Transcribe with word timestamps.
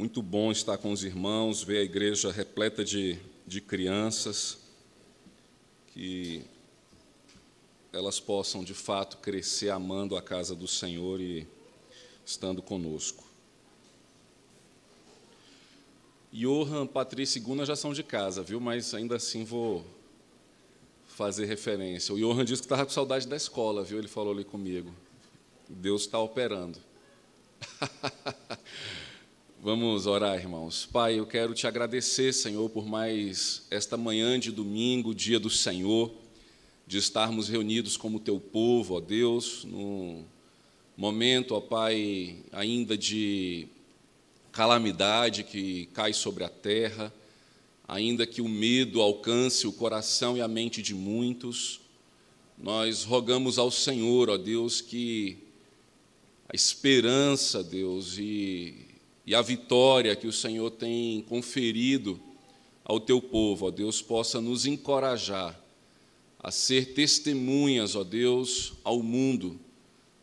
Muito 0.00 0.22
bom 0.22 0.50
estar 0.50 0.78
com 0.78 0.92
os 0.92 1.04
irmãos, 1.04 1.62
ver 1.62 1.76
a 1.76 1.82
igreja 1.82 2.32
repleta 2.32 2.82
de, 2.82 3.18
de 3.46 3.60
crianças, 3.60 4.56
que 5.88 6.42
elas 7.92 8.18
possam 8.18 8.64
de 8.64 8.72
fato 8.72 9.18
crescer 9.18 9.68
amando 9.68 10.16
a 10.16 10.22
casa 10.22 10.54
do 10.54 10.66
Senhor 10.66 11.20
e 11.20 11.46
estando 12.24 12.62
conosco. 12.62 13.22
Johan, 16.32 16.86
Patrícia 16.86 17.38
e 17.38 17.42
Guna 17.42 17.66
já 17.66 17.76
são 17.76 17.92
de 17.92 18.02
casa, 18.02 18.42
viu? 18.42 18.58
Mas 18.58 18.94
ainda 18.94 19.16
assim 19.16 19.44
vou 19.44 19.84
fazer 21.08 21.44
referência. 21.44 22.14
O 22.14 22.18
Johan 22.18 22.46
disse 22.46 22.62
que 22.62 22.66
estava 22.66 22.86
com 22.86 22.90
saudade 22.90 23.28
da 23.28 23.36
escola, 23.36 23.84
viu? 23.84 23.98
Ele 23.98 24.08
falou 24.08 24.32
ali 24.32 24.44
comigo. 24.44 24.94
Deus 25.68 26.00
está 26.00 26.18
operando. 26.18 26.78
Vamos 29.62 30.06
orar, 30.06 30.38
irmãos. 30.38 30.88
Pai, 30.90 31.18
eu 31.18 31.26
quero 31.26 31.52
te 31.52 31.66
agradecer, 31.66 32.32
Senhor, 32.32 32.70
por 32.70 32.86
mais 32.86 33.66
esta 33.70 33.94
manhã 33.94 34.40
de 34.40 34.50
domingo, 34.50 35.14
dia 35.14 35.38
do 35.38 35.50
Senhor, 35.50 36.10
de 36.86 36.96
estarmos 36.96 37.50
reunidos 37.50 37.94
como 37.94 38.18
teu 38.18 38.40
povo, 38.40 38.94
ó 38.94 39.00
Deus, 39.00 39.64
no 39.64 40.24
momento, 40.96 41.54
ó 41.54 41.60
Pai, 41.60 42.36
ainda 42.52 42.96
de 42.96 43.68
calamidade 44.50 45.44
que 45.44 45.90
cai 45.92 46.14
sobre 46.14 46.42
a 46.42 46.48
terra, 46.48 47.12
ainda 47.86 48.26
que 48.26 48.40
o 48.40 48.48
medo 48.48 49.02
alcance 49.02 49.66
o 49.66 49.72
coração 49.74 50.38
e 50.38 50.40
a 50.40 50.48
mente 50.48 50.80
de 50.80 50.94
muitos, 50.94 51.82
nós 52.56 53.04
rogamos 53.04 53.58
ao 53.58 53.70
Senhor, 53.70 54.30
ó 54.30 54.38
Deus, 54.38 54.80
que 54.80 55.36
a 56.48 56.56
esperança, 56.56 57.62
Deus, 57.62 58.16
e, 58.16 58.88
e 59.26 59.34
a 59.34 59.42
vitória 59.42 60.16
que 60.16 60.26
o 60.26 60.32
Senhor 60.32 60.70
tem 60.70 61.22
conferido 61.22 62.20
ao 62.84 62.98
teu 62.98 63.20
povo, 63.20 63.66
ó 63.66 63.70
Deus, 63.70 64.02
possa 64.02 64.40
nos 64.40 64.66
encorajar 64.66 65.58
a 66.42 66.50
ser 66.50 66.94
testemunhas, 66.94 67.94
ó 67.94 68.02
Deus, 68.02 68.72
ao 68.82 69.02
mundo, 69.02 69.60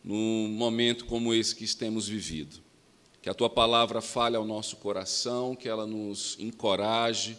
num 0.02 0.48
momento 0.48 1.06
como 1.06 1.32
esse 1.32 1.54
que 1.54 1.66
temos 1.76 2.08
vivido. 2.08 2.60
Que 3.22 3.30
a 3.30 3.34
tua 3.34 3.48
palavra 3.48 4.00
fale 4.00 4.36
ao 4.36 4.44
nosso 4.44 4.76
coração, 4.76 5.54
que 5.54 5.68
ela 5.68 5.86
nos 5.86 6.36
encoraje, 6.38 7.38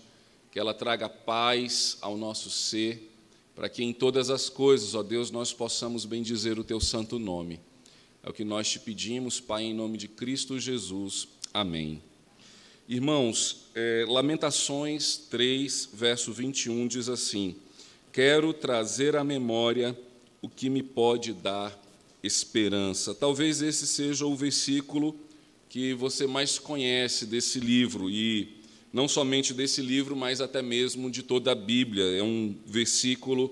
que 0.51 0.59
ela 0.59 0.73
traga 0.73 1.09
paz 1.09 1.97
ao 2.01 2.17
nosso 2.17 2.49
ser, 2.49 3.11
para 3.53 3.67
que 3.67 3.83
em 3.83 3.91
todas 3.91 4.29
as 4.29 4.49
coisas, 4.49 4.95
ó 4.95 5.03
Deus, 5.03 5.29
nós 5.29 5.51
possamos 5.51 6.05
bendizer 6.05 6.57
o 6.57 6.63
teu 6.63 6.79
santo 6.79 7.19
nome. 7.19 7.59
É 8.23 8.29
o 8.29 8.33
que 8.33 8.43
nós 8.43 8.69
te 8.69 8.79
pedimos, 8.79 9.39
Pai, 9.39 9.63
em 9.63 9.73
nome 9.73 9.97
de 9.97 10.07
Cristo 10.07 10.57
Jesus. 10.59 11.27
Amém. 11.51 11.99
Irmãos, 12.87 13.65
é, 13.73 14.05
Lamentações 14.07 15.17
3, 15.31 15.89
verso 15.93 16.31
21 16.31 16.87
diz 16.87 17.09
assim: 17.09 17.55
Quero 18.11 18.53
trazer 18.53 19.15
à 19.15 19.23
memória 19.23 19.97
o 20.43 20.47
que 20.47 20.69
me 20.69 20.83
pode 20.83 21.33
dar 21.33 21.75
esperança. 22.21 23.15
Talvez 23.15 23.63
esse 23.63 23.87
seja 23.87 24.27
o 24.27 24.35
versículo 24.35 25.15
que 25.67 25.95
você 25.95 26.27
mais 26.27 26.59
conhece 26.59 27.25
desse 27.25 27.59
livro, 27.59 28.11
e 28.11 28.59
não 28.93 29.07
somente 29.07 29.51
desse 29.51 29.81
livro, 29.81 30.15
mas 30.15 30.41
até 30.41 30.61
mesmo 30.61 31.09
de 31.09 31.23
toda 31.23 31.51
a 31.51 31.55
Bíblia. 31.55 32.03
É 32.15 32.21
um 32.21 32.55
versículo 32.63 33.51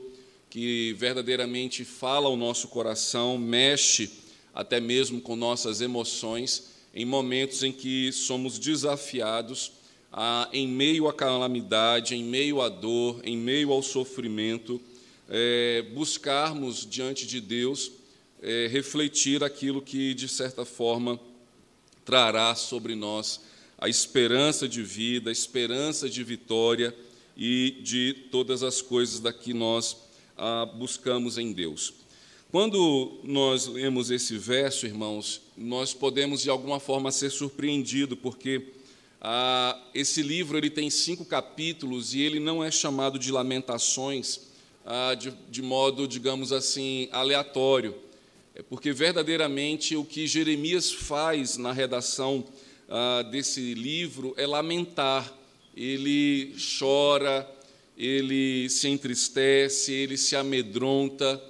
que 0.51 0.93
verdadeiramente 0.99 1.83
fala 1.83 2.27
ao 2.27 2.37
nosso 2.37 2.67
coração, 2.67 3.39
mexe 3.39 4.11
até 4.53 4.79
mesmo 4.79 5.19
com 5.19 5.35
nossas 5.35 5.81
emoções, 5.81 6.76
em 6.97 7.05
momentos 7.05 7.61
em 7.61 7.71
que 7.71 8.11
somos 8.11 8.57
desafiados 8.57 9.71
a, 10.11 10.49
em 10.51 10.67
meio 10.67 11.07
à 11.07 11.13
calamidade, 11.13 12.15
em 12.15 12.23
meio 12.23 12.59
à 12.59 12.69
dor, 12.69 13.21
em 13.23 13.37
meio 13.37 13.71
ao 13.71 13.83
sofrimento, 13.83 14.81
é, 15.29 15.85
buscarmos 15.93 16.87
diante 16.89 17.27
de 17.27 17.39
Deus 17.39 17.91
é, 18.41 18.67
refletir 18.71 19.43
aquilo 19.43 19.79
que, 19.79 20.15
de 20.15 20.27
certa 20.27 20.65
forma, 20.65 21.19
trará 22.03 22.55
sobre 22.55 22.95
nós 22.95 23.41
a 23.77 23.87
esperança 23.87 24.67
de 24.67 24.81
vida, 24.81 25.29
a 25.29 25.31
esperança 25.31 26.09
de 26.09 26.23
vitória 26.23 26.95
e 27.37 27.77
de 27.83 28.27
todas 28.31 28.63
as 28.63 28.81
coisas 28.81 29.19
da 29.19 29.31
que 29.31 29.53
nós 29.53 29.97
ah, 30.35 30.65
buscamos 30.65 31.37
em 31.37 31.53
Deus. 31.53 31.93
Quando 32.49 33.19
nós 33.25 33.67
lemos 33.67 34.09
esse 34.09 34.37
verso, 34.37 34.85
irmãos, 34.85 35.41
nós 35.57 35.93
podemos 35.93 36.41
de 36.41 36.49
alguma 36.49 36.79
forma 36.79 37.11
ser 37.11 37.29
surpreendidos, 37.29 38.17
porque 38.21 38.67
ah, 39.19 39.77
esse 39.93 40.21
livro 40.21 40.57
ele 40.57 40.69
tem 40.69 40.89
cinco 40.89 41.25
capítulos 41.25 42.13
e 42.13 42.21
ele 42.21 42.39
não 42.39 42.63
é 42.63 42.71
chamado 42.71 43.19
de 43.19 43.33
Lamentações 43.33 44.43
ah, 44.85 45.13
de, 45.13 45.33
de 45.49 45.61
modo, 45.61 46.07
digamos 46.07 46.53
assim, 46.53 47.09
aleatório. 47.11 47.93
É 48.55 48.63
porque 48.63 48.93
verdadeiramente 48.93 49.97
o 49.97 50.05
que 50.05 50.25
Jeremias 50.25 50.89
faz 50.89 51.57
na 51.57 51.73
redação 51.73 52.45
ah, 52.87 53.23
desse 53.23 53.73
livro 53.73 54.33
é 54.37 54.47
lamentar. 54.47 55.37
Ele 55.75 56.55
chora, 56.79 57.45
ele 57.97 58.69
se 58.69 58.87
entristece, 58.87 59.91
ele 59.91 60.15
se 60.15 60.33
amedronta, 60.33 61.43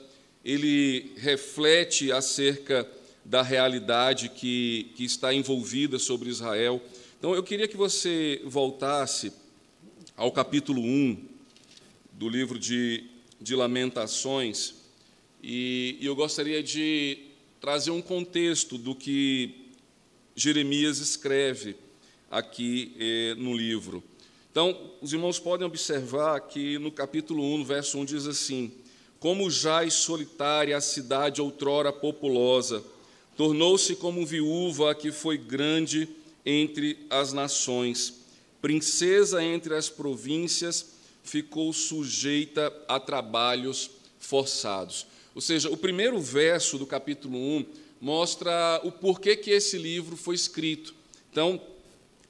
ele 0.48 1.12
reflete 1.18 2.10
acerca 2.10 2.90
da 3.26 3.42
realidade 3.42 4.30
que, 4.30 4.94
que 4.96 5.04
está 5.04 5.34
envolvida 5.34 6.00
sobre 6.00 6.30
Israel. 6.30 6.82
Então, 7.20 7.36
eu 7.36 7.44
queria 7.44 7.68
que 7.68 7.76
você 7.76 8.42
voltasse 8.46 9.34
ao 10.16 10.32
capítulo 10.32 10.82
1 10.82 11.22
do 12.14 12.30
livro 12.30 12.58
de, 12.58 13.04
de 13.42 13.58
Lamentações, 13.58 14.76
e, 15.44 15.98
eu 16.00 16.16
gostaria 16.16 16.64
de 16.64 17.26
trazer 17.60 17.92
um 17.92 18.02
contexto 18.02 18.78
do 18.78 18.96
que 18.96 19.74
Jeremias 20.34 21.00
escreve 21.00 21.76
aqui 22.32 22.96
eh, 22.98 23.36
no 23.38 23.54
livro. 23.54 24.02
Então, 24.50 24.94
os 25.02 25.12
irmãos 25.12 25.40
podem 25.40 25.68
observar 25.68 26.40
que 26.42 26.80
no 26.80 26.92
capítulo 26.92 27.44
1, 27.56 27.66
verso 27.66 27.98
1 28.00 28.06
diz 28.06 28.26
assim: 28.26 28.72
Como 29.20 29.50
jaz 29.50 29.96
solitária 29.96 30.78
a 30.78 30.82
cidade 30.82 31.42
outrora 31.42 31.92
populosa, 31.92 32.84
tornou-se 33.36 33.96
como 33.96 34.26
viúva 34.26 34.94
que 34.94 35.12
foi 35.12 35.38
grande 35.38 36.08
entre 36.46 37.06
as 37.10 37.34
nações, 37.34 38.22
princesa 38.62 39.44
entre 39.44 39.76
as 39.76 39.90
províncias, 39.90 40.94
ficou 41.24 41.74
sujeita 41.74 42.74
a 42.88 43.00
trabalhos 43.00 43.90
forçados. 44.20 45.06
Ou 45.36 45.42
seja, 45.42 45.70
o 45.70 45.78
primeiro 45.78 46.20
verso 46.20 46.78
do 46.78 46.86
capítulo 46.86 47.38
1 47.38 47.66
mostra 48.00 48.80
o 48.84 48.92
porquê 48.92 49.36
que 49.36 49.52
esse 49.52 49.78
livro 49.78 50.16
foi 50.16 50.36
escrito. 50.36 50.96
Então, 51.32 51.62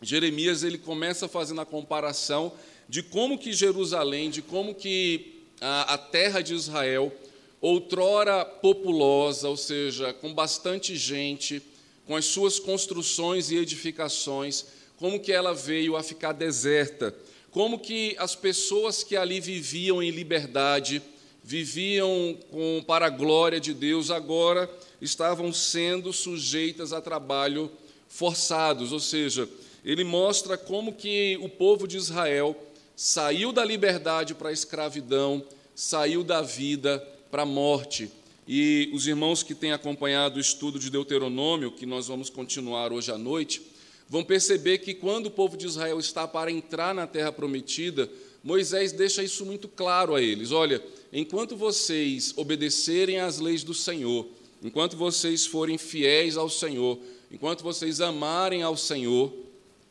Jeremias 0.01 0.63
ele 0.63 0.77
começa 0.77 1.27
fazendo 1.27 1.61
a 1.61 1.65
comparação 1.65 2.51
de 2.89 3.03
como 3.03 3.37
que 3.37 3.53
Jerusalém, 3.53 4.29
de 4.29 4.41
como 4.41 4.73
que 4.73 5.36
a, 5.59 5.94
a 5.94 5.97
terra 5.97 6.41
de 6.41 6.53
Israel, 6.53 7.12
outrora 7.59 8.45
populosa, 8.45 9.50
ou 9.50 9.57
seja, 9.57 10.13
com 10.13 10.34
bastante 10.34 10.95
gente, 10.95 11.62
com 12.06 12.16
as 12.16 12.25
suas 12.25 12.59
construções 12.59 13.51
e 13.51 13.57
edificações, 13.57 14.66
como 14.97 15.19
que 15.19 15.31
ela 15.31 15.53
veio 15.53 15.95
a 15.95 16.03
ficar 16.03 16.31
deserta, 16.31 17.13
como 17.51 17.79
que 17.79 18.16
as 18.19 18.35
pessoas 18.35 19.03
que 19.03 19.16
ali 19.16 19.40
viviam 19.40 20.01
em 20.01 20.12
liberdade, 20.12 21.01
viviam 21.44 22.38
com, 22.51 22.84
para 22.85 23.07
a 23.07 23.09
glória 23.09 23.59
de 23.59 23.74
Deus, 23.74 24.12
agora 24.12 24.69
estavam 25.01 25.51
sendo 25.53 26.12
sujeitas 26.12 26.94
a 26.94 27.01
trabalho 27.01 27.71
forçados, 28.07 28.92
ou 28.92 29.00
seja, 29.00 29.48
ele 29.83 30.03
mostra 30.03 30.57
como 30.57 30.94
que 30.94 31.38
o 31.42 31.50
povo 31.50 31.88
de 31.88 31.98
Israel 31.98 32.56
saiu 32.97 33.51
da 33.51 33.63
liberdade 33.63 34.33
para 34.33 34.49
a 34.49 34.51
escravidão, 34.51 35.45
saiu 35.75 36.23
da 36.23 36.41
vida 36.41 36.97
para 37.29 37.44
a 37.44 37.45
morte. 37.45 38.09
E 38.47 38.89
os 38.91 39.05
irmãos 39.05 39.44
que 39.44 39.53
têm 39.53 39.71
acompanhado 39.71 40.38
o 40.38 40.41
estudo 40.41 40.79
de 40.79 40.89
Deuteronômio, 40.89 41.71
que 41.71 41.85
nós 41.85 42.07
vamos 42.07 42.31
continuar 42.31 42.91
hoje 42.91 43.11
à 43.11 43.17
noite, 43.17 43.61
vão 44.09 44.23
perceber 44.23 44.79
que 44.79 44.95
quando 44.95 45.27
o 45.27 45.31
povo 45.31 45.55
de 45.55 45.67
Israel 45.67 45.99
está 45.99 46.27
para 46.27 46.51
entrar 46.51 46.95
na 46.95 47.05
terra 47.05 47.31
prometida, 47.31 48.09
Moisés 48.44 48.91
deixa 48.91 49.21
isso 49.21 49.45
muito 49.45 49.67
claro 49.67 50.15
a 50.15 50.21
eles: 50.21 50.51
olha, 50.51 50.83
enquanto 51.13 51.55
vocês 51.55 52.33
obedecerem 52.35 53.19
às 53.19 53.38
leis 53.38 53.63
do 53.63 53.75
Senhor, 53.75 54.25
enquanto 54.63 54.97
vocês 54.97 55.45
forem 55.45 55.77
fiéis 55.77 56.35
ao 56.35 56.50
Senhor, 56.50 56.97
enquanto 57.31 57.61
vocês 57.61 58.01
amarem 58.01 58.63
ao 58.63 58.75
Senhor, 58.75 59.31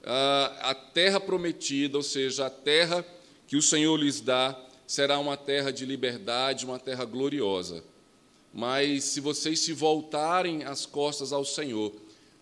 a 0.06 0.74
terra 0.74 1.18
prometida, 1.18 1.96
ou 1.96 2.02
seja, 2.02 2.46
a 2.46 2.50
terra 2.50 3.04
que 3.46 3.56
o 3.56 3.62
Senhor 3.62 3.96
lhes 3.96 4.20
dá, 4.20 4.56
será 4.86 5.18
uma 5.18 5.36
terra 5.36 5.72
de 5.72 5.84
liberdade, 5.84 6.64
uma 6.64 6.78
terra 6.78 7.04
gloriosa. 7.04 7.82
Mas 8.54 9.04
se 9.04 9.20
vocês 9.20 9.60
se 9.60 9.72
voltarem 9.72 10.64
as 10.64 10.86
costas 10.86 11.32
ao 11.32 11.44
Senhor 11.44 11.92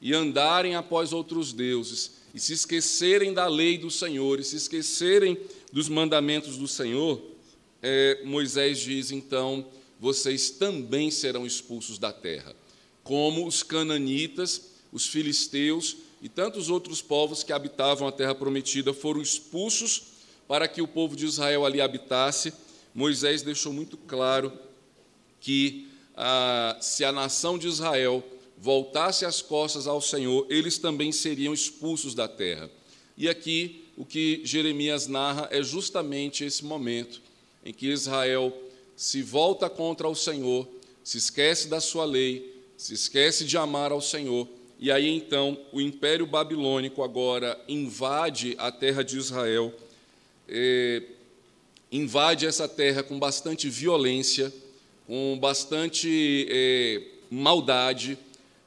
e 0.01 0.13
andarem 0.13 0.77
após 0.77 1.13
outros 1.13 1.53
deuses, 1.53 2.13
e 2.35 2.41
se 2.41 2.53
esquecerem 2.53 3.33
da 3.33 3.47
lei 3.47 3.79
do 3.79 3.91
Senhor, 3.91 4.39
e 4.39 4.45
se 4.45 4.57
esquecerem 4.57 5.39
dos 5.73 5.89
mandamentos 5.89 6.59
do 6.59 6.69
Senhor, 6.69 7.23
é, 7.83 8.23
Moisés 8.25 8.79
diz 8.81 9.11
então: 9.11 9.67
vocês 9.99 10.51
também 10.51 11.11
serão 11.11 11.47
expulsos 11.47 11.99
da 11.99 12.13
terra, 12.13 12.55
como 13.03 13.47
os 13.47 13.63
cananitas, 13.63 14.73
os 14.93 15.07
filisteus 15.07 15.97
e 16.25 16.29
tantos 16.31 16.71
outros 16.71 17.03
povos 17.03 17.43
que 17.43 17.53
habitavam 17.53 18.09
a 18.09 18.13
terra 18.13 18.35
prometida 18.35 18.95
foram 18.95 19.21
expulsos 19.21 20.05
para 20.49 20.67
que 20.67 20.81
o 20.81 20.89
povo 20.89 21.15
de 21.15 21.27
Israel 21.27 21.67
ali 21.67 21.83
habitasse. 21.83 22.51
Moisés 22.95 23.43
deixou 23.43 23.75
muito 23.75 23.99
claro 23.99 24.51
que 25.39 25.87
ah, 26.17 26.79
se 26.81 27.05
a 27.05 27.13
nação 27.13 27.59
de 27.59 27.69
Israel 27.69 28.25
voltasse 28.57 29.27
as 29.27 29.43
costas 29.43 29.87
ao 29.87 30.01
Senhor, 30.01 30.47
eles 30.49 30.79
também 30.79 31.13
seriam 31.13 31.53
expulsos 31.53 32.15
da 32.15 32.27
terra. 32.27 32.71
E 33.19 33.29
aqui 33.29 33.85
o 33.95 34.07
que 34.07 34.41
Jeremias 34.45 35.07
narra 35.07 35.47
é 35.51 35.63
justamente 35.63 36.43
esse 36.43 36.65
momento 36.65 37.21
em 37.63 37.71
que 37.71 37.89
Israel 37.89 38.51
se 38.97 39.21
volta 39.21 39.69
contra 39.69 40.09
o 40.09 40.15
Senhor, 40.15 40.67
se 41.03 41.19
esquece 41.19 41.69
da 41.69 41.83
sua 41.83 42.07
lei, 42.07 42.65
se 42.79 42.95
esquece 42.95 43.45
de 43.45 43.59
amar 43.59 43.93
ao 43.93 44.01
Senhor, 44.01 44.49
e 44.85 44.93
aí 44.93 45.09
então 45.09 45.57
o 45.73 45.81
Império 45.81 46.27
Babilônico 46.27 47.03
agora 47.03 47.59
invade 47.67 48.55
a 48.59 48.71
terra 48.71 49.03
de 49.03 49.17
Israel, 49.17 49.73
eh, 50.47 51.03
invade 51.91 52.45
essa 52.45 52.69
terra 52.69 53.03
com 53.03 53.19
bastante 53.19 53.71
violência, 53.71 54.53
com 55.07 55.39
bastante 55.41 56.47
eh, 56.51 57.01
maldade, 57.31 58.19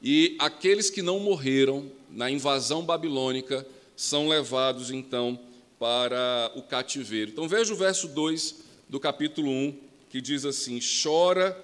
e 0.02 0.34
aqueles 0.40 0.90
que 0.90 1.02
não 1.02 1.20
morreram 1.20 1.88
na 2.10 2.28
invasão 2.28 2.82
babilônica 2.82 3.64
são 3.96 4.26
levados 4.26 4.90
então 4.90 5.38
para 5.78 6.50
o 6.56 6.62
cativeiro. 6.62 7.30
Então 7.30 7.46
veja 7.46 7.72
o 7.72 7.76
verso 7.76 8.08
2 8.08 8.56
do 8.88 8.98
capítulo 8.98 9.52
1, 9.52 9.78
que 10.10 10.20
diz 10.20 10.44
assim: 10.44 10.80
Chora 11.00 11.56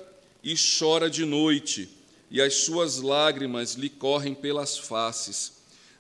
e 0.44 0.54
chora 0.54 1.10
de 1.10 1.24
noite, 1.24 1.88
e 2.30 2.40
as 2.40 2.54
suas 2.54 3.00
lágrimas 3.00 3.74
lhe 3.74 3.88
correm 3.88 4.34
pelas 4.34 4.78
faces. 4.78 5.52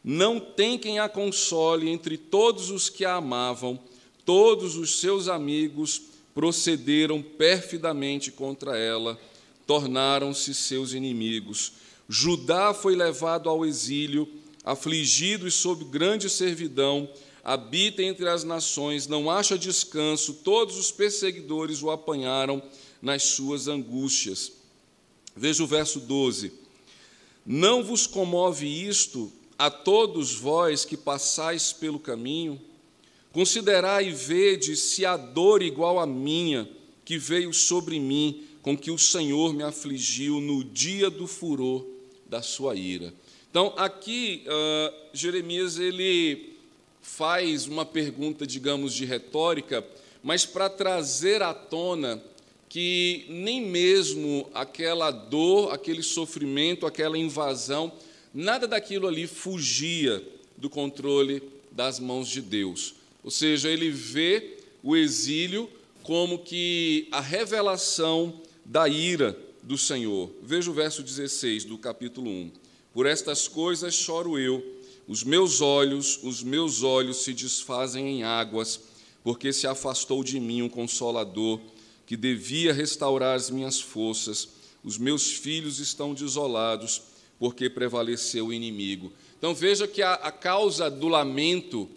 Não 0.02 0.38
tem 0.38 0.78
quem 0.78 0.98
a 0.98 1.08
console 1.08 1.88
entre 1.88 2.18
todos 2.18 2.70
os 2.70 2.90
que 2.90 3.04
a 3.04 3.14
amavam, 3.14 3.78
todos 4.24 4.76
os 4.76 5.00
seus 5.00 5.28
amigos 5.28 6.02
procederam 6.34 7.22
perfidamente 7.22 8.30
contra 8.30 8.76
ela, 8.76 9.18
tornaram-se 9.66 10.54
seus 10.54 10.92
inimigos. 10.92 11.72
Judá 12.08 12.74
foi 12.74 12.94
levado 12.94 13.48
ao 13.48 13.64
exílio, 13.64 14.28
afligido 14.64 15.46
e 15.46 15.50
sob 15.50 15.84
grande 15.84 16.28
servidão, 16.28 17.08
habita 17.42 18.02
entre 18.02 18.28
as 18.28 18.44
nações, 18.44 19.06
não 19.06 19.30
acha 19.30 19.56
descanso, 19.56 20.40
todos 20.44 20.78
os 20.78 20.90
perseguidores 20.90 21.82
o 21.82 21.90
apanharam 21.90 22.62
nas 23.00 23.22
suas 23.22 23.68
angústias. 23.68 24.52
Veja 25.36 25.62
o 25.62 25.66
verso 25.66 26.00
12: 26.00 26.52
Não 27.44 27.82
vos 27.82 28.06
comove 28.06 28.66
isto 28.66 29.32
a 29.58 29.70
todos 29.70 30.34
vós 30.34 30.84
que 30.84 30.96
passais 30.96 31.72
pelo 31.72 31.98
caminho? 31.98 32.60
Considerai 33.32 34.08
e 34.08 34.12
vede 34.12 34.76
se 34.76 35.04
há 35.04 35.16
dor 35.16 35.60
igual 35.62 35.98
à 35.98 36.06
minha, 36.06 36.68
que 37.04 37.18
veio 37.18 37.52
sobre 37.52 37.98
mim, 37.98 38.44
com 38.62 38.78
que 38.78 38.90
o 38.90 38.98
Senhor 38.98 39.52
me 39.52 39.62
afligiu 39.64 40.40
no 40.40 40.62
dia 40.62 41.10
do 41.10 41.26
furor 41.26 41.84
da 42.26 42.40
sua 42.40 42.76
ira. 42.76 43.12
Então, 43.50 43.74
aqui, 43.76 44.44
uh, 44.46 44.94
Jeremias 45.12 45.78
ele 45.78 46.54
faz 47.02 47.66
uma 47.66 47.84
pergunta, 47.84 48.46
digamos, 48.46 48.94
de 48.94 49.04
retórica, 49.04 49.86
mas 50.22 50.46
para 50.46 50.70
trazer 50.70 51.42
à 51.42 51.52
tona 51.52 52.22
que 52.74 53.24
nem 53.28 53.60
mesmo 53.60 54.50
aquela 54.52 55.12
dor, 55.12 55.72
aquele 55.72 56.02
sofrimento, 56.02 56.86
aquela 56.86 57.16
invasão, 57.16 57.92
nada 58.34 58.66
daquilo 58.66 59.06
ali 59.06 59.28
fugia 59.28 60.20
do 60.56 60.68
controle 60.68 61.40
das 61.70 62.00
mãos 62.00 62.26
de 62.26 62.40
Deus. 62.40 62.96
Ou 63.22 63.30
seja, 63.30 63.70
ele 63.70 63.90
vê 63.90 64.56
o 64.82 64.96
exílio 64.96 65.70
como 66.02 66.40
que 66.40 67.06
a 67.12 67.20
revelação 67.20 68.40
da 68.64 68.88
ira 68.88 69.38
do 69.62 69.78
Senhor. 69.78 70.28
Veja 70.42 70.68
o 70.68 70.74
verso 70.74 71.00
16 71.00 71.66
do 71.66 71.78
capítulo 71.78 72.28
1. 72.28 72.50
Por 72.92 73.06
estas 73.06 73.46
coisas 73.46 73.94
choro 73.94 74.36
eu, 74.36 74.60
os 75.06 75.22
meus 75.22 75.60
olhos, 75.60 76.18
os 76.24 76.42
meus 76.42 76.82
olhos 76.82 77.18
se 77.18 77.32
desfazem 77.32 78.18
em 78.18 78.24
águas, 78.24 78.80
porque 79.22 79.52
se 79.52 79.68
afastou 79.68 80.24
de 80.24 80.40
mim 80.40 80.60
um 80.60 80.68
consolador 80.68 81.60
que 82.06 82.16
devia 82.16 82.72
restaurar 82.72 83.36
as 83.36 83.50
minhas 83.50 83.80
forças. 83.80 84.48
Os 84.82 84.98
meus 84.98 85.32
filhos 85.32 85.78
estão 85.78 86.14
desolados, 86.14 87.02
porque 87.38 87.70
prevaleceu 87.70 88.48
o 88.48 88.52
inimigo. 88.52 89.12
Então 89.38 89.54
veja 89.54 89.88
que 89.88 90.02
a, 90.02 90.14
a 90.14 90.30
causa 90.32 90.90
do 90.90 91.08
lamento 91.08 91.88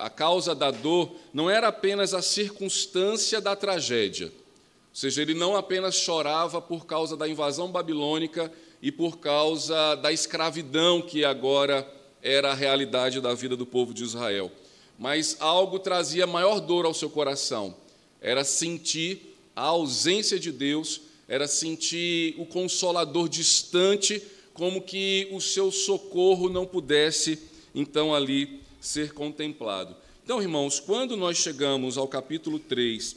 a 0.00 0.08
causa 0.08 0.54
da 0.54 0.70
dor 0.70 1.12
não 1.32 1.50
era 1.50 1.68
apenas 1.68 2.14
a 2.14 2.22
circunstância 2.22 3.40
da 3.40 3.54
tragédia. 3.54 4.28
Ou 4.28 4.96
seja, 4.96 5.22
ele 5.22 5.34
não 5.34 5.56
apenas 5.56 5.94
chorava 5.94 6.60
por 6.60 6.86
causa 6.86 7.16
da 7.16 7.28
invasão 7.28 7.70
babilônica 7.70 8.50
e 8.80 8.90
por 8.90 9.18
causa 9.18 9.94
da 9.96 10.10
escravidão 10.10 11.02
que 11.02 11.24
agora 11.24 11.86
era 12.22 12.50
a 12.50 12.54
realidade 12.54 13.20
da 13.20 13.34
vida 13.34 13.56
do 13.56 13.66
povo 13.66 13.94
de 13.94 14.02
Israel, 14.02 14.50
mas 14.98 15.36
algo 15.38 15.78
trazia 15.78 16.26
maior 16.26 16.60
dor 16.60 16.86
ao 16.86 16.94
seu 16.94 17.08
coração. 17.08 17.74
Era 18.20 18.44
sentir 18.44 19.29
a 19.60 19.64
ausência 19.64 20.40
de 20.40 20.50
Deus, 20.50 21.02
era 21.28 21.46
sentir 21.46 22.34
o 22.38 22.46
consolador 22.46 23.28
distante, 23.28 24.22
como 24.54 24.80
que 24.80 25.28
o 25.30 25.38
seu 25.38 25.70
socorro 25.70 26.48
não 26.48 26.64
pudesse 26.64 27.38
então 27.74 28.14
ali 28.14 28.62
ser 28.80 29.12
contemplado. 29.12 29.94
Então, 30.24 30.40
irmãos, 30.40 30.80
quando 30.80 31.14
nós 31.14 31.36
chegamos 31.36 31.98
ao 31.98 32.08
capítulo 32.08 32.58
3, 32.58 33.16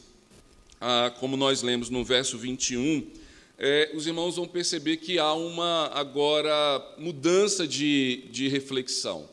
ah, 0.82 1.14
como 1.18 1.38
nós 1.38 1.62
lemos 1.62 1.90
no 1.90 2.04
verso 2.04 2.38
21, 2.38 3.08
é, 3.58 3.92
os 3.94 4.06
irmãos 4.06 4.36
vão 4.36 4.46
perceber 4.46 4.98
que 4.98 5.18
há 5.18 5.34
uma 5.34 5.92
agora 5.94 6.54
mudança 6.98 7.66
de, 7.66 8.26
de 8.32 8.50
reflexão. 8.50 9.30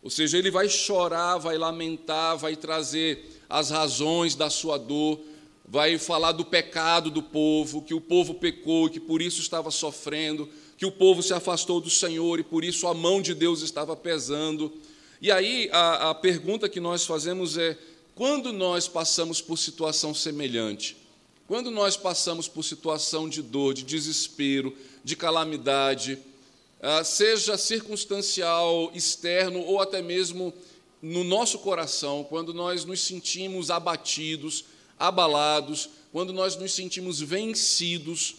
Ou 0.00 0.10
seja, 0.10 0.38
ele 0.38 0.52
vai 0.52 0.68
chorar, 0.68 1.38
vai 1.38 1.58
lamentar, 1.58 2.38
vai 2.38 2.54
trazer 2.54 3.42
as 3.48 3.70
razões 3.70 4.36
da 4.36 4.48
sua 4.48 4.78
dor, 4.78 5.18
vai 5.66 5.98
falar 5.98 6.32
do 6.32 6.44
pecado 6.44 7.10
do 7.10 7.22
povo, 7.22 7.82
que 7.82 7.94
o 7.94 8.00
povo 8.00 8.34
pecou 8.34 8.88
que 8.88 9.00
por 9.00 9.20
isso 9.20 9.40
estava 9.40 9.70
sofrendo, 9.70 10.48
que 10.78 10.86
o 10.86 10.92
povo 10.92 11.22
se 11.22 11.34
afastou 11.34 11.80
do 11.80 11.90
Senhor 11.90 12.38
e 12.38 12.44
por 12.44 12.64
isso 12.64 12.86
a 12.86 12.94
mão 12.94 13.20
de 13.20 13.34
Deus 13.34 13.62
estava 13.62 13.96
pesando. 13.96 14.72
E 15.20 15.32
aí 15.32 15.68
a, 15.72 16.10
a 16.10 16.14
pergunta 16.14 16.68
que 16.68 16.78
nós 16.78 17.04
fazemos 17.04 17.58
é: 17.58 17.76
quando 18.14 18.52
nós 18.52 18.86
passamos 18.86 19.40
por 19.40 19.56
situação 19.56 20.14
semelhante, 20.14 20.96
quando 21.48 21.70
nós 21.70 21.96
passamos 21.96 22.46
por 22.46 22.62
situação 22.62 23.28
de 23.28 23.42
dor, 23.42 23.74
de 23.74 23.82
desespero, 23.82 24.76
de 25.02 25.16
calamidade, 25.16 26.18
ah, 26.80 27.02
seja 27.02 27.56
circunstancial, 27.56 28.90
externo 28.94 29.60
ou 29.60 29.80
até 29.80 30.02
mesmo 30.02 30.52
no 31.00 31.24
nosso 31.24 31.58
coração, 31.58 32.24
quando 32.24 32.52
nós 32.52 32.84
nos 32.84 33.00
sentimos 33.00 33.70
abatidos, 33.70 34.64
abalados, 34.98 35.90
quando 36.12 36.32
nós 36.32 36.56
nos 36.56 36.72
sentimos 36.72 37.20
vencidos, 37.20 38.36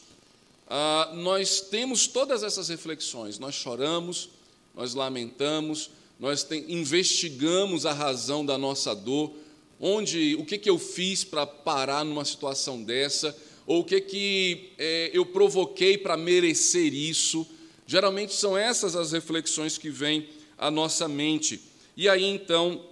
ah, 0.70 1.12
nós 1.14 1.62
temos 1.62 2.08
todas 2.08 2.44
essas 2.44 2.70
reflexões, 2.70 3.40
nós 3.40 3.56
choramos, 3.56 4.30
nós 4.76 4.94
lamentamos, 4.94 5.90
nós 6.20 6.48
investigamos 6.68 7.86
a 7.86 7.94
razão 7.94 8.46
da 8.46 8.58
nossa 8.58 8.96
dor, 8.96 9.32
onde, 9.80 10.36
o 10.36 10.46
que, 10.46 10.58
que 10.58 10.70
eu 10.70 10.80
fiz 10.80 11.24
para 11.24 11.46
parar 11.46 12.04
numa 12.04 12.26
situação 12.26 12.84
dessa, 12.84 13.36
ou 13.66 13.82
o 13.82 13.84
que, 13.84 14.02
que 14.02 14.72
é, 14.78 15.12
eu 15.14 15.26
provoquei 15.26 15.98
para 15.98 16.18
merecer 16.18 16.94
isso. 16.94 17.46
Geralmente 17.86 18.34
são 18.34 18.58
essas 18.58 18.96
as 18.96 19.12
reflexões 19.12 19.78
que 19.78 19.90
vêm 19.90 20.28
à 20.58 20.72
nossa 20.72 21.08
mente. 21.08 21.62
E 21.96 22.10
aí 22.10 22.26
então, 22.26 22.84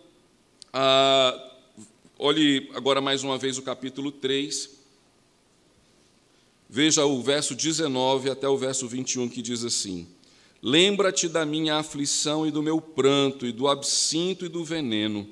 ah, 0.72 1.55
olhe 2.18 2.70
agora 2.74 3.02
mais 3.02 3.24
uma 3.24 3.38
vez 3.38 3.58
o 3.58 3.62
capítulo 3.62 4.12
3. 4.12 4.70
Veja 6.70 7.06
o 7.06 7.22
verso 7.22 7.54
19 7.56 8.30
até 8.30 8.48
o 8.48 8.58
verso 8.58 8.88
21 8.88 9.30
que 9.30 9.42
diz 9.42 9.64
assim: 9.64 10.08
Lembra-te 10.62 11.28
da 11.28 11.46
minha 11.46 11.76
aflição 11.76 12.46
e 12.46 12.52
do 12.52 12.64
meu 12.64 12.82
pranto, 12.82 13.46
e 13.46 13.52
do 13.52 13.68
absinto 13.68 14.46
e 14.46 14.50
do 14.50 14.64
veneno. 14.64 15.28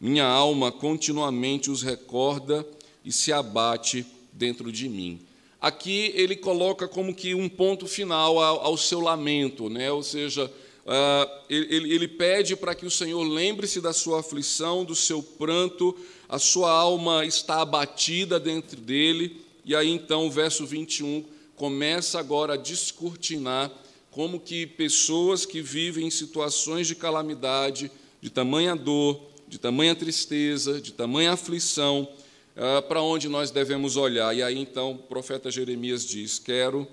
Minha 0.00 0.26
alma 0.26 0.72
continuamente 0.72 1.70
os 1.70 1.82
recorda 1.82 2.66
e 3.04 3.12
se 3.12 3.32
abate 3.32 4.04
dentro 4.32 4.72
de 4.72 4.88
mim. 4.88 5.20
Aqui 5.60 6.12
ele 6.16 6.34
coloca 6.34 6.88
como 6.88 7.14
que 7.14 7.36
um 7.36 7.48
ponto 7.48 7.86
final 7.86 8.40
ao, 8.40 8.76
seu 8.76 8.98
lamento, 8.98 9.70
né? 9.70 9.92
ou 9.92 10.02
seja, 10.02 10.52
ah, 10.84 11.42
ele 11.48 12.08
pede 12.08 12.56
para 12.56 12.74
que 12.74 12.84
o 12.84 12.90
Senhor 12.90 13.22
lembre-se 13.22 13.80
da 13.80 13.92
sua 13.92 14.18
aflição, 14.18 14.84
do 14.84 14.96
seu 14.96 15.22
pranto, 15.22 15.96
a 16.32 16.38
sua 16.38 16.70
alma 16.70 17.26
está 17.26 17.60
abatida 17.60 18.40
dentro 18.40 18.80
dele, 18.80 19.44
e 19.66 19.76
aí 19.76 19.90
então 19.90 20.26
o 20.26 20.30
verso 20.30 20.64
21 20.64 21.26
começa 21.54 22.18
agora 22.18 22.54
a 22.54 22.56
descortinar 22.56 23.70
como 24.10 24.40
que 24.40 24.66
pessoas 24.66 25.44
que 25.44 25.60
vivem 25.60 26.06
em 26.06 26.10
situações 26.10 26.86
de 26.86 26.94
calamidade, 26.94 27.92
de 28.18 28.30
tamanha 28.30 28.74
dor, 28.74 29.20
de 29.46 29.58
tamanha 29.58 29.94
tristeza, 29.94 30.80
de 30.80 30.94
tamanha 30.94 31.32
aflição, 31.32 32.08
ah, 32.56 32.80
para 32.80 33.02
onde 33.02 33.28
nós 33.28 33.50
devemos 33.50 33.98
olhar. 33.98 34.34
E 34.34 34.42
aí 34.42 34.58
então 34.58 34.92
o 34.92 34.98
profeta 34.98 35.50
Jeremias 35.50 36.02
diz: 36.02 36.38
Quero 36.38 36.88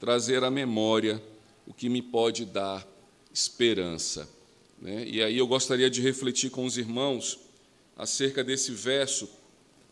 trazer 0.00 0.42
à 0.42 0.50
memória 0.50 1.22
o 1.64 1.72
que 1.72 1.88
me 1.88 2.02
pode 2.02 2.44
dar 2.44 2.84
esperança. 3.32 4.28
Né? 4.82 5.06
E 5.06 5.22
aí 5.22 5.38
eu 5.38 5.46
gostaria 5.46 5.88
de 5.88 6.00
refletir 6.00 6.50
com 6.50 6.64
os 6.64 6.76
irmãos 6.76 7.38
acerca 8.00 8.42
desse 8.42 8.72
verso. 8.72 9.28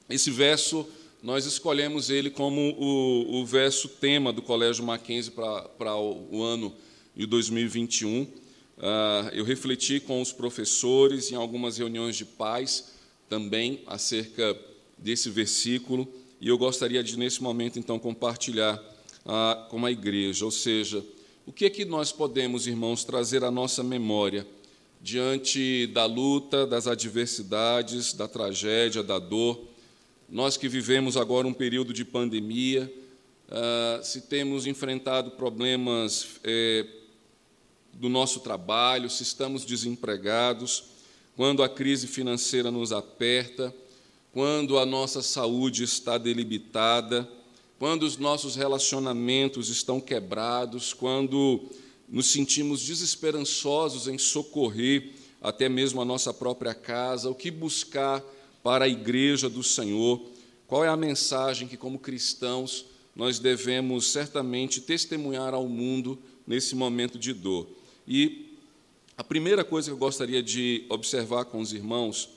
Esse 0.09 0.31
verso, 0.31 0.89
nós 1.23 1.45
escolhemos 1.45 2.09
ele 2.09 2.31
como 2.31 2.75
o, 2.79 3.41
o 3.41 3.47
verso 3.47 3.87
tema 3.87 4.33
do 4.33 4.41
Colégio 4.41 4.83
Mackenzie 4.83 5.31
para 5.31 5.97
o 5.97 6.43
ano 6.43 6.75
de 7.15 7.27
2021. 7.27 8.23
Uh, 8.23 8.31
ah, 8.79 9.31
eu 9.35 9.45
refleti 9.45 10.01
com 10.01 10.23
os 10.23 10.33
professores 10.33 11.31
em 11.31 11.35
algumas 11.35 11.77
reuniões 11.77 12.17
de 12.17 12.25
pais 12.25 12.95
também 13.29 13.83
acerca 13.87 14.59
desse 14.97 15.29
versículo 15.29 16.09
e 16.41 16.49
eu 16.49 16.57
gostaria 16.57 17.03
de, 17.03 17.19
nesse 17.19 17.43
momento, 17.43 17.79
então, 17.79 17.99
compartilhar 17.99 18.77
uh, 19.27 19.69
com 19.69 19.85
a 19.85 19.91
igreja, 19.91 20.47
ou 20.47 20.51
seja, 20.51 21.05
o 21.45 21.53
que 21.53 21.67
é 21.67 21.71
que 21.71 21.85
nós 21.85 22.11
podemos, 22.11 22.67
irmãos, 22.67 23.05
trazer 23.05 23.45
à 23.45 23.51
nossa 23.51 23.83
memória 23.83 24.47
diante 25.01 25.87
da 25.89 26.05
luta, 26.05 26.67
das 26.67 26.87
adversidades, 26.87 28.13
da 28.13 28.27
tragédia, 28.27 29.03
da 29.03 29.19
dor? 29.19 29.65
Nós 30.29 30.57
que 30.57 30.69
vivemos 30.69 31.17
agora 31.17 31.47
um 31.47 31.55
período 31.55 31.93
de 31.93 32.05
pandemia, 32.05 32.93
uh, 33.49 34.05
se 34.05 34.23
temos 34.23 34.67
enfrentado 34.67 35.31
problemas 35.33 36.41
eh, 36.45 36.87
do 37.95 38.09
nosso 38.09 38.41
trabalho, 38.41 39.09
se 39.09 39.23
estamos 39.23 39.65
desempregados, 39.65 40.85
quando 41.37 41.63
a 41.63 41.69
crise 41.69 42.07
financeira 42.07 42.71
nos 42.71 42.93
aperta, 42.93 43.75
quando 44.33 44.79
a 44.79 44.85
nossa 44.85 45.23
saúde 45.23 45.83
está 45.83 46.19
delimitada, 46.19 47.29
quando 47.79 48.03
os 48.03 48.17
nossos 48.17 48.57
relacionamentos 48.57 49.69
estão 49.69 50.01
quebrados, 50.01 50.93
quando 50.93 51.71
nos 52.09 52.31
sentimos 52.31 52.83
desesperançosos 52.83 54.09
em 54.09 54.17
socorrer 54.17 55.13
até 55.41 55.69
mesmo 55.69 56.01
a 56.01 56.05
nossa 56.05 56.33
própria 56.33 56.75
casa, 56.75 57.31
o 57.31 57.35
que 57.35 57.51
buscar 57.51 58.23
para 58.63 58.87
a 58.87 58.89
igreja 58.89 59.49
do 59.49 59.63
Senhor, 59.63 60.21
qual 60.67 60.85
é 60.85 60.89
a 60.89 60.97
mensagem 60.97 61.69
que, 61.69 61.77
como 61.77 61.99
cristãos, 61.99 62.87
nós 63.15 63.39
devemos 63.39 64.07
certamente 64.07 64.81
testemunhar 64.81 65.55
ao 65.55 65.69
mundo 65.69 66.19
nesse 66.47 66.75
momento 66.75 67.19
de 67.19 67.33
dor. 67.33 67.69
E 68.07 68.57
a 69.17 69.25
primeira 69.25 69.65
coisa 69.65 69.91
que 69.91 69.95
eu 69.95 69.99
gostaria 69.99 70.43
de 70.43 70.85
observar 70.89 71.45
com 71.47 71.61
os 71.61 71.73
irmãos 71.73 72.29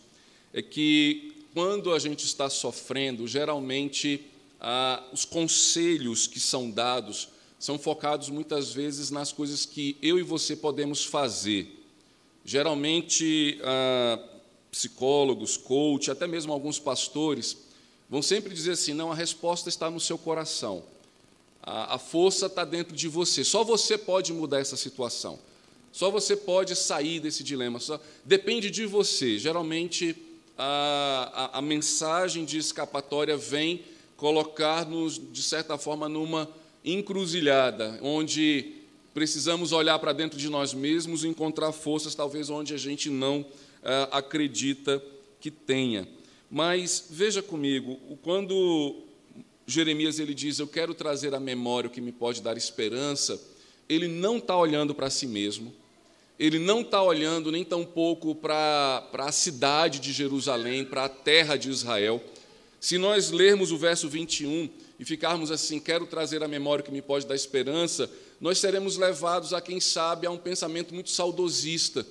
é 0.53 0.61
que, 0.61 1.33
quando 1.53 1.93
a 1.93 1.99
gente 1.99 2.25
está 2.25 2.49
sofrendo, 2.49 3.27
geralmente 3.27 4.25
ah, 4.59 5.03
os 5.11 5.25
conselhos 5.25 6.27
que 6.27 6.39
são 6.39 6.69
dados 6.69 7.29
são 7.61 7.77
focados 7.77 8.27
muitas 8.29 8.73
vezes 8.73 9.11
nas 9.11 9.31
coisas 9.31 9.67
que 9.67 9.95
eu 10.01 10.17
e 10.17 10.23
você 10.23 10.55
podemos 10.55 11.05
fazer. 11.05 11.79
Geralmente, 12.43 13.61
ah, 13.63 14.19
psicólogos, 14.71 15.57
coach, 15.57 16.09
até 16.09 16.25
mesmo 16.25 16.51
alguns 16.51 16.79
pastores, 16.79 17.55
vão 18.09 18.19
sempre 18.19 18.51
dizer 18.55 18.71
assim: 18.71 18.95
não, 18.95 19.11
a 19.11 19.15
resposta 19.15 19.69
está 19.69 19.91
no 19.91 19.99
seu 19.99 20.17
coração, 20.17 20.81
a, 21.61 21.93
a 21.93 21.97
força 21.99 22.47
está 22.47 22.65
dentro 22.65 22.95
de 22.95 23.07
você, 23.07 23.43
só 23.43 23.63
você 23.63 23.95
pode 23.95 24.33
mudar 24.33 24.59
essa 24.59 24.75
situação, 24.75 25.37
só 25.91 26.09
você 26.09 26.35
pode 26.35 26.75
sair 26.75 27.19
desse 27.19 27.43
dilema, 27.43 27.79
só, 27.79 28.01
depende 28.25 28.71
de 28.71 28.87
você. 28.87 29.37
Geralmente, 29.37 30.15
a, 30.57 31.51
a, 31.53 31.59
a 31.59 31.61
mensagem 31.61 32.43
de 32.43 32.57
escapatória 32.57 33.37
vem 33.37 33.83
colocar-nos, 34.17 35.21
de 35.31 35.43
certa 35.43 35.77
forma, 35.77 36.09
numa 36.09 36.49
encruzilhada, 36.83 37.99
onde 38.01 38.73
precisamos 39.13 39.71
olhar 39.71 39.99
para 39.99 40.13
dentro 40.13 40.37
de 40.37 40.49
nós 40.49 40.73
mesmos 40.73 41.23
e 41.23 41.27
encontrar 41.27 41.71
forças, 41.71 42.15
talvez 42.15 42.49
onde 42.49 42.73
a 42.73 42.77
gente 42.77 43.09
não 43.09 43.45
ah, 43.83 44.09
acredita 44.11 45.03
que 45.39 45.51
tenha. 45.51 46.07
Mas 46.49 47.07
veja 47.09 47.41
comigo, 47.41 47.99
quando 48.21 49.03
Jeremias 49.65 50.19
ele 50.19 50.33
diz: 50.33 50.59
Eu 50.59 50.67
quero 50.67 50.93
trazer 50.93 51.33
à 51.33 51.39
memória 51.39 51.87
o 51.87 51.91
que 51.91 52.01
me 52.01 52.11
pode 52.11 52.41
dar 52.41 52.57
esperança, 52.57 53.41
ele 53.87 54.07
não 54.07 54.37
está 54.37 54.57
olhando 54.57 54.93
para 54.93 55.09
si 55.09 55.27
mesmo, 55.27 55.73
ele 56.39 56.59
não 56.59 56.81
está 56.81 57.01
olhando 57.01 57.51
nem 57.51 57.63
tampouco 57.63 58.33
para 58.33 59.07
a 59.13 59.31
cidade 59.31 59.99
de 59.99 60.11
Jerusalém, 60.11 60.83
para 60.85 61.05
a 61.05 61.09
terra 61.09 61.55
de 61.55 61.69
Israel 61.69 62.21
se 62.81 62.97
nós 62.97 63.29
lermos 63.29 63.71
o 63.71 63.77
verso 63.77 64.09
21 64.09 64.67
e 65.01 65.03
ficarmos 65.03 65.49
assim, 65.49 65.79
quero 65.79 66.05
trazer 66.05 66.43
a 66.43 66.47
memória 66.47 66.83
que 66.83 66.91
me 66.91 67.01
pode 67.01 67.25
dar 67.25 67.33
esperança, 67.33 68.07
nós 68.39 68.59
seremos 68.59 68.97
levados 68.97 69.51
a, 69.51 69.59
quem 69.59 69.79
sabe, 69.79 70.27
a 70.27 70.31
um 70.31 70.37
pensamento 70.37 70.93
muito 70.93 71.09
saudosista, 71.09 72.05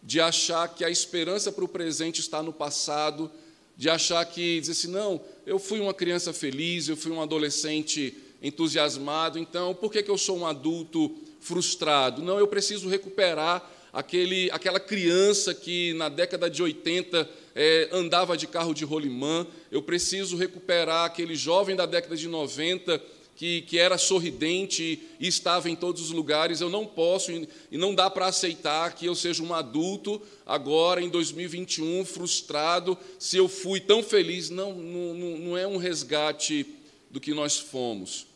de 0.00 0.20
achar 0.20 0.72
que 0.72 0.84
a 0.84 0.90
esperança 0.90 1.50
para 1.50 1.64
o 1.64 1.68
presente 1.68 2.20
está 2.20 2.40
no 2.40 2.52
passado, 2.52 3.28
de 3.76 3.90
achar 3.90 4.24
que, 4.24 4.60
dizer 4.60 4.70
assim, 4.70 4.86
não, 4.86 5.20
eu 5.44 5.58
fui 5.58 5.80
uma 5.80 5.92
criança 5.92 6.32
feliz, 6.32 6.86
eu 6.86 6.96
fui 6.96 7.10
um 7.10 7.20
adolescente 7.20 8.16
entusiasmado, 8.40 9.36
então 9.36 9.74
por 9.74 9.90
que, 9.90 10.00
que 10.00 10.10
eu 10.10 10.16
sou 10.16 10.38
um 10.38 10.46
adulto 10.46 11.12
frustrado? 11.40 12.22
Não, 12.22 12.38
eu 12.38 12.46
preciso 12.46 12.88
recuperar 12.88 13.68
aquele, 13.92 14.50
aquela 14.50 14.80
criança 14.80 15.54
que 15.54 15.92
na 15.94 16.08
década 16.08 16.48
de 16.48 16.62
80 16.62 17.28
é, 17.54 17.88
andava 17.92 18.36
de 18.36 18.46
carro 18.46 18.72
de 18.72 18.84
rolimã, 18.84 19.46
eu 19.70 19.82
preciso 19.82 20.36
recuperar 20.36 21.04
aquele 21.06 21.34
jovem 21.34 21.74
da 21.74 21.86
década 21.86 22.16
de 22.16 22.28
90 22.28 23.02
que, 23.38 23.62
que 23.62 23.78
era 23.78 23.96
sorridente 23.96 25.00
e 25.20 25.28
estava 25.28 25.70
em 25.70 25.76
todos 25.76 26.02
os 26.02 26.10
lugares. 26.10 26.60
Eu 26.60 26.68
não 26.68 26.84
posso 26.84 27.30
e 27.30 27.78
não 27.78 27.94
dá 27.94 28.10
para 28.10 28.26
aceitar 28.26 28.92
que 28.94 29.06
eu 29.06 29.14
seja 29.14 29.44
um 29.44 29.54
adulto 29.54 30.20
agora, 30.44 31.00
em 31.00 31.08
2021, 31.08 32.04
frustrado, 32.04 32.98
se 33.16 33.36
eu 33.36 33.48
fui 33.48 33.78
tão 33.78 34.02
feliz. 34.02 34.50
Não, 34.50 34.74
não, 34.74 35.14
não 35.38 35.58
é 35.58 35.68
um 35.68 35.76
resgate 35.76 36.66
do 37.10 37.20
que 37.20 37.32
nós 37.32 37.58
fomos. 37.58 38.27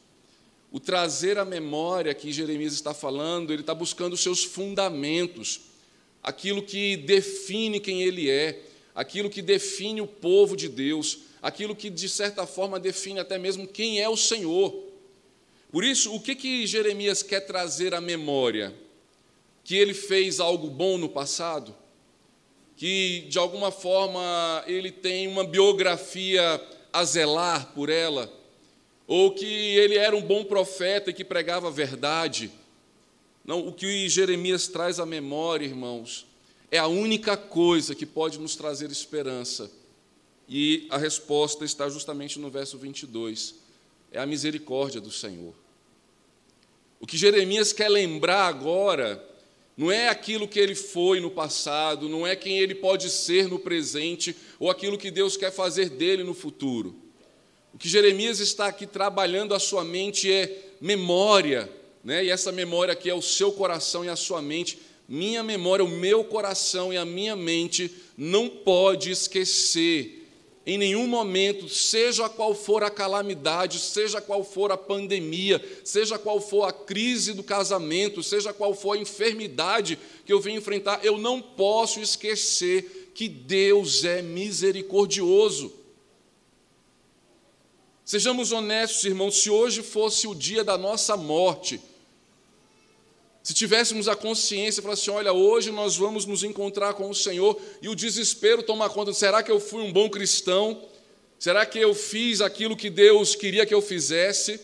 O 0.73 0.81
trazer 0.81 1.39
a 1.39 1.45
memória 1.45 2.13
que 2.15 2.33
Jeremias 2.33 2.73
está 2.73 2.93
falando, 2.93 3.53
ele 3.53 3.61
está 3.61 3.75
buscando 3.75 4.15
os 4.15 4.23
seus 4.23 4.43
fundamentos, 4.43 5.61
aquilo 6.23 6.63
que 6.63 6.97
define 6.97 7.79
quem 7.79 8.03
ele 8.03 8.29
é 8.29 8.73
aquilo 8.95 9.31
que 9.31 9.43
define 9.43 10.01
o 10.01 10.07
povo 10.07 10.57
de 10.57 10.69
Deus, 10.69 11.21
aquilo 11.41 11.75
que, 11.75 11.91
de 11.91 12.09
certa 12.09 12.47
forma, 12.47 12.79
define 12.79 13.21
até 13.21 13.39
mesmo 13.39 13.67
quem 13.67 14.01
é 14.01 14.09
o 14.09 14.17
Senhor. 14.17 14.75
Por 15.71 15.85
isso, 15.85 16.15
o 16.15 16.21
que, 16.21 16.35
que 16.35 16.67
Jeremias 16.67 17.23
quer 17.23 17.41
trazer 17.41 17.95
à 17.95 18.01
memória? 18.01 18.75
Que 19.65 19.77
ele 19.77 19.95
fez 19.95 20.41
algo 20.41 20.69
bom 20.69 20.99
no 20.99 21.09
passado? 21.09 21.75
Que, 22.77 23.27
de 23.29 23.39
alguma 23.39 23.71
forma, 23.71 24.63
ele 24.67 24.91
tem 24.91 25.27
uma 25.29 25.45
biografia 25.45 26.61
a 26.93 27.05
zelar 27.05 27.73
por 27.73 27.89
ela? 27.89 28.31
Ou 29.15 29.31
que 29.31 29.45
ele 29.45 29.99
era 29.99 30.17
um 30.17 30.23
bom 30.23 30.43
profeta 30.43 31.11
e 31.11 31.13
que 31.13 31.23
pregava 31.23 31.69
a 31.69 31.71
verdade? 31.71 32.51
Não, 33.45 33.69
o 33.69 33.71
que 33.71 34.09
Jeremias 34.09 34.69
traz 34.69 34.99
à 34.99 35.05
memória, 35.05 35.67
irmãos, 35.67 36.27
é 36.71 36.79
a 36.79 36.87
única 36.87 37.37
coisa 37.37 37.95
que 37.95 38.07
pode 38.07 38.39
nos 38.39 38.57
trazer 38.57 38.91
esperança. 38.91 39.71
E 40.49 40.87
a 40.89 40.97
resposta 40.97 41.63
está 41.63 41.91
justamente 41.91 42.39
no 42.39 42.49
verso 42.49 42.79
22. 42.79 43.57
É 44.11 44.19
a 44.19 44.25
misericórdia 44.25 44.99
do 44.99 45.11
Senhor. 45.11 45.53
O 46.99 47.07
que 47.07 47.19
Jeremias 47.19 47.71
quer 47.71 47.91
lembrar 47.91 48.47
agora 48.47 49.23
não 49.77 49.93
é 49.93 50.09
aquilo 50.09 50.49
que 50.49 50.59
ele 50.59 50.75
foi 50.75 51.21
no 51.21 51.31
passado, 51.31 52.09
não 52.09 52.27
é 52.27 52.35
quem 52.35 52.61
ele 52.61 52.75
pode 52.75 53.11
ser 53.11 53.47
no 53.47 53.59
presente, 53.59 54.35
ou 54.59 54.71
aquilo 54.71 54.97
que 54.97 55.11
Deus 55.11 55.37
quer 55.37 55.53
fazer 55.53 55.91
dele 55.91 56.25
no 56.25 56.33
futuro. 56.33 57.02
O 57.75 57.79
que 57.79 57.89
Jeremias 57.89 58.39
está 58.39 58.67
aqui 58.67 58.87
trabalhando 58.87 59.55
a 59.55 59.59
sua 59.59 59.85
mente 59.85 60.31
é 60.31 60.71
memória, 60.81 61.71
né? 62.05 62.25
e 62.25 62.31
essa 62.31 62.53
memória 62.53 62.93
aqui 62.93 63.09
é 63.09 63.15
o 63.15 63.23
seu 63.23 63.53
coração 63.53 64.05
e 64.05 64.09
a 64.09 64.17
sua 64.17 64.43
mente 64.43 64.79
minha 65.09 65.43
memória, 65.43 65.85
o 65.85 65.89
meu 65.89 66.25
coração 66.25 66.93
e 66.93 66.97
a 66.97 67.05
minha 67.05 67.37
mente 67.37 67.95
não 68.17 68.49
pode 68.49 69.11
esquecer 69.11 70.23
em 70.65 70.79
nenhum 70.79 71.09
momento, 71.09 71.69
seja 71.69 72.29
qual 72.29 72.55
for 72.55 72.85
a 72.85 72.91
calamidade, 72.91 73.81
seja 73.81 74.21
qual 74.21 74.45
for 74.45 74.71
a 74.71 74.77
pandemia, 74.77 75.61
seja 75.85 76.19
qual 76.19 76.41
for 76.41 76.65
a 76.65 76.73
crise 76.73 77.33
do 77.33 77.43
casamento, 77.43 78.23
seja 78.23 78.53
qual 78.53 78.73
for 78.73 78.97
a 78.97 79.01
enfermidade 79.01 79.99
que 80.25 80.33
eu 80.33 80.41
venho 80.41 80.59
enfrentar, 80.59 81.05
eu 81.05 81.19
não 81.19 81.43
posso 81.43 82.01
esquecer 82.01 83.11
que 83.13 83.29
Deus 83.29 84.05
é 84.05 84.23
misericordioso. 84.23 85.73
Sejamos 88.05 88.51
honestos, 88.51 89.05
irmãos, 89.05 89.43
se 89.43 89.49
hoje 89.49 89.83
fosse 89.83 90.27
o 90.27 90.35
dia 90.35 90.65
da 90.65 90.77
nossa 90.77 91.17
morte, 91.17 91.81
se 93.43 93.55
tivéssemos 93.55 94.09
a 94.09 94.17
consciência 94.17 94.81
e 94.81 94.83
falasse 94.83 95.03
assim, 95.03 95.19
olha, 95.19 95.33
hoje 95.33 95.71
nós 95.71 95.97
vamos 95.97 96.27
nos 96.27 96.45
encontrar 96.45 96.95
com 96.95 97.09
o 97.09 97.15
Senhor 97.15 97.61
e 97.81 97.89
o 97.89 97.95
desespero 97.95 98.63
toma 98.63 98.89
conta, 98.91 99.13
será 99.13 99.43
que 99.43 99.51
eu 99.51 99.59
fui 99.59 99.83
um 99.83 99.93
bom 99.93 100.09
cristão? 100.09 100.83
Será 101.39 101.67
que 101.67 101.79
eu 101.79 101.95
fiz 101.95 102.41
aquilo 102.41 102.77
que 102.77 102.89
Deus 102.89 103.35
queria 103.35 103.67
que 103.67 103.75
eu 103.75 103.83
fizesse? 103.83 104.61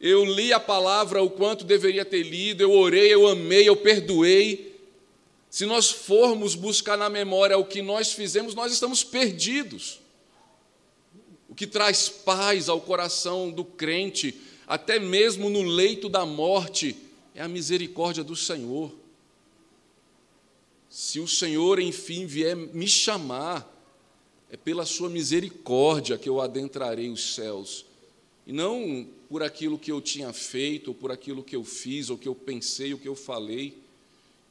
Eu 0.00 0.24
li 0.24 0.52
a 0.52 0.60
palavra 0.60 1.22
o 1.22 1.28
quanto 1.28 1.64
deveria 1.64 2.04
ter 2.04 2.22
lido, 2.22 2.62
eu 2.62 2.72
orei, 2.72 3.12
eu 3.12 3.26
amei, 3.26 3.68
eu 3.68 3.76
perdoei. 3.76 4.78
Se 5.50 5.66
nós 5.66 5.90
formos 5.90 6.54
buscar 6.54 6.96
na 6.96 7.08
memória 7.08 7.58
o 7.58 7.64
que 7.64 7.82
nós 7.82 8.12
fizemos, 8.12 8.54
nós 8.54 8.72
estamos 8.72 9.02
perdidos. 9.02 10.00
Que 11.58 11.66
traz 11.66 12.08
paz 12.08 12.68
ao 12.68 12.80
coração 12.80 13.50
do 13.50 13.64
crente, 13.64 14.32
até 14.64 15.00
mesmo 15.00 15.50
no 15.50 15.64
leito 15.64 16.08
da 16.08 16.24
morte, 16.24 16.94
é 17.34 17.42
a 17.42 17.48
misericórdia 17.48 18.22
do 18.22 18.36
Senhor. 18.36 18.94
Se 20.88 21.18
o 21.18 21.26
Senhor, 21.26 21.80
enfim, 21.80 22.26
vier 22.26 22.54
me 22.54 22.86
chamar, 22.86 23.68
é 24.48 24.56
pela 24.56 24.86
sua 24.86 25.08
misericórdia 25.08 26.16
que 26.16 26.28
eu 26.28 26.40
adentrarei 26.40 27.10
os 27.10 27.34
céus, 27.34 27.84
e 28.46 28.52
não 28.52 29.08
por 29.28 29.42
aquilo 29.42 29.80
que 29.80 29.90
eu 29.90 30.00
tinha 30.00 30.32
feito, 30.32 30.88
ou 30.88 30.94
por 30.94 31.10
aquilo 31.10 31.42
que 31.42 31.56
eu 31.56 31.64
fiz, 31.64 32.08
ou 32.08 32.16
que 32.16 32.28
eu 32.28 32.36
pensei, 32.36 32.92
ou 32.92 33.00
que 33.00 33.08
eu 33.08 33.16
falei. 33.16 33.76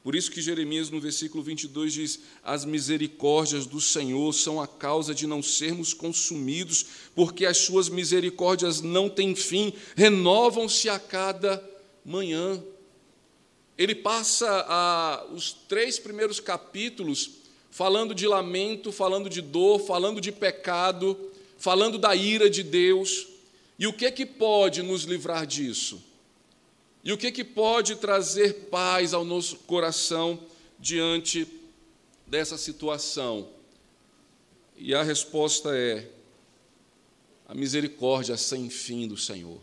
Por 0.02 0.14
isso 0.14 0.30
que 0.30 0.40
Jeremias, 0.40 0.90
no 0.90 1.00
versículo 1.00 1.42
22, 1.42 1.92
diz: 1.92 2.20
As 2.42 2.64
misericórdias 2.64 3.66
do 3.66 3.80
Senhor 3.80 4.32
são 4.32 4.60
a 4.60 4.66
causa 4.66 5.14
de 5.14 5.26
não 5.26 5.42
sermos 5.42 5.92
consumidos, 5.92 6.86
porque 7.14 7.44
as 7.44 7.58
suas 7.58 7.88
misericórdias 7.88 8.80
não 8.80 9.08
têm 9.08 9.34
fim, 9.34 9.72
renovam-se 9.96 10.88
a 10.88 10.98
cada 10.98 11.62
manhã 12.04 12.62
ele 13.78 13.94
passa 13.94 14.66
a, 14.68 15.24
os 15.32 15.52
três 15.52 16.00
primeiros 16.00 16.40
capítulos 16.40 17.30
falando 17.70 18.12
de 18.12 18.26
lamento, 18.26 18.90
falando 18.90 19.30
de 19.30 19.40
dor, 19.40 19.78
falando 19.78 20.20
de 20.20 20.32
pecado, 20.32 21.16
falando 21.56 21.96
da 21.96 22.14
ira 22.16 22.50
de 22.50 22.64
Deus. 22.64 23.28
E 23.78 23.86
o 23.86 23.92
que 23.92 24.10
que 24.10 24.26
pode 24.26 24.82
nos 24.82 25.04
livrar 25.04 25.46
disso? 25.46 26.02
E 27.08 27.12
o 27.12 27.16
que 27.16 27.32
que 27.32 27.42
pode 27.42 27.96
trazer 27.96 28.68
paz 28.70 29.14
ao 29.14 29.24
nosso 29.24 29.60
coração 29.60 30.38
diante 30.78 31.48
dessa 32.26 32.58
situação? 32.58 33.48
E 34.76 34.94
a 34.94 35.02
resposta 35.02 35.74
é 35.74 36.06
a 37.48 37.54
misericórdia 37.54 38.36
sem 38.36 38.68
fim 38.68 39.08
do 39.08 39.16
Senhor. 39.16 39.58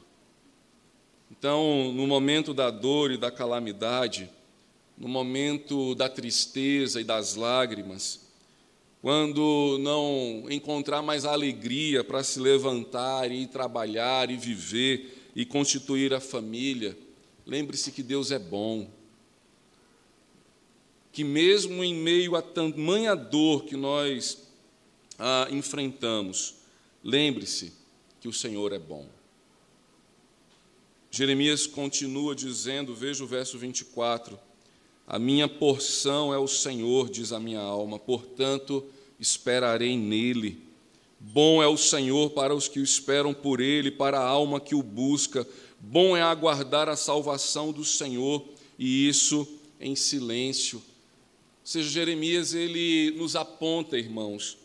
Então, 1.30 1.94
no 1.94 2.08
momento 2.08 2.52
da 2.52 2.72
dor 2.72 3.12
e 3.12 3.18
da 3.18 3.30
calamidade, 3.30 4.28
no 4.98 5.08
momento 5.08 5.94
da 5.94 6.10
tristeza 6.10 7.00
e 7.00 7.04
das 7.04 7.36
lágrimas, 7.36 8.22
quando 9.04 9.78
não 9.82 10.48
encontrar 10.50 11.04
mais 11.04 11.25
alegria 11.25 12.04
para 12.04 12.24
se 12.24 12.40
levantar 12.40 13.32
e 13.32 13.46
trabalhar 13.46 14.32
e 14.32 14.36
viver 14.36 15.30
e 15.36 15.46
constituir 15.46 16.12
a 16.12 16.20
família, 16.20 17.04
lembre-se 17.46 17.92
que 17.92 18.04
Deus 18.04 18.32
é 18.32 18.40
bom. 18.40 18.90
Que 21.12 21.24
mesmo 21.24 21.84
em 21.84 21.94
meio 21.94 22.36
a 22.36 22.42
tamanha 22.42 23.16
dor 23.16 23.64
que 23.64 23.75
nós 23.75 24.46
ah, 25.18 25.48
enfrentamos, 25.51 26.55
lembre-se 27.03 27.74
que 28.20 28.27
o 28.27 28.34
Senhor 28.34 28.74
é 28.74 28.79
bom. 28.79 29.08
Jeremias 31.16 31.66
continua 31.66 32.36
dizendo, 32.36 32.94
veja 32.94 33.24
o 33.24 33.27
verso 33.27 33.58
24: 33.58 34.38
A 35.08 35.18
minha 35.18 35.48
porção 35.48 36.34
é 36.34 36.38
o 36.38 36.48
Senhor, 36.48 37.10
diz 37.10 37.31
a 37.31 37.40
minha 37.40 37.62
alma, 37.62 37.98
portanto 37.98 38.84
esperarei 39.18 39.98
nele. 39.98 40.62
Bom 41.18 41.64
é 41.64 41.68
o 41.68 41.77
Senhor 41.77 42.31
para 42.31 42.53
os 42.53 42.68
que 42.68 42.79
o 42.79 42.84
esperam 42.84 43.34
por 43.34 43.62
ele, 43.62 43.90
para 43.90 44.20
a 44.20 44.27
alma 44.27 44.60
que 44.60 44.75
o 44.75 44.84
busca. 44.84 45.48
Bom 45.87 46.17
é 46.17 46.21
aguardar 46.24 46.89
a 46.89 46.95
salvação 46.95 47.71
do 47.71 47.85
Senhor, 47.85 48.43
e 48.77 49.07
isso 49.07 49.48
em 49.79 49.95
silêncio. 49.95 50.79
Ou 50.79 50.83
seja, 51.63 51.87
Jeremias 51.87 52.55
ele 52.55 53.11
nos 53.11 53.35
aponta, 53.35 53.95
irmãos, 53.95 54.57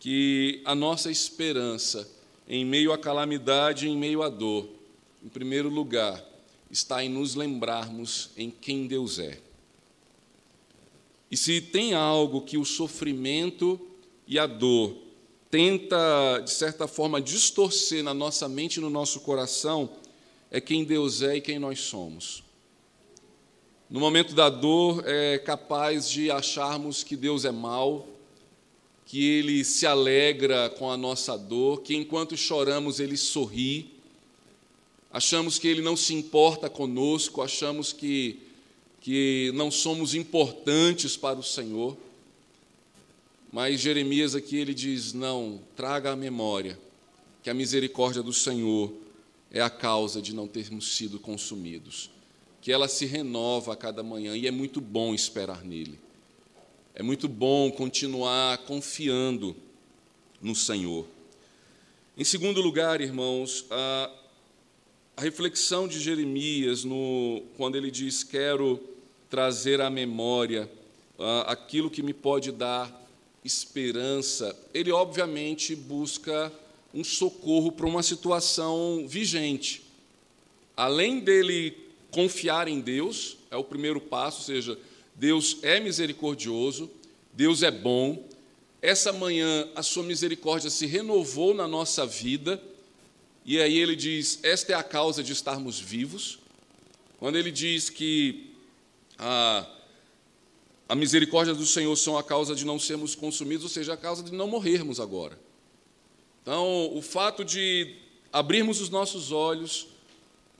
que 0.00 0.60
a 0.64 0.74
nossa 0.74 1.12
esperança 1.12 2.10
em 2.48 2.64
meio 2.64 2.92
à 2.92 2.98
calamidade, 2.98 3.88
em 3.88 3.96
meio 3.96 4.20
à 4.20 4.28
dor, 4.28 4.68
em 5.24 5.28
primeiro 5.28 5.68
lugar, 5.68 6.20
está 6.68 7.04
em 7.04 7.08
nos 7.08 7.36
lembrarmos 7.36 8.30
em 8.36 8.50
quem 8.50 8.88
Deus 8.88 9.20
é. 9.20 9.40
E 11.30 11.36
se 11.36 11.60
tem 11.60 11.94
algo 11.94 12.42
que 12.42 12.58
o 12.58 12.64
sofrimento 12.64 13.80
e 14.26 14.40
a 14.40 14.46
dor 14.48 14.96
tenta, 15.52 16.40
de 16.44 16.50
certa 16.50 16.88
forma, 16.88 17.22
distorcer 17.22 18.02
na 18.02 18.12
nossa 18.12 18.48
mente 18.48 18.78
e 18.78 18.80
no 18.80 18.90
nosso 18.90 19.20
coração, 19.20 19.88
é 20.50 20.60
quem 20.60 20.84
Deus 20.84 21.22
é 21.22 21.36
e 21.36 21.40
quem 21.40 21.58
nós 21.58 21.80
somos. 21.80 22.42
No 23.88 24.00
momento 24.00 24.34
da 24.34 24.48
dor, 24.48 25.04
é 25.06 25.38
capaz 25.38 26.08
de 26.08 26.30
acharmos 26.30 27.04
que 27.04 27.16
Deus 27.16 27.44
é 27.44 27.52
mau, 27.52 28.08
que 29.06 29.24
Ele 29.24 29.64
se 29.64 29.86
alegra 29.86 30.70
com 30.70 30.90
a 30.90 30.96
nossa 30.96 31.36
dor, 31.36 31.82
que 31.82 31.94
enquanto 31.94 32.36
choramos 32.36 32.98
Ele 32.98 33.16
sorri, 33.16 33.92
achamos 35.12 35.58
que 35.58 35.68
Ele 35.68 35.82
não 35.82 35.96
se 35.96 36.14
importa 36.14 36.70
conosco, 36.70 37.42
achamos 37.42 37.92
que, 37.92 38.40
que 39.00 39.52
não 39.54 39.70
somos 39.70 40.14
importantes 40.14 41.16
para 41.16 41.38
o 41.38 41.42
Senhor. 41.42 41.96
Mas 43.52 43.80
Jeremias 43.80 44.34
aqui 44.34 44.56
ele 44.56 44.74
diz: 44.74 45.12
não, 45.12 45.60
traga 45.76 46.10
à 46.10 46.16
memória 46.16 46.76
que 47.40 47.48
a 47.48 47.54
misericórdia 47.54 48.20
do 48.20 48.32
Senhor 48.32 48.92
é 49.54 49.62
a 49.62 49.70
causa 49.70 50.20
de 50.20 50.34
não 50.34 50.46
termos 50.46 50.94
sido 50.94 51.18
consumidos, 51.18 52.10
que 52.60 52.70
ela 52.70 52.88
se 52.88 53.06
renova 53.06 53.72
a 53.72 53.76
cada 53.76 54.02
manhã 54.02 54.36
e 54.36 54.46
é 54.46 54.50
muito 54.50 54.78
bom 54.80 55.14
esperar 55.14 55.64
nele. 55.64 55.98
É 56.94 57.02
muito 57.02 57.26
bom 57.26 57.70
continuar 57.70 58.58
confiando 58.58 59.56
no 60.42 60.54
Senhor. 60.54 61.06
Em 62.18 62.24
segundo 62.24 62.60
lugar, 62.60 63.00
irmãos, 63.00 63.64
a 63.70 64.10
a 65.16 65.22
reflexão 65.22 65.86
de 65.86 66.00
Jeremias, 66.00 66.84
no, 66.84 67.42
quando 67.56 67.76
ele 67.76 67.90
diz: 67.90 68.24
Quero 68.24 68.80
trazer 69.30 69.80
à 69.80 69.88
memória 69.88 70.70
uh, 71.18 71.46
aquilo 71.46 71.90
que 71.90 72.02
me 72.02 72.12
pode 72.12 72.50
dar 72.50 73.02
esperança, 73.44 74.56
ele 74.72 74.90
obviamente 74.90 75.76
busca 75.76 76.52
um 76.94 77.02
socorro 77.02 77.72
para 77.72 77.86
uma 77.86 78.02
situação 78.02 79.04
vigente. 79.06 79.82
Além 80.76 81.20
dele 81.20 81.76
confiar 82.10 82.68
em 82.68 82.80
Deus, 82.80 83.36
é 83.50 83.56
o 83.56 83.64
primeiro 83.64 84.00
passo, 84.00 84.38
ou 84.38 84.44
seja, 84.44 84.78
Deus 85.14 85.58
é 85.62 85.80
misericordioso, 85.80 86.88
Deus 87.32 87.62
é 87.64 87.70
bom. 87.70 88.28
Essa 88.80 89.12
manhã 89.12 89.68
a 89.74 89.82
sua 89.82 90.04
misericórdia 90.04 90.70
se 90.70 90.86
renovou 90.86 91.52
na 91.52 91.66
nossa 91.66 92.06
vida 92.06 92.62
e 93.44 93.60
aí 93.60 93.76
ele 93.76 93.94
diz: 93.94 94.38
esta 94.42 94.72
é 94.72 94.74
a 94.74 94.82
causa 94.82 95.22
de 95.22 95.32
estarmos 95.32 95.78
vivos. 95.78 96.38
Quando 97.18 97.36
ele 97.36 97.50
diz 97.50 97.90
que 97.90 98.50
a, 99.18 99.66
a 100.88 100.94
misericórdia 100.94 101.54
do 101.54 101.66
Senhor 101.66 101.94
são 101.96 102.16
a 102.16 102.22
causa 102.22 102.54
de 102.54 102.64
não 102.64 102.78
sermos 102.78 103.14
consumidos, 103.14 103.64
ou 103.64 103.70
seja, 103.70 103.94
a 103.94 103.96
causa 103.96 104.22
de 104.22 104.32
não 104.32 104.46
morrermos 104.46 105.00
agora. 105.00 105.38
Então, 106.44 106.94
o 106.94 107.00
fato 107.00 107.42
de 107.42 107.96
abrirmos 108.30 108.78
os 108.78 108.90
nossos 108.90 109.32
olhos, 109.32 109.88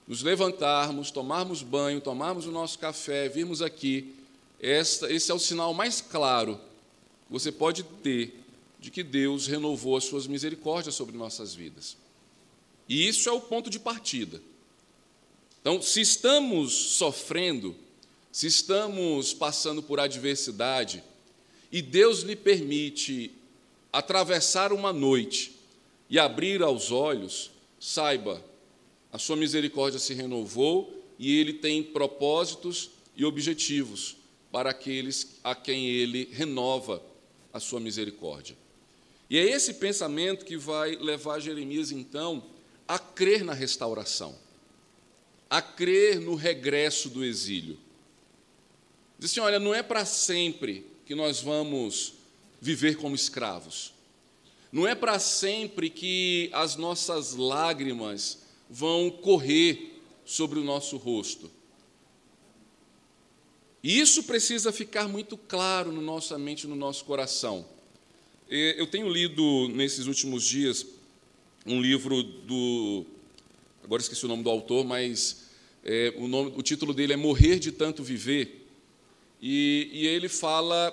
nos 0.09 0.23
levantarmos, 0.23 1.11
tomarmos 1.11 1.62
banho, 1.62 2.01
tomarmos 2.01 2.47
o 2.47 2.51
nosso 2.51 2.79
café, 2.79 3.29
virmos 3.29 3.61
aqui, 3.61 4.14
esse 4.59 5.31
é 5.31 5.35
o 5.35 5.38
sinal 5.38 5.75
mais 5.75 6.01
claro 6.01 6.59
que 7.27 7.33
você 7.33 7.53
pode 7.53 7.83
ter 8.03 8.35
de 8.81 8.90
que 8.90 9.03
Deus 9.03 9.47
renovou 9.47 9.94
as 9.94 10.05
suas 10.05 10.27
misericórdias 10.27 10.94
sobre 10.94 11.18
nossas 11.18 11.55
vidas. 11.55 11.99
E 12.88 13.07
isso 13.07 13.29
é 13.29 13.33
o 13.33 13.40
ponto 13.42 13.68
de 13.68 13.79
partida. 13.79 14.40
Então, 15.61 15.83
se 15.83 16.01
estamos 16.01 16.73
sofrendo, 16.73 17.77
se 18.33 18.47
estamos 18.47 19.35
passando 19.35 19.83
por 19.83 20.01
adversidade, 20.01 21.05
e 21.70 21.83
Deus 21.83 22.20
lhe 22.20 22.37
permite 22.37 23.31
atravessar 23.92 24.73
uma 24.73 24.90
noite 24.90 25.54
e 26.09 26.19
abrir 26.19 26.62
aos 26.62 26.90
olhos, 26.90 27.51
saiba, 27.79 28.43
a 29.12 29.19
sua 29.19 29.37
misericórdia 29.37 29.99
se 29.99 30.12
renovou 30.14 31.03
e 31.19 31.38
ele 31.38 31.55
tem 31.55 31.83
propósitos 31.83 32.90
e 33.17 33.25
objetivos 33.25 34.17
para 34.51 34.71
aqueles 34.71 35.38
a 35.43 35.55
quem 35.55 35.87
ele 35.87 36.29
renova 36.33 37.03
a 37.53 37.61
sua 37.61 37.81
misericórdia. 37.81 38.57
E 39.31 39.38
é 39.38 39.43
esse 39.43 39.75
pensamento 39.75 40.45
que 40.45 40.57
vai 40.57 40.97
levar 40.97 41.40
Jeremias, 41.40 41.90
então, 41.90 42.45
a 42.87 42.99
crer 42.99 43.45
na 43.45 43.55
restauração, 43.55 44.37
a 45.49 45.62
crer 45.62 46.21
no 46.21 46.35
regresso 46.35 47.09
do 47.09 47.25
exílio. 47.25 47.79
Diz 49.19 49.31
assim: 49.31 49.40
olha, 49.40 49.59
não 49.59 49.75
é 49.75 49.83
para 49.83 50.05
sempre 50.05 50.87
que 51.07 51.14
nós 51.14 51.40
vamos 51.40 52.14
viver 52.61 52.97
como 52.97 53.14
escravos. 53.14 53.94
Não 54.75 54.89
é 54.89 54.95
para 54.97 55.21
sempre 55.21 55.89
que 55.89 56.51
as 56.53 56.75
nossas 56.75 57.37
lágrimas 57.37 58.41
vão 58.69 59.09
correr 59.09 60.01
sobre 60.25 60.59
o 60.59 60.65
nosso 60.65 60.97
rosto. 60.97 61.49
E 63.81 64.01
isso 64.01 64.25
precisa 64.25 64.73
ficar 64.73 65.07
muito 65.07 65.37
claro 65.37 65.93
na 65.93 66.01
nossa 66.01 66.37
mente, 66.37 66.67
no 66.67 66.75
nosso 66.75 67.05
coração. 67.05 67.65
Eu 68.49 68.89
tenho 68.89 69.09
lido 69.09 69.69
nesses 69.69 70.09
últimos 70.09 70.43
dias 70.43 70.85
um 71.65 71.81
livro 71.81 72.25
do. 72.25 73.07
Agora 73.85 74.03
esqueci 74.03 74.25
o 74.25 74.29
nome 74.29 74.43
do 74.43 74.51
autor, 74.51 74.85
mas 74.85 75.51
é, 75.85 76.13
o, 76.17 76.27
nome, 76.27 76.53
o 76.57 76.63
título 76.63 76.93
dele 76.93 77.13
é 77.13 77.17
Morrer 77.17 77.61
de 77.61 77.71
Tanto 77.71 78.03
Viver. 78.03 78.67
E, 79.41 79.89
e 79.93 80.07
ele 80.09 80.29
fala 80.29 80.93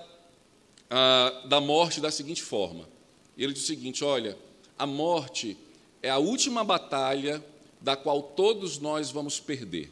ah, 0.87 1.45
da 1.49 1.59
morte 1.59 1.99
da 1.99 2.11
seguinte 2.11 2.43
forma: 2.43 2.90
ele 3.37 3.53
diz 3.53 3.63
o 3.63 3.67
seguinte, 3.67 4.03
olha, 4.03 4.37
a 4.77 4.85
morte 4.85 5.57
é 6.01 6.09
a 6.09 6.17
última 6.17 6.63
batalha 6.63 7.43
da 7.79 7.95
qual 7.95 8.21
todos 8.21 8.77
nós 8.77 9.11
vamos 9.11 9.39
perder. 9.39 9.91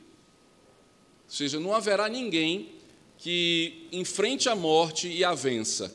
Ou 1.25 1.31
seja, 1.35 1.59
não 1.59 1.73
haverá 1.73 2.07
ninguém 2.09 2.69
que 3.17 3.87
enfrente 3.91 4.47
a 4.47 4.55
morte 4.55 5.07
e 5.07 5.23
a 5.23 5.33
vença. 5.33 5.93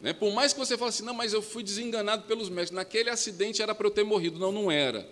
Né? 0.00 0.12
Por 0.12 0.32
mais 0.32 0.52
que 0.52 0.58
você 0.58 0.76
fale 0.76 0.88
assim, 0.88 1.04
não, 1.04 1.14
mas 1.14 1.32
eu 1.32 1.42
fui 1.42 1.62
desenganado 1.62 2.24
pelos 2.24 2.48
médicos, 2.48 2.76
naquele 2.76 3.10
acidente 3.10 3.62
era 3.62 3.74
para 3.74 3.86
eu 3.86 3.90
ter 3.90 4.04
morrido. 4.04 4.38
Não, 4.38 4.50
não 4.50 4.70
era. 4.70 5.08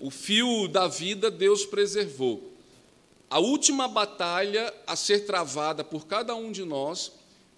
O 0.00 0.10
fio 0.10 0.68
da 0.68 0.88
vida 0.88 1.30
Deus 1.30 1.66
preservou. 1.66 2.52
A 3.30 3.38
última 3.38 3.86
batalha 3.86 4.72
a 4.86 4.96
ser 4.96 5.26
travada 5.26 5.84
por 5.84 6.06
cada 6.06 6.34
um 6.34 6.50
de 6.50 6.64
nós, 6.64 7.12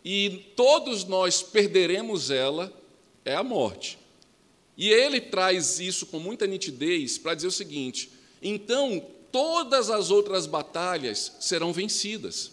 e 0.04 0.46
todos 0.56 1.04
nós 1.04 1.42
perderemos 1.42 2.30
ela, 2.30 2.72
é 3.24 3.34
a 3.34 3.42
morte. 3.42 3.98
E 4.76 4.88
ele 4.88 5.20
traz 5.20 5.78
isso 5.78 6.06
com 6.06 6.18
muita 6.18 6.46
nitidez 6.46 7.18
para 7.18 7.34
dizer 7.34 7.48
o 7.48 7.52
seguinte: 7.52 8.10
então 8.40 9.04
todas 9.30 9.90
as 9.90 10.10
outras 10.10 10.46
batalhas 10.46 11.36
serão 11.40 11.72
vencidas. 11.72 12.52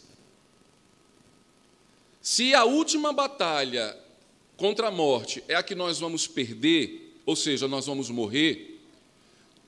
Se 2.22 2.54
a 2.54 2.66
última 2.66 3.14
batalha 3.14 3.98
contra 4.58 4.90
a 4.90 4.92
morte 4.92 5.44
é 5.48 5.56
a 5.56 5.64
que 5.64 5.74
nós 5.74 6.00
vamos 6.00 6.28
perder, 6.28 7.22
ou 7.26 7.36
seja, 7.36 7.68
nós 7.68 7.86
vamos 7.86 8.10
morrer, 8.10 8.82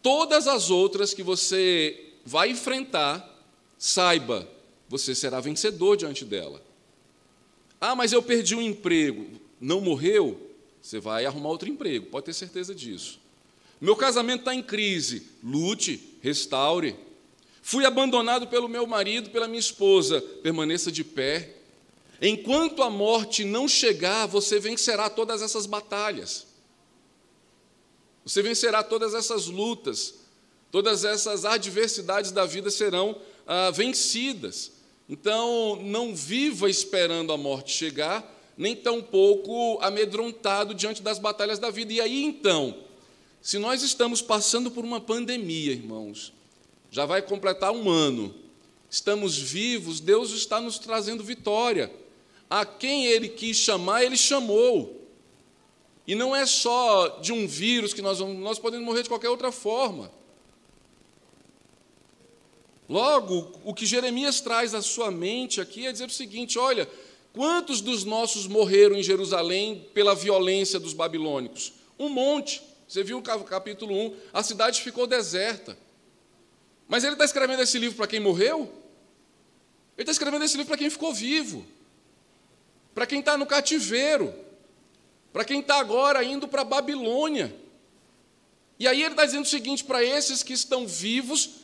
todas 0.02 0.48
as 0.48 0.70
outras 0.70 1.14
que 1.14 1.24
você 1.24 2.12
vai 2.26 2.50
enfrentar, 2.50 3.26
saiba, 3.78 4.46
você 4.90 5.16
será 5.16 5.40
vencedor 5.40 5.96
diante 5.96 6.26
dela. 6.26 6.62
Ah, 7.80 7.96
mas 7.96 8.12
eu 8.12 8.22
perdi 8.22 8.56
um 8.56 8.62
emprego. 8.62 9.28
Não 9.60 9.82
morreu? 9.82 10.50
Você 10.82 11.00
vai 11.00 11.26
arrumar 11.26 11.50
outro 11.50 11.70
emprego, 11.70 12.08
pode 12.08 12.26
ter 12.26 12.34
certeza 12.34 12.74
disso. 12.74 13.20
Meu 13.80 13.96
casamento 13.96 14.42
está 14.42 14.54
em 14.54 14.62
crise. 14.62 15.28
Lute, 15.44 16.18
restaure. 16.22 16.96
Fui 17.62 17.86
abandonado 17.86 18.48
pelo 18.48 18.68
meu 18.68 18.86
marido, 18.86 19.30
pela 19.30 19.48
minha 19.48 19.60
esposa. 19.60 20.22
Permaneça 20.42 20.92
de 20.92 21.04
pé. 21.04 21.56
Enquanto 22.22 22.84
a 22.84 22.90
morte 22.90 23.46
não 23.46 23.68
chegar, 23.68 24.26
você 24.26 24.60
vencerá 24.60 25.10
todas 25.10 25.42
essas 25.42 25.66
batalhas. 25.66 26.48
Você 28.26 28.42
vencerá 28.42 28.84
todas 28.84 29.14
essas 29.14 29.48
lutas. 29.48 30.16
Todas 30.72 31.06
essas 31.06 31.46
adversidades 31.46 32.32
da 32.32 32.46
vida 32.46 32.70
serão 32.70 33.20
ah, 33.48 33.72
vencidas. 33.72 34.72
Então, 35.10 35.80
não 35.82 36.14
viva 36.14 36.70
esperando 36.70 37.34
a 37.34 37.38
morte 37.38 37.72
chegar, 37.76 38.24
nem 38.56 38.76
tampouco 38.76 39.80
amedrontado 39.82 40.76
diante 40.76 41.02
das 41.02 41.18
batalhas 41.18 41.58
da 41.58 41.72
vida. 41.72 41.92
E 41.92 42.00
aí, 42.00 42.24
então, 42.24 42.78
se 43.42 43.58
nós 43.58 43.82
estamos 43.82 44.22
passando 44.22 44.70
por 44.70 44.86
uma 44.86 45.02
pandemia, 45.02 45.72
irmãos, 45.72 46.32
já 46.92 47.08
vai 47.08 47.24
completar 47.24 47.72
um 47.72 47.90
ano, 47.90 48.36
estamos 48.88 49.36
vivos, 49.36 50.00
Deus 50.00 50.32
está 50.32 50.62
nos 50.62 50.78
trazendo 50.78 51.24
vitória. 51.24 51.92
A 52.48 52.64
quem 52.64 53.06
Ele 53.06 53.30
quis 53.30 53.58
chamar, 53.58 54.04
Ele 54.04 54.18
chamou. 54.18 55.08
E 56.06 56.14
não 56.14 56.36
é 56.36 56.46
só 56.46 57.20
de 57.20 57.32
um 57.32 57.48
vírus 57.48 57.94
que 57.94 58.02
nós 58.02 58.20
vamos, 58.20 58.38
nós 58.38 58.60
podemos 58.60 58.86
morrer 58.86 59.04
de 59.04 59.10
qualquer 59.10 59.30
outra 59.30 59.52
forma. 59.52 60.12
Logo, 62.90 63.52
o 63.64 63.72
que 63.72 63.86
Jeremias 63.86 64.42
traz 64.42 64.74
à 64.74 64.82
sua 64.82 65.12
mente 65.12 65.62
aqui 65.62 65.86
é 65.86 65.92
dizer 65.92 66.08
o 66.08 66.10
seguinte: 66.10 66.58
olha, 66.58 66.90
quantos 67.32 67.82
dos 67.82 68.04
nossos 68.04 68.48
morreram 68.48 68.96
em 68.96 69.04
Jerusalém 69.04 69.88
pela 69.94 70.16
violência 70.16 70.80
dos 70.80 70.94
babilônicos? 70.94 71.74
Um 72.00 72.10
monte. 72.10 72.68
Você 72.88 73.04
viu 73.04 73.20
o 73.20 73.22
capítulo 73.22 73.94
1, 73.94 74.16
a 74.34 74.42
cidade 74.42 74.82
ficou 74.82 75.06
deserta. 75.06 75.78
Mas 76.88 77.04
ele 77.04 77.14
está 77.14 77.24
escrevendo 77.24 77.62
esse 77.62 77.78
livro 77.78 77.96
para 77.96 78.08
quem 78.08 78.20
morreu? 78.20 78.62
Ele 79.96 80.02
está 80.02 80.12
escrevendo 80.12 80.44
esse 80.44 80.58
livro 80.58 80.70
para 80.70 80.78
quem 80.80 80.90
ficou 80.90 81.14
vivo, 81.14 81.64
para 82.96 83.06
quem 83.06 83.20
está 83.20 83.38
no 83.38 83.46
cativeiro, 83.46 84.34
para 85.32 85.46
quem 85.46 85.60
está 85.60 85.80
agora 85.80 86.24
indo 86.24 86.48
para 86.48 86.64
a 86.64 86.66
Babilônia. 86.66 87.56
E 88.80 88.88
aí 88.88 89.04
ele 89.04 89.14
está 89.14 89.24
dizendo 89.24 89.44
o 89.44 89.48
seguinte: 89.48 89.84
para 89.84 90.04
esses 90.04 90.42
que 90.42 90.54
estão 90.54 90.88
vivos, 90.88 91.59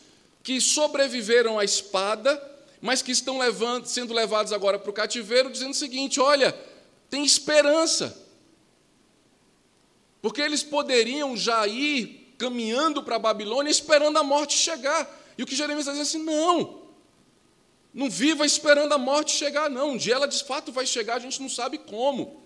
que 0.45 0.61
sobreviveram 0.61 1.57
à 1.57 1.65
espada, 1.65 2.39
mas 2.79 3.01
que 3.01 3.11
estão 3.11 3.39
levando, 3.39 3.87
sendo 3.87 4.13
levados 4.13 4.53
agora 4.53 4.77
para 4.77 4.91
o 4.91 4.93
cativeiro, 4.93 5.49
dizendo 5.49 5.71
o 5.71 5.75
seguinte: 5.75 6.21
olha, 6.21 6.55
tem 7.09 7.25
esperança. 7.25 8.15
Porque 10.21 10.39
eles 10.39 10.61
poderiam 10.61 11.35
já 11.35 11.67
ir 11.67 12.35
caminhando 12.37 13.01
para 13.01 13.15
a 13.15 13.19
Babilônia 13.19 13.71
esperando 13.71 14.17
a 14.17 14.23
morte 14.23 14.55
chegar. 14.55 15.09
E 15.35 15.41
o 15.41 15.47
que 15.47 15.55
Jeremias 15.55 15.87
está 15.87 15.99
assim: 15.99 16.23
não, 16.23 16.83
não 17.91 18.07
viva 18.07 18.45
esperando 18.45 18.93
a 18.93 18.99
morte 18.99 19.31
chegar, 19.31 19.67
não. 19.67 19.93
Um 19.93 19.97
dia 19.97 20.13
ela 20.13 20.27
de 20.27 20.43
fato 20.43 20.71
vai 20.71 20.85
chegar, 20.85 21.15
a 21.15 21.19
gente 21.19 21.41
não 21.41 21.49
sabe 21.49 21.79
como. 21.79 22.43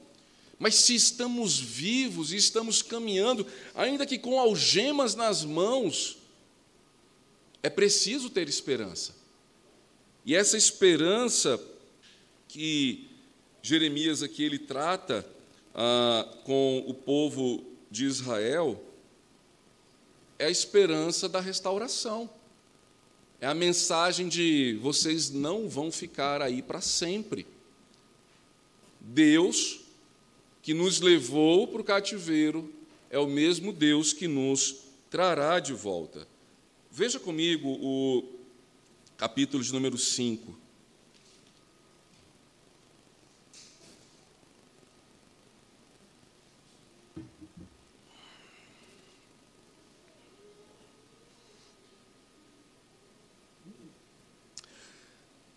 Mas 0.57 0.75
se 0.75 0.95
estamos 0.95 1.59
vivos 1.59 2.31
e 2.31 2.37
estamos 2.37 2.81
caminhando, 2.81 3.45
ainda 3.75 4.05
que 4.05 4.17
com 4.17 4.39
algemas 4.39 5.15
nas 5.15 5.43
mãos, 5.43 6.18
é 7.61 7.69
preciso 7.69 8.29
ter 8.29 8.47
esperança. 8.47 9.15
E 10.25 10.35
essa 10.35 10.57
esperança 10.57 11.59
que 12.47 13.07
Jeremias 13.61 14.23
aqui 14.23 14.43
ele 14.43 14.59
trata 14.59 15.25
ah, 15.73 16.27
com 16.43 16.83
o 16.87 16.93
povo 16.93 17.63
de 17.89 18.05
Israel, 18.05 18.83
é 20.37 20.45
a 20.45 20.49
esperança 20.49 21.27
da 21.27 21.39
restauração. 21.39 22.29
É 23.41 23.47
a 23.47 23.53
mensagem 23.53 24.27
de 24.27 24.77
vocês 24.81 25.29
não 25.29 25.67
vão 25.67 25.91
ficar 25.91 26.41
aí 26.41 26.61
para 26.61 26.81
sempre. 26.81 27.47
Deus, 28.99 29.79
que 30.61 30.73
nos 30.73 30.99
levou 30.99 31.67
para 31.67 31.81
o 31.81 31.83
cativeiro, 31.83 32.71
é 33.09 33.17
o 33.17 33.27
mesmo 33.27 33.71
Deus 33.71 34.11
que 34.11 34.27
nos 34.27 34.75
trará 35.09 35.59
de 35.59 35.73
volta. 35.73 36.27
Veja 36.99 37.17
comigo 37.17 37.69
o 37.81 38.25
capítulo 39.15 39.63
de 39.63 39.71
número 39.71 39.97
5. 39.97 40.53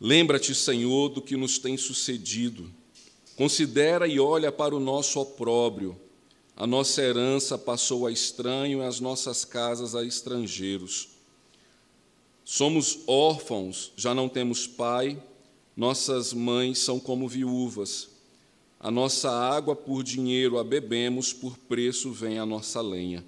Lembra-te, 0.01 0.55
Senhor, 0.55 1.09
do 1.09 1.21
que 1.21 1.37
nos 1.37 1.59
tem 1.59 1.77
sucedido. 1.77 2.73
Considera 3.35 4.07
e 4.07 4.21
olha 4.21 4.53
para 4.53 4.77
o 4.77 4.79
nosso 4.79 5.19
opróbrio. 5.19 6.01
A 6.55 6.69
nossa 6.69 7.03
herança 7.03 7.59
passou 7.59 8.07
a 8.07 8.13
estranho 8.13 8.81
e 8.81 8.87
as 8.87 9.01
nossas 9.01 9.45
casas 9.45 9.97
a 9.97 10.05
estrangeiros. 10.05 11.12
Somos 12.45 13.01
órfãos, 13.07 13.93
já 13.97 14.15
não 14.15 14.29
temos 14.29 14.67
pai, 14.67 15.23
nossas 15.77 16.33
mães 16.33 16.79
são 16.79 16.99
como 16.99 17.29
viúvas. 17.29 18.09
A 18.79 18.91
nossa 18.91 19.31
água 19.31 19.77
por 19.77 20.03
dinheiro 20.03 20.59
a 20.59 20.65
bebemos, 20.65 21.33
por 21.33 21.57
preço 21.57 22.11
vem 22.11 22.39
a 22.39 22.45
nossa 22.45 22.81
lenha. 22.81 23.25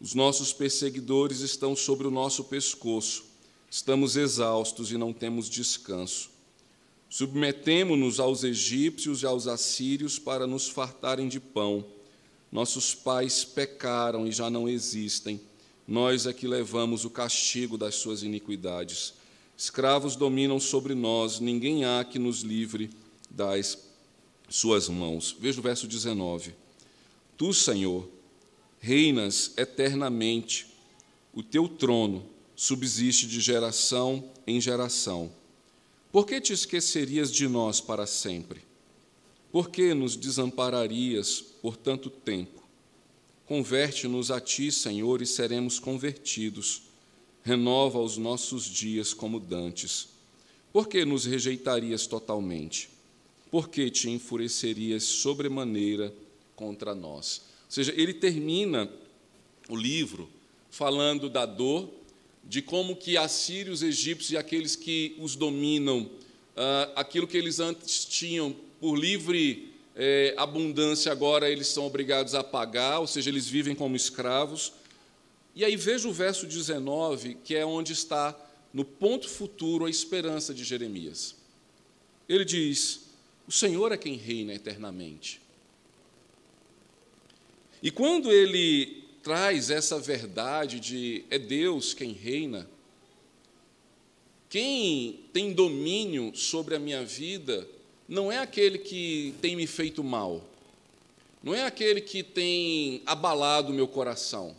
Os 0.00 0.14
nossos 0.14 0.52
perseguidores 0.52 1.38
estão 1.40 1.76
sobre 1.76 2.08
o 2.08 2.10
nosso 2.10 2.44
pescoço. 2.44 3.24
Estamos 3.70 4.16
exaustos 4.16 4.90
e 4.90 4.98
não 4.98 5.12
temos 5.12 5.48
descanso. 5.48 6.30
Submetemo-nos 7.08 8.18
aos 8.18 8.42
egípcios 8.42 9.22
e 9.22 9.26
aos 9.26 9.46
assírios 9.46 10.18
para 10.18 10.46
nos 10.46 10.68
fartarem 10.68 11.28
de 11.28 11.38
pão. 11.38 11.84
Nossos 12.50 12.94
pais 12.94 13.44
pecaram 13.44 14.26
e 14.26 14.32
já 14.32 14.50
não 14.50 14.68
existem. 14.68 15.40
Nós 15.86 16.26
é 16.26 16.32
que 16.32 16.46
levamos 16.46 17.04
o 17.04 17.10
castigo 17.10 17.76
das 17.76 17.96
suas 17.96 18.22
iniquidades. 18.22 19.14
Escravos 19.56 20.16
dominam 20.16 20.58
sobre 20.58 20.94
nós, 20.94 21.40
ninguém 21.40 21.84
há 21.84 22.04
que 22.04 22.18
nos 22.18 22.40
livre 22.40 22.90
das 23.30 23.78
suas 24.48 24.88
mãos. 24.88 25.36
Veja 25.38 25.60
o 25.60 25.62
verso 25.62 25.86
19. 25.86 26.54
Tu, 27.36 27.52
Senhor, 27.52 28.08
reinas 28.78 29.52
eternamente, 29.56 30.66
o 31.32 31.42
teu 31.42 31.68
trono 31.68 32.24
subsiste 32.54 33.26
de 33.26 33.40
geração 33.40 34.30
em 34.46 34.60
geração. 34.60 35.32
Por 36.10 36.26
que 36.26 36.40
te 36.40 36.52
esquecerias 36.52 37.32
de 37.32 37.48
nós 37.48 37.80
para 37.80 38.06
sempre? 38.06 38.60
Por 39.50 39.70
que 39.70 39.94
nos 39.94 40.14
desampararias 40.16 41.40
por 41.40 41.76
tanto 41.76 42.10
tempo? 42.10 42.61
Converte-nos 43.46 44.30
a 44.30 44.40
ti, 44.40 44.70
Senhor, 44.70 45.20
e 45.20 45.26
seremos 45.26 45.78
convertidos. 45.78 46.82
Renova 47.42 47.98
os 47.98 48.16
nossos 48.16 48.64
dias 48.64 49.12
como 49.12 49.40
dantes. 49.40 50.08
Por 50.72 50.88
que 50.88 51.04
nos 51.04 51.24
rejeitarias 51.24 52.06
totalmente? 52.06 52.88
Por 53.50 53.68
que 53.68 53.90
te 53.90 54.08
enfurecerias 54.08 55.02
sobremaneira 55.04 56.14
contra 56.56 56.94
nós? 56.94 57.42
Ou 57.66 57.70
seja, 57.70 57.92
ele 57.96 58.14
termina 58.14 58.90
o 59.68 59.76
livro 59.76 60.28
falando 60.70 61.28
da 61.28 61.44
dor, 61.44 61.90
de 62.44 62.62
como 62.62 62.96
que 62.96 63.16
assírios, 63.16 63.82
egípcios 63.82 64.32
e 64.32 64.36
aqueles 64.36 64.74
que 64.74 65.14
os 65.18 65.36
dominam, 65.36 66.10
ah, 66.56 66.92
aquilo 66.96 67.26
que 67.26 67.36
eles 67.36 67.60
antes 67.60 68.04
tinham 68.04 68.56
por 68.80 68.96
livre 68.96 69.71
eh, 69.94 70.34
abundância, 70.36 71.12
agora 71.12 71.50
eles 71.50 71.68
são 71.68 71.86
obrigados 71.86 72.34
a 72.34 72.42
pagar, 72.42 73.00
ou 73.00 73.06
seja, 73.06 73.30
eles 73.30 73.46
vivem 73.46 73.74
como 73.74 73.96
escravos. 73.96 74.72
E 75.54 75.64
aí 75.64 75.76
veja 75.76 76.08
o 76.08 76.12
verso 76.12 76.46
19, 76.46 77.36
que 77.44 77.54
é 77.54 77.64
onde 77.64 77.92
está 77.92 78.38
no 78.72 78.84
ponto 78.84 79.28
futuro 79.28 79.84
a 79.84 79.90
esperança 79.90 80.54
de 80.54 80.64
Jeremias. 80.64 81.34
Ele 82.28 82.44
diz: 82.44 83.08
O 83.46 83.52
Senhor 83.52 83.92
é 83.92 83.96
quem 83.96 84.16
reina 84.16 84.54
eternamente. 84.54 85.40
E 87.82 87.90
quando 87.90 88.30
ele 88.30 89.02
traz 89.22 89.70
essa 89.70 89.98
verdade 89.98 90.80
de 90.80 91.24
é 91.30 91.38
Deus 91.38 91.94
quem 91.94 92.12
reina. 92.12 92.68
Quem 94.48 95.20
tem 95.32 95.52
domínio 95.52 96.34
sobre 96.34 96.74
a 96.74 96.78
minha 96.78 97.04
vida 97.04 97.66
não 98.12 98.30
é 98.30 98.36
aquele 98.36 98.76
que 98.76 99.34
tem 99.40 99.56
me 99.56 99.66
feito 99.66 100.04
mal, 100.04 100.44
não 101.42 101.54
é 101.54 101.64
aquele 101.64 101.98
que 101.98 102.22
tem 102.22 103.02
abalado 103.06 103.72
meu 103.72 103.88
coração, 103.88 104.54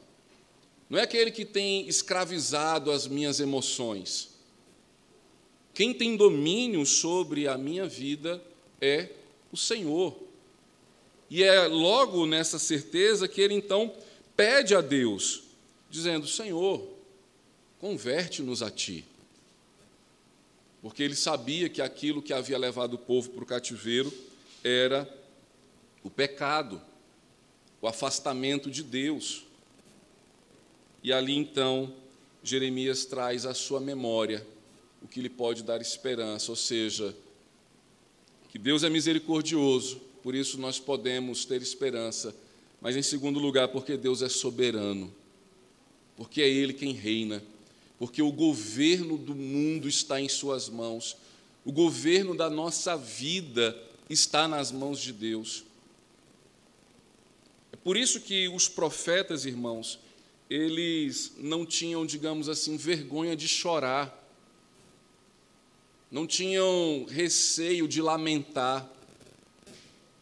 não 0.90 0.98
é 0.98 1.04
aquele 1.04 1.30
que 1.30 1.46
tem 1.46 1.88
escravizado 1.88 2.92
as 2.92 3.08
minhas 3.08 3.40
emoções. 3.40 4.30
Quem 5.72 5.94
tem 5.94 6.18
domínio 6.18 6.84
sobre 6.84 7.48
a 7.48 7.56
minha 7.56 7.88
vida 7.88 8.44
é 8.82 9.10
o 9.52 9.58
Senhor. 9.58 10.18
E 11.30 11.44
é 11.44 11.68
logo 11.68 12.26
nessa 12.26 12.58
certeza 12.58 13.28
que 13.28 13.40
ele 13.40 13.54
então 13.54 13.94
pede 14.36 14.74
a 14.74 14.82
Deus, 14.82 15.44
dizendo: 15.92 16.28
Senhor, 16.28 16.84
converte-nos 17.80 18.64
a 18.64 18.72
ti. 18.72 19.06
Porque 20.84 21.02
ele 21.02 21.16
sabia 21.16 21.68
que 21.68 21.82
aquilo 21.82 22.22
que 22.22 22.32
havia 22.32 22.60
levado 22.60 22.94
o 22.94 22.98
povo 23.00 23.32
para 23.32 23.44
o 23.44 23.48
cativeiro 23.48 24.14
era 24.64 25.12
o 26.04 26.10
pecado, 26.12 26.80
o 27.82 27.88
afastamento 27.88 28.70
de 28.70 28.84
Deus. 28.84 29.44
E 31.02 31.12
ali 31.12 31.36
então, 31.36 31.92
Jeremias 32.44 33.06
traz 33.06 33.48
à 33.48 33.56
sua 33.56 33.80
memória 33.80 34.46
o 35.02 35.08
que 35.08 35.20
lhe 35.20 35.30
pode 35.30 35.64
dar 35.64 35.82
esperança, 35.82 36.52
ou 36.52 36.56
seja, 36.56 37.16
que 38.50 38.60
Deus 38.60 38.84
é 38.84 38.90
misericordioso, 38.90 40.00
por 40.22 40.36
isso 40.36 40.60
nós 40.60 40.80
podemos 40.80 41.44
ter 41.44 41.62
esperança 41.62 42.36
mas 42.84 42.98
em 42.98 43.02
segundo 43.02 43.40
lugar, 43.40 43.70
porque 43.70 43.96
Deus 43.96 44.22
é 44.22 44.28
soberano, 44.28 45.10
porque 46.18 46.42
é 46.42 46.50
Ele 46.50 46.74
quem 46.74 46.92
reina, 46.92 47.42
porque 48.04 48.22
o 48.22 48.34
governo 48.34 49.18
do 49.18 49.34
mundo 49.34 49.88
está 49.88 50.20
em 50.20 50.28
Suas 50.28 50.68
mãos, 50.68 51.16
o 51.64 51.72
governo 51.72 52.36
da 52.36 52.50
nossa 52.50 52.98
vida 52.98 53.82
está 54.10 54.46
nas 54.46 54.74
mãos 54.74 55.00
de 55.00 55.14
Deus. 55.14 55.64
É 57.72 57.78
por 57.78 57.96
isso 57.96 58.20
que 58.20 58.50
os 58.50 58.68
profetas, 58.68 59.46
irmãos, 59.46 60.00
eles 60.50 61.32
não 61.38 61.66
tinham, 61.66 62.06
digamos 62.06 62.50
assim, 62.50 62.76
vergonha 62.76 63.38
de 63.38 63.48
chorar, 63.48 64.14
não 66.12 66.28
tinham 66.28 67.06
receio 67.08 67.88
de 67.88 68.02
lamentar, 68.02 68.86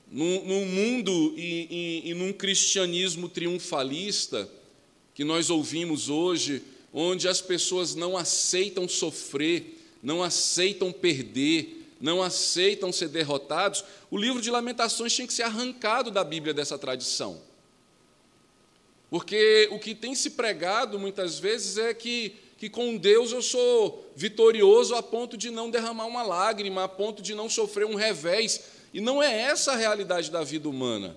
num, 0.07 0.65
mundo 0.67 1.33
e, 1.35 2.03
e, 2.05 2.11
e 2.11 2.13
num 2.13 2.31
cristianismo 2.31 3.27
triunfalista 3.27 4.47
que 5.15 5.23
nós 5.23 5.49
ouvimos 5.49 6.09
hoje, 6.09 6.61
onde 6.93 7.27
as 7.27 7.41
pessoas 7.41 7.95
não 7.95 8.17
aceitam 8.17 8.87
sofrer, 8.87 9.79
não 10.01 10.21
aceitam 10.21 10.91
perder, 10.91 11.87
não 11.99 12.21
aceitam 12.21 12.91
ser 12.91 13.09
derrotados, 13.09 13.83
o 14.09 14.17
livro 14.17 14.41
de 14.41 14.49
Lamentações 14.49 15.13
tinha 15.13 15.27
que 15.27 15.33
ser 15.33 15.43
arrancado 15.43 16.09
da 16.09 16.23
Bíblia 16.23 16.53
dessa 16.53 16.77
tradição. 16.77 17.39
Porque 19.09 19.67
o 19.71 19.77
que 19.77 19.93
tem 19.93 20.15
se 20.15 20.31
pregado 20.31 20.97
muitas 20.97 21.37
vezes 21.37 21.77
é 21.77 21.93
que, 21.93 22.35
que 22.57 22.69
com 22.69 22.97
Deus 22.97 23.31
eu 23.31 23.41
sou 23.41 24.09
vitorioso 24.15 24.95
a 24.95 25.03
ponto 25.03 25.37
de 25.37 25.51
não 25.51 25.69
derramar 25.69 26.05
uma 26.05 26.23
lágrima, 26.23 26.85
a 26.85 26.87
ponto 26.87 27.21
de 27.21 27.35
não 27.35 27.49
sofrer 27.49 27.85
um 27.85 27.95
revés, 27.95 28.63
e 28.93 28.99
não 28.99 29.21
é 29.21 29.41
essa 29.41 29.73
a 29.73 29.75
realidade 29.75 30.31
da 30.31 30.43
vida 30.43 30.67
humana. 30.67 31.15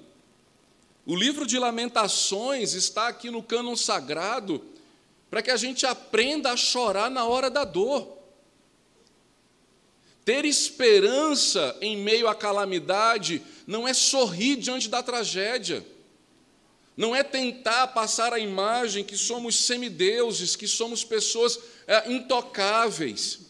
O 1.07 1.15
livro 1.15 1.47
de 1.47 1.59
Lamentações 1.59 2.75
está 2.75 3.09
aqui 3.09 3.31
no 3.31 3.43
cânon 3.43 3.77
sagrado 3.77 4.61
para 5.35 5.43
que 5.43 5.51
a 5.51 5.57
gente 5.57 5.85
aprenda 5.85 6.53
a 6.53 6.57
chorar 6.57 7.11
na 7.11 7.27
hora 7.27 7.51
da 7.51 7.65
dor. 7.65 8.19
Ter 10.25 10.45
esperança 10.45 11.77
em 11.81 11.97
meio 11.97 12.29
à 12.29 12.37
calamidade 12.37 13.43
não 13.67 13.89
é 13.89 13.93
sorrir 13.93 14.55
diante 14.55 14.89
da 14.89 15.03
tragédia, 15.03 15.85
não 16.97 17.17
é 17.17 17.25
tentar 17.25 17.89
passar 17.89 18.33
a 18.33 18.39
imagem 18.39 19.03
que 19.03 19.17
somos 19.17 19.57
semideuses, 19.57 20.55
que 20.55 20.69
somos 20.69 21.03
pessoas 21.03 21.59
é, 21.89 22.13
intocáveis. 22.13 23.41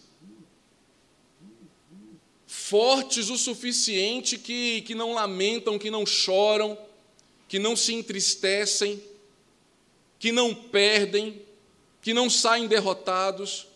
Fortes 2.47 3.29
o 3.29 3.37
suficiente 3.37 4.39
que, 4.39 4.81
que 4.81 4.95
não 4.95 5.13
lamentam, 5.13 5.79
que 5.79 5.91
não 5.91 6.07
choram, 6.07 6.79
que 7.47 7.59
não 7.59 7.77
se 7.77 7.93
entristecem, 7.93 9.03
que 10.19 10.33
não 10.33 10.55
perdem, 10.55 11.44
que 12.05 12.13
não 12.13 12.29
saem 12.29 12.69
derrotados. 12.69 13.67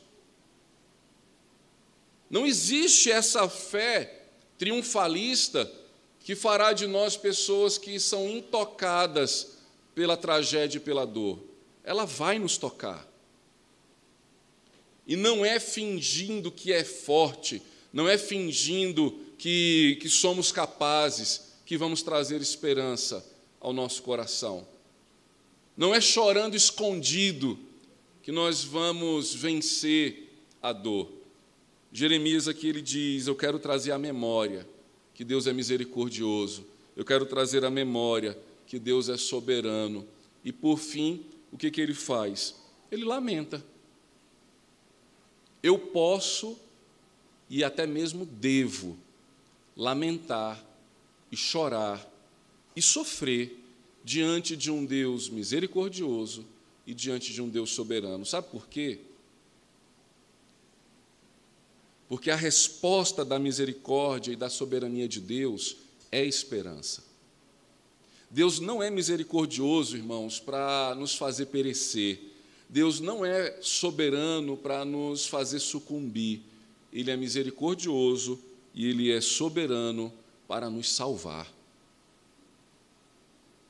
Não 2.29 2.47
existe 2.47 3.11
essa 3.11 3.49
fé 3.49 4.27
triunfalista 4.59 5.73
que 6.21 6.37
fará 6.37 6.75
de 6.75 6.87
nós 6.87 7.17
pessoas 7.17 7.79
que 7.79 7.99
são 7.99 8.29
intocadas 8.29 9.57
pela 9.95 10.15
tragédia 10.15 10.77
e 10.77 10.81
pela 10.81 11.07
dor. 11.07 11.43
Ela 11.83 12.05
vai 12.05 12.39
nos 12.39 12.59
tocar. 12.59 13.09
E 15.07 15.17
não 15.17 15.43
é 15.43 15.59
fingindo 15.59 16.53
que 16.53 16.71
é 16.71 16.85
forte, 16.85 17.63
não 17.91 18.07
é 18.07 18.19
fingindo 18.19 19.19
que, 19.39 19.97
que 20.03 20.11
somos 20.11 20.53
capazes 20.53 21.55
que 21.65 21.79
vamos 21.79 22.03
trazer 22.03 22.43
esperança 22.43 23.25
ao 23.59 23.73
nosso 23.73 24.03
coração. 24.03 24.69
Não 25.75 25.95
é 25.95 26.01
chorando 26.01 26.55
escondido 26.55 27.59
que 28.29 28.33
nós 28.33 28.63
vamos 28.63 29.35
vencer 29.35 30.29
a 30.61 30.71
dor. 30.71 31.11
Jeremias 31.91 32.47
aqui 32.47 32.69
ele 32.69 32.83
diz: 32.83 33.27
Eu 33.27 33.35
quero 33.35 33.59
trazer 33.59 33.91
a 33.91 33.99
memória 33.99 34.69
que 35.15 35.25
Deus 35.25 35.47
é 35.47 35.53
misericordioso, 35.55 36.67
eu 36.95 37.07
quero 37.07 37.25
trazer 37.25 37.65
a 37.65 37.71
memória 37.71 38.39
que 38.67 38.79
Deus 38.79 39.09
é 39.09 39.17
soberano. 39.17 40.07
E 40.45 40.53
por 40.53 40.79
fim, 40.79 41.25
o 41.51 41.57
que, 41.57 41.71
que 41.71 41.81
ele 41.81 41.95
faz? 41.95 42.55
Ele 42.93 43.03
lamenta. 43.03 43.65
Eu 45.63 45.79
posso 45.79 46.55
e 47.49 47.65
até 47.65 47.87
mesmo 47.87 48.27
devo 48.27 48.99
lamentar 49.75 50.63
e 51.33 51.37
chorar 51.37 52.07
e 52.77 52.83
sofrer 52.83 53.59
diante 54.05 54.55
de 54.55 54.71
um 54.71 54.85
Deus 54.85 55.31
misericordioso 55.31 56.45
e 56.89 56.95
diante 56.95 57.35
de 57.35 57.43
um 57.43 57.51
Deus 57.51 57.69
soberano. 57.73 58.25
Sabe 58.25 58.49
por 58.51 58.67
quê? 58.67 58.99
Porque 62.09 62.31
a 62.31 62.35
resposta 62.35 63.27
da 63.27 63.39
misericórdia 63.39 64.33
e 64.33 64.37
da 64.37 64.49
soberania 64.49 65.07
de 65.07 65.21
Deus 65.21 65.77
é 66.11 66.25
esperança. 66.25 67.05
Deus 68.31 68.59
não 68.59 68.83
é 68.83 68.89
misericordioso, 68.89 69.99
irmãos, 69.99 70.41
para 70.41 70.95
nos 70.95 71.15
fazer 71.15 71.47
perecer. 71.47 72.21
Deus 72.71 73.01
não 73.01 73.23
é 73.23 73.59
soberano 73.61 74.57
para 74.57 74.83
nos 74.83 75.27
fazer 75.27 75.59
sucumbir. 75.59 76.41
Ele 76.91 77.11
é 77.11 77.17
misericordioso 77.19 78.41
e 78.75 78.87
ele 78.87 79.13
é 79.13 79.21
soberano 79.21 80.11
para 80.47 80.71
nos 80.71 80.91
salvar. 80.91 81.53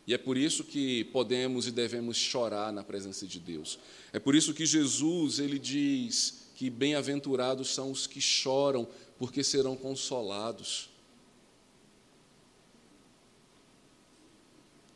E 0.08 0.14
é 0.14 0.16
por 0.16 0.38
isso 0.38 0.64
que 0.64 1.04
podemos 1.04 1.66
e 1.66 1.70
devemos 1.70 2.16
chorar 2.16 2.72
na 2.72 2.82
presença 2.82 3.26
de 3.26 3.38
Deus. 3.38 3.78
É 4.10 4.18
por 4.18 4.34
isso 4.34 4.54
que 4.54 4.64
Jesus, 4.64 5.38
ele 5.38 5.58
diz 5.58 6.48
que 6.54 6.70
bem-aventurados 6.70 7.74
são 7.74 7.90
os 7.90 8.06
que 8.06 8.18
choram, 8.18 8.88
porque 9.18 9.44
serão 9.44 9.76
consolados. 9.76 10.88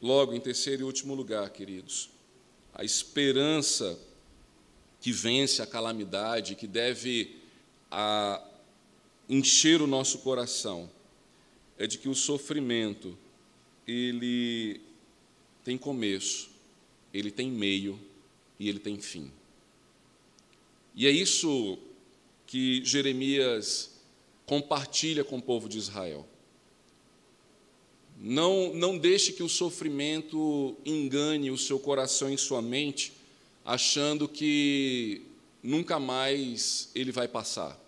Logo, 0.01 0.33
em 0.33 0.41
terceiro 0.41 0.81
e 0.81 0.85
último 0.85 1.15
lugar, 1.15 1.51
queridos, 1.51 2.09
a 2.73 2.83
esperança 2.83 3.99
que 4.99 5.13
vence 5.13 5.61
a 5.61 5.67
calamidade, 5.67 6.55
que 6.55 6.67
deve 6.67 7.37
a, 7.91 8.43
encher 9.29 9.83
o 9.83 9.87
nosso 9.87 10.21
coração, 10.21 10.91
é 11.77 11.87
de 11.87 11.99
que 11.99 12.09
o 12.09 12.15
sofrimento 12.15 13.15
ele 13.87 14.81
tem 15.65 15.79
começo, 15.79 16.51
ele 17.13 17.31
tem 17.31 17.51
meio 17.51 17.99
e 18.59 18.69
ele 18.69 18.79
tem 18.79 18.99
fim. 18.99 19.31
E 20.95 21.07
é 21.07 21.11
isso 21.11 21.79
que 22.47 22.85
Jeremias 22.85 23.91
compartilha 24.45 25.25
com 25.25 25.39
o 25.39 25.43
povo 25.43 25.69
de 25.69 25.79
Israel. 25.79 26.27
Não, 28.19 28.73
não 28.75 28.99
deixe 28.99 29.33
que 29.33 29.43
o 29.43 29.49
sofrimento 29.49 30.77
engane 30.85 31.51
o 31.51 31.59
seu 31.59 31.79
coração 31.79 32.33
e 32.33 32.39
sua 32.39 32.61
mente, 32.61 33.13
achando 33.65 34.29
que 34.29 35.23
nunca 35.63 35.99
mais 35.99 36.91
ele 36.95 37.11
vai 37.11 37.27
passar. 37.27 37.81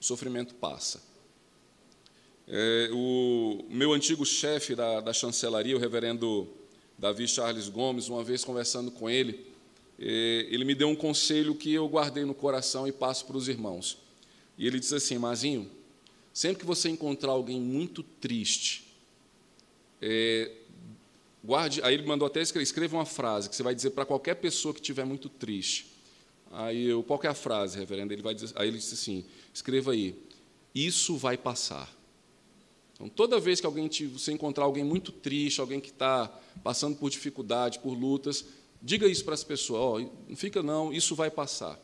O 0.00 0.04
sofrimento 0.04 0.54
passa. 0.54 1.02
É, 2.46 2.90
o 2.92 3.64
meu 3.68 3.92
antigo 3.92 4.24
chefe 4.24 4.74
da, 4.74 5.00
da 5.00 5.12
chancelaria, 5.12 5.76
o 5.76 5.80
reverendo 5.80 6.48
Davi 7.04 7.28
Charles 7.28 7.68
Gomes, 7.68 8.08
uma 8.08 8.24
vez 8.24 8.42
conversando 8.46 8.90
com 8.90 9.10
ele, 9.10 9.44
ele 9.98 10.64
me 10.64 10.74
deu 10.74 10.88
um 10.88 10.96
conselho 10.96 11.54
que 11.54 11.70
eu 11.70 11.86
guardei 11.86 12.24
no 12.24 12.32
coração 12.32 12.88
e 12.88 12.92
passo 12.92 13.26
para 13.26 13.36
os 13.36 13.46
irmãos. 13.46 13.98
E 14.56 14.66
ele 14.66 14.80
disse 14.80 14.94
assim: 14.94 15.18
Mazinho, 15.18 15.70
sempre 16.32 16.60
que 16.60 16.64
você 16.64 16.88
encontrar 16.88 17.32
alguém 17.32 17.60
muito 17.60 18.02
triste, 18.02 18.86
é, 20.00 20.50
guarde, 21.44 21.82
aí 21.82 21.92
ele 21.92 22.06
mandou 22.06 22.24
até 22.26 22.40
escrever, 22.40 22.62
escreva 22.62 22.96
uma 22.96 23.04
frase 23.04 23.50
que 23.50 23.56
você 23.56 23.62
vai 23.62 23.74
dizer 23.74 23.90
para 23.90 24.06
qualquer 24.06 24.36
pessoa 24.36 24.72
que 24.72 24.80
estiver 24.80 25.04
muito 25.04 25.28
triste. 25.28 25.92
Aí 26.50 26.86
eu, 26.86 27.02
qual 27.02 27.20
é 27.22 27.26
a 27.26 27.34
frase, 27.34 27.78
reverendo? 27.78 28.14
Ele 28.14 28.22
vai 28.22 28.34
dizer, 28.34 28.50
aí 28.56 28.68
ele 28.68 28.78
disse 28.78 28.94
assim: 28.94 29.26
escreva 29.52 29.92
aí, 29.92 30.16
isso 30.74 31.18
vai 31.18 31.36
passar. 31.36 31.94
Então, 32.94 33.08
toda 33.08 33.40
vez 33.40 33.60
que 33.60 33.66
alguém 33.66 33.88
te, 33.88 34.06
você 34.06 34.32
encontrar 34.32 34.64
alguém 34.64 34.84
muito 34.84 35.10
triste, 35.10 35.60
alguém 35.60 35.80
que 35.80 35.90
está 35.90 36.28
passando 36.62 36.96
por 36.96 37.10
dificuldade, 37.10 37.80
por 37.80 37.92
lutas, 37.92 38.44
diga 38.80 39.06
isso 39.06 39.24
para 39.24 39.34
as 39.34 39.42
pessoas: 39.42 40.06
oh, 40.06 40.10
não 40.28 40.36
fica 40.36 40.62
não, 40.62 40.92
isso 40.92 41.14
vai 41.14 41.30
passar. 41.30 41.78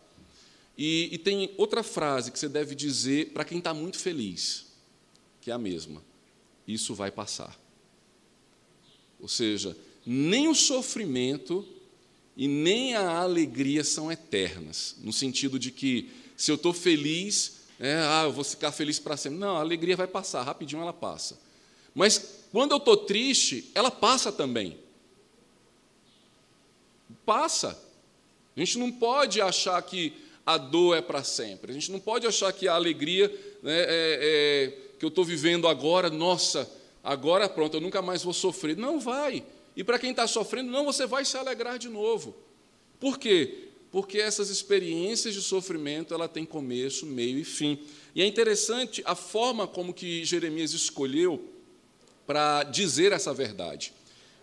E, 0.78 1.08
e 1.12 1.18
tem 1.18 1.52
outra 1.58 1.82
frase 1.82 2.30
que 2.30 2.38
você 2.38 2.48
deve 2.48 2.74
dizer 2.74 3.32
para 3.32 3.44
quem 3.44 3.58
está 3.58 3.74
muito 3.74 3.98
feliz, 3.98 4.66
que 5.40 5.50
é 5.50 5.54
a 5.54 5.58
mesma: 5.58 6.02
isso 6.66 6.94
vai 6.94 7.10
passar. 7.10 7.58
Ou 9.18 9.28
seja, 9.28 9.76
nem 10.06 10.48
o 10.48 10.54
sofrimento 10.54 11.66
e 12.36 12.48
nem 12.48 12.94
a 12.94 13.18
alegria 13.18 13.84
são 13.84 14.10
eternas, 14.10 14.96
no 15.00 15.12
sentido 15.12 15.58
de 15.58 15.70
que 15.70 16.08
se 16.36 16.50
eu 16.50 16.54
estou 16.54 16.72
feliz, 16.72 17.59
é, 17.80 17.94
ah, 17.94 18.24
eu 18.24 18.32
vou 18.32 18.44
ficar 18.44 18.70
feliz 18.72 18.98
para 18.98 19.16
sempre. 19.16 19.38
Não, 19.38 19.56
a 19.56 19.60
alegria 19.60 19.96
vai 19.96 20.06
passar, 20.06 20.42
rapidinho 20.42 20.82
ela 20.82 20.92
passa. 20.92 21.40
Mas 21.94 22.44
quando 22.52 22.72
eu 22.72 22.76
estou 22.76 22.94
triste, 22.94 23.70
ela 23.74 23.90
passa 23.90 24.30
também. 24.30 24.78
Passa. 27.24 27.82
A 28.54 28.60
gente 28.60 28.78
não 28.78 28.92
pode 28.92 29.40
achar 29.40 29.80
que 29.80 30.12
a 30.44 30.58
dor 30.58 30.94
é 30.94 31.00
para 31.00 31.24
sempre. 31.24 31.70
A 31.70 31.74
gente 31.74 31.90
não 31.90 31.98
pode 31.98 32.26
achar 32.26 32.52
que 32.52 32.68
a 32.68 32.74
alegria 32.74 33.28
né, 33.62 33.72
é, 33.72 33.86
é, 33.88 34.78
que 34.98 35.04
eu 35.04 35.08
estou 35.08 35.24
vivendo 35.24 35.66
agora, 35.66 36.10
nossa, 36.10 36.70
agora 37.02 37.48
pronto, 37.48 37.78
eu 37.78 37.80
nunca 37.80 38.02
mais 38.02 38.22
vou 38.22 38.34
sofrer. 38.34 38.76
Não 38.76 39.00
vai. 39.00 39.42
E 39.74 39.82
para 39.82 39.98
quem 39.98 40.10
está 40.10 40.26
sofrendo, 40.26 40.70
não, 40.70 40.84
você 40.84 41.06
vai 41.06 41.24
se 41.24 41.38
alegrar 41.38 41.78
de 41.78 41.88
novo. 41.88 42.36
Por 42.98 43.18
quê? 43.18 43.69
Porque 43.90 44.18
essas 44.18 44.50
experiências 44.50 45.34
de 45.34 45.42
sofrimento, 45.42 46.14
ela 46.14 46.28
tem 46.28 46.44
começo, 46.44 47.04
meio 47.06 47.38
e 47.38 47.44
fim. 47.44 47.78
E 48.14 48.22
é 48.22 48.26
interessante 48.26 49.02
a 49.04 49.14
forma 49.14 49.66
como 49.66 49.92
que 49.92 50.24
Jeremias 50.24 50.72
escolheu 50.72 51.48
para 52.26 52.62
dizer 52.62 53.10
essa 53.10 53.34
verdade. 53.34 53.92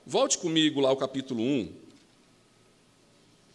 Volte 0.06 0.38
comigo 0.38 0.82
lá 0.82 0.90
ao 0.90 0.98
capítulo 0.98 1.42
1 1.42 1.74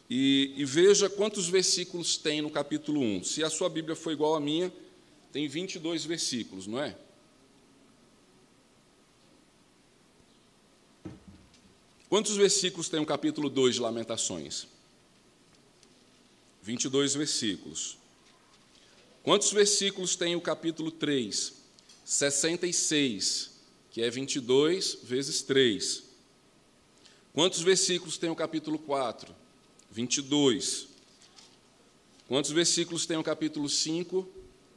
e, 0.09 0.53
e, 0.57 0.65
veja 0.67 1.09
quantos 1.09 1.49
versículos 1.49 2.19
tem 2.19 2.43
no 2.43 2.51
capítulo 2.51 3.01
1. 3.01 3.25
Se 3.25 3.43
a 3.43 3.49
sua 3.49 3.71
Bíblia 3.71 3.97
for 3.97 4.13
igual 4.13 4.35
à 4.35 4.41
minha, 4.41 4.71
tem 5.33 5.49
22 5.49 6.05
versículos, 6.05 6.67
não 6.67 6.79
é? 6.79 6.95
Quantos 12.11 12.37
versículos 12.37 12.91
tem 12.91 13.01
o 13.01 13.07
capítulo 13.07 13.49
2 13.49 13.77
de 13.77 13.81
Lamentações? 13.81 14.67
22 16.63 17.15
versículos. 17.15 17.99
Quantos 19.23 19.53
versículos 19.53 20.17
tem 20.17 20.37
o 20.37 20.41
capítulo 20.41 20.91
3? 20.91 21.53
66, 22.05 23.51
que 23.91 24.03
é 24.03 24.11
22 24.11 24.99
vezes 25.03 25.43
3. 25.43 26.05
Quantos 27.33 27.61
versículos 27.63 28.17
tem 28.17 28.31
o 28.31 28.37
capítulo 28.37 28.79
4? 28.79 29.35
22. 29.91 30.89
Quantos 32.29 32.51
versículos 32.51 33.07
tem 33.07 33.17
o 33.17 33.25
capítulo 33.25 33.69
5? 33.69 34.29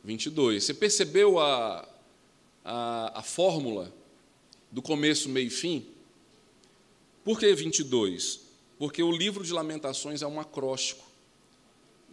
22. 0.04 0.64
Você 0.64 0.74
percebeu 0.74 1.40
a, 1.40 1.88
a, 2.64 3.20
a 3.20 3.24
fórmula 3.24 3.94
do 4.72 4.82
começo, 4.82 5.30
meio 5.30 5.48
e 5.48 5.52
fim? 5.52 5.86
Por 7.24 7.40
que 7.40 7.54
22? 7.54 8.42
Porque 8.78 9.02
o 9.02 9.12
livro 9.12 9.44
de 9.44 9.54
Lamentações 9.54 10.22
é 10.22 10.28
um 10.28 10.40
acróstico. 10.40 11.05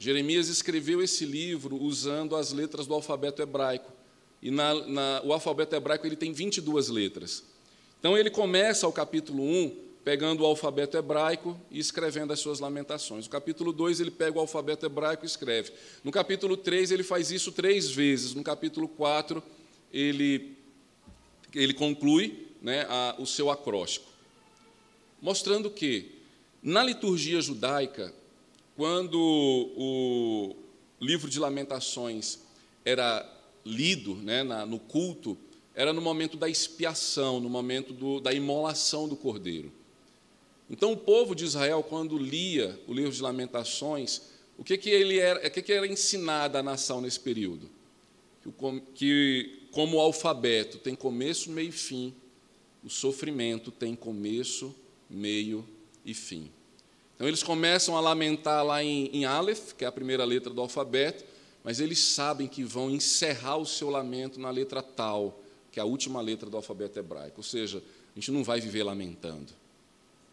Jeremias 0.02 0.48
escreveu 0.48 1.00
esse 1.00 1.24
livro 1.24 1.76
usando 1.76 2.34
as 2.34 2.52
letras 2.52 2.86
do 2.86 2.94
alfabeto 2.94 3.40
hebraico. 3.40 3.92
E 4.42 4.50
na, 4.50 4.74
na, 4.86 5.22
o 5.24 5.32
alfabeto 5.32 5.76
hebraico 5.76 6.04
ele 6.04 6.16
tem 6.16 6.32
22 6.32 6.88
letras. 6.88 7.44
Então 8.00 8.18
ele 8.18 8.28
começa 8.28 8.88
o 8.88 8.92
capítulo 8.92 9.44
1 9.44 9.92
pegando 10.04 10.42
o 10.42 10.46
alfabeto 10.46 10.96
hebraico 10.96 11.56
e 11.70 11.78
escrevendo 11.78 12.32
as 12.32 12.40
suas 12.40 12.58
lamentações. 12.58 13.26
No 13.26 13.30
capítulo 13.30 13.72
2 13.72 14.00
ele 14.00 14.10
pega 14.10 14.36
o 14.36 14.40
alfabeto 14.40 14.84
hebraico 14.84 15.24
e 15.24 15.26
escreve. 15.26 15.72
No 16.02 16.10
capítulo 16.10 16.56
3 16.56 16.90
ele 16.90 17.04
faz 17.04 17.30
isso 17.30 17.52
três 17.52 17.88
vezes. 17.88 18.34
No 18.34 18.42
capítulo 18.42 18.88
4 18.88 19.40
ele, 19.92 20.56
ele 21.54 21.74
conclui 21.74 22.48
né, 22.60 22.86
a, 22.88 23.14
o 23.20 23.26
seu 23.26 23.50
acróstico 23.50 24.10
mostrando 25.22 25.70
que, 25.70 26.10
na 26.60 26.82
liturgia 26.82 27.40
judaica, 27.40 28.12
quando 28.76 29.18
o 29.18 30.56
livro 31.00 31.28
de 31.28 31.38
Lamentações 31.38 32.40
era 32.84 33.28
lido 33.64 34.14
né, 34.16 34.42
na, 34.42 34.66
no 34.66 34.78
culto, 34.78 35.36
era 35.74 35.92
no 35.92 36.00
momento 36.00 36.36
da 36.36 36.48
expiação, 36.48 37.40
no 37.40 37.48
momento 37.48 37.92
do, 37.92 38.20
da 38.20 38.32
imolação 38.32 39.08
do 39.08 39.16
cordeiro. 39.16 39.72
Então, 40.68 40.92
o 40.92 40.96
povo 40.96 41.34
de 41.34 41.44
Israel, 41.44 41.82
quando 41.82 42.16
lia 42.16 42.80
o 42.86 42.94
livro 42.94 43.12
de 43.12 43.20
Lamentações, 43.20 44.22
o 44.56 44.64
que, 44.64 44.78
que, 44.78 44.90
ele 44.90 45.18
era, 45.18 45.46
o 45.46 45.50
que, 45.50 45.62
que 45.62 45.72
era 45.72 45.86
ensinado 45.86 46.56
à 46.56 46.62
nação 46.62 47.00
nesse 47.00 47.20
período? 47.20 47.68
Que, 48.42 48.50
que, 48.94 49.62
como 49.70 49.96
o 49.96 50.00
alfabeto 50.00 50.78
tem 50.78 50.94
começo, 50.94 51.50
meio 51.50 51.68
e 51.68 51.72
fim, 51.72 52.14
o 52.82 52.90
sofrimento 52.90 53.70
tem 53.70 53.94
começo, 53.94 54.74
meio 55.08 55.66
e 56.04 56.14
fim. 56.14 56.50
Então 57.14 57.28
eles 57.28 57.42
começam 57.42 57.96
a 57.96 58.00
lamentar 58.00 58.64
lá 58.64 58.82
em, 58.82 59.06
em 59.12 59.24
Aleph, 59.24 59.72
que 59.72 59.84
é 59.84 59.88
a 59.88 59.92
primeira 59.92 60.24
letra 60.24 60.52
do 60.52 60.60
alfabeto, 60.60 61.24
mas 61.62 61.78
eles 61.78 61.98
sabem 61.98 62.48
que 62.48 62.64
vão 62.64 62.90
encerrar 62.90 63.56
o 63.56 63.66
seu 63.66 63.88
lamento 63.88 64.40
na 64.40 64.50
letra 64.50 64.82
tal, 64.82 65.40
que 65.70 65.78
é 65.78 65.82
a 65.82 65.86
última 65.86 66.20
letra 66.20 66.50
do 66.50 66.56
alfabeto 66.56 66.98
hebraico. 66.98 67.34
Ou 67.38 67.44
seja, 67.44 67.78
a 67.78 68.18
gente 68.18 68.30
não 68.30 68.42
vai 68.42 68.60
viver 68.60 68.82
lamentando, 68.82 69.52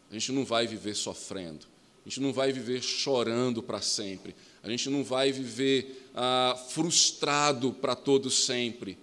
a 0.10 0.14
gente 0.14 0.32
não 0.32 0.44
vai 0.44 0.66
viver 0.66 0.96
sofrendo, 0.96 1.66
a 2.06 2.10
gente 2.10 2.20
não 2.20 2.34
vai 2.34 2.52
viver 2.52 2.82
chorando 2.82 3.62
para 3.62 3.82
sempre, 3.82 4.36
a 4.64 4.70
gente 4.70 4.90
não 4.90 5.04
vai 5.04 5.32
viver 5.32 6.10
ah, 6.16 6.56
frustrado 6.70 7.72
para 7.72 7.96
todo 7.96 8.30
sempre. 8.30 8.98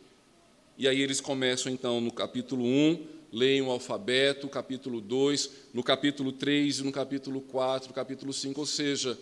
E 0.77 0.87
aí 0.87 1.01
eles 1.01 1.21
começam 1.21 1.73
então 1.73 2.01
no 2.01 2.13
capítulo 2.13 2.65
1, 2.65 3.07
leem 3.37 3.61
o 3.61 3.71
alfabeto, 3.71 4.49
capítulo 4.49 4.99
2, 4.99 5.51
no 5.75 5.83
capítulo 5.83 6.33
3 6.33 6.79
e 6.79 6.83
no 6.85 6.91
capítulo 6.91 7.43
4, 7.43 7.91
no 7.91 7.95
capítulo 7.95 8.33
5, 8.33 8.59
ou 8.59 8.65
seja, 8.65 9.19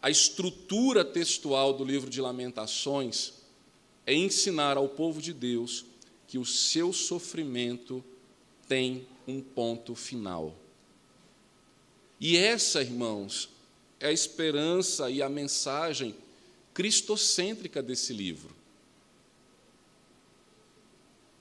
a 0.00 0.08
estrutura 0.08 1.04
textual 1.04 1.72
do 1.72 1.84
livro 1.84 2.08
de 2.08 2.20
Lamentações 2.20 3.32
é 4.06 4.14
ensinar 4.14 4.76
ao 4.76 4.88
povo 4.88 5.20
de 5.20 5.32
Deus 5.32 5.84
que 6.28 6.38
o 6.38 6.44
seu 6.44 6.92
sofrimento 6.92 8.04
tem 8.68 9.04
um 9.26 9.40
ponto 9.40 9.96
final. 9.96 10.54
E 12.20 12.36
essa, 12.36 12.80
irmãos, 12.80 13.48
é 13.98 14.06
a 14.06 14.12
esperança 14.12 15.10
e 15.10 15.20
a 15.20 15.28
mensagem 15.28 16.14
cristocêntrica 16.72 17.82
desse 17.82 18.12
livro. 18.12 18.54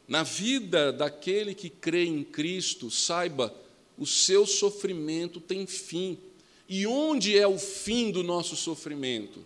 Na 0.07 0.23
vida 0.23 0.93
daquele 0.93 1.55
que 1.55 1.69
crê 1.69 2.05
em 2.05 2.23
Cristo, 2.23 2.91
saiba, 2.91 3.53
o 3.97 4.05
seu 4.05 4.45
sofrimento 4.45 5.39
tem 5.39 5.65
fim. 5.65 6.17
E 6.69 6.85
onde 6.85 7.37
é 7.37 7.47
o 7.47 7.57
fim 7.57 8.11
do 8.11 8.23
nosso 8.23 8.55
sofrimento? 8.55 9.43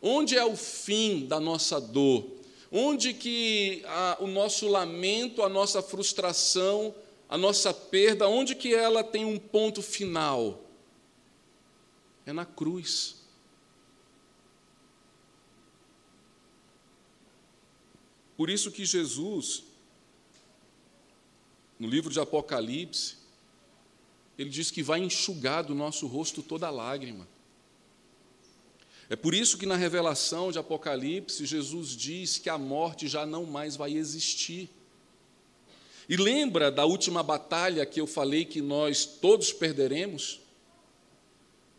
Onde 0.00 0.36
é 0.36 0.44
o 0.44 0.56
fim 0.56 1.26
da 1.26 1.40
nossa 1.40 1.80
dor? 1.80 2.26
Onde 2.70 3.14
que 3.14 3.82
a, 3.86 4.18
o 4.20 4.26
nosso 4.26 4.68
lamento, 4.68 5.42
a 5.42 5.48
nossa 5.48 5.80
frustração, 5.80 6.94
a 7.28 7.38
nossa 7.38 7.72
perda, 7.72 8.28
onde 8.28 8.54
que 8.54 8.74
ela 8.74 9.02
tem 9.02 9.24
um 9.24 9.38
ponto 9.38 9.82
final? 9.82 10.62
É 12.24 12.32
na 12.32 12.44
cruz. 12.44 13.15
Por 18.36 18.50
isso 18.50 18.70
que 18.70 18.84
Jesus, 18.84 19.64
no 21.78 21.88
livro 21.88 22.12
de 22.12 22.20
Apocalipse, 22.20 23.16
ele 24.38 24.50
diz 24.50 24.70
que 24.70 24.82
vai 24.82 25.00
enxugar 25.00 25.64
do 25.64 25.74
nosso 25.74 26.06
rosto 26.06 26.42
toda 26.42 26.68
lágrima. 26.68 27.26
É 29.08 29.16
por 29.16 29.34
isso 29.34 29.56
que 29.56 29.66
na 29.66 29.76
revelação 29.76 30.50
de 30.50 30.58
Apocalipse, 30.58 31.46
Jesus 31.46 31.90
diz 31.90 32.38
que 32.38 32.50
a 32.50 32.58
morte 32.58 33.08
já 33.08 33.24
não 33.24 33.44
mais 33.44 33.76
vai 33.76 33.94
existir. 33.94 34.68
E 36.08 36.16
lembra 36.16 36.70
da 36.70 36.84
última 36.84 37.22
batalha 37.22 37.86
que 37.86 38.00
eu 38.00 38.06
falei 38.06 38.44
que 38.44 38.60
nós 38.60 39.06
todos 39.06 39.52
perderemos? 39.52 40.40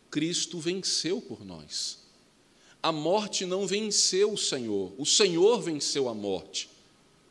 Cristo 0.09 0.59
venceu 0.59 1.21
por 1.21 1.45
nós. 1.45 2.06
A 2.87 2.91
morte 2.93 3.45
não 3.45 3.67
venceu 3.67 4.31
o 4.31 4.37
Senhor, 4.37 4.93
o 4.97 5.05
Senhor 5.05 5.61
venceu 5.61 6.07
a 6.07 6.13
morte. 6.13 6.69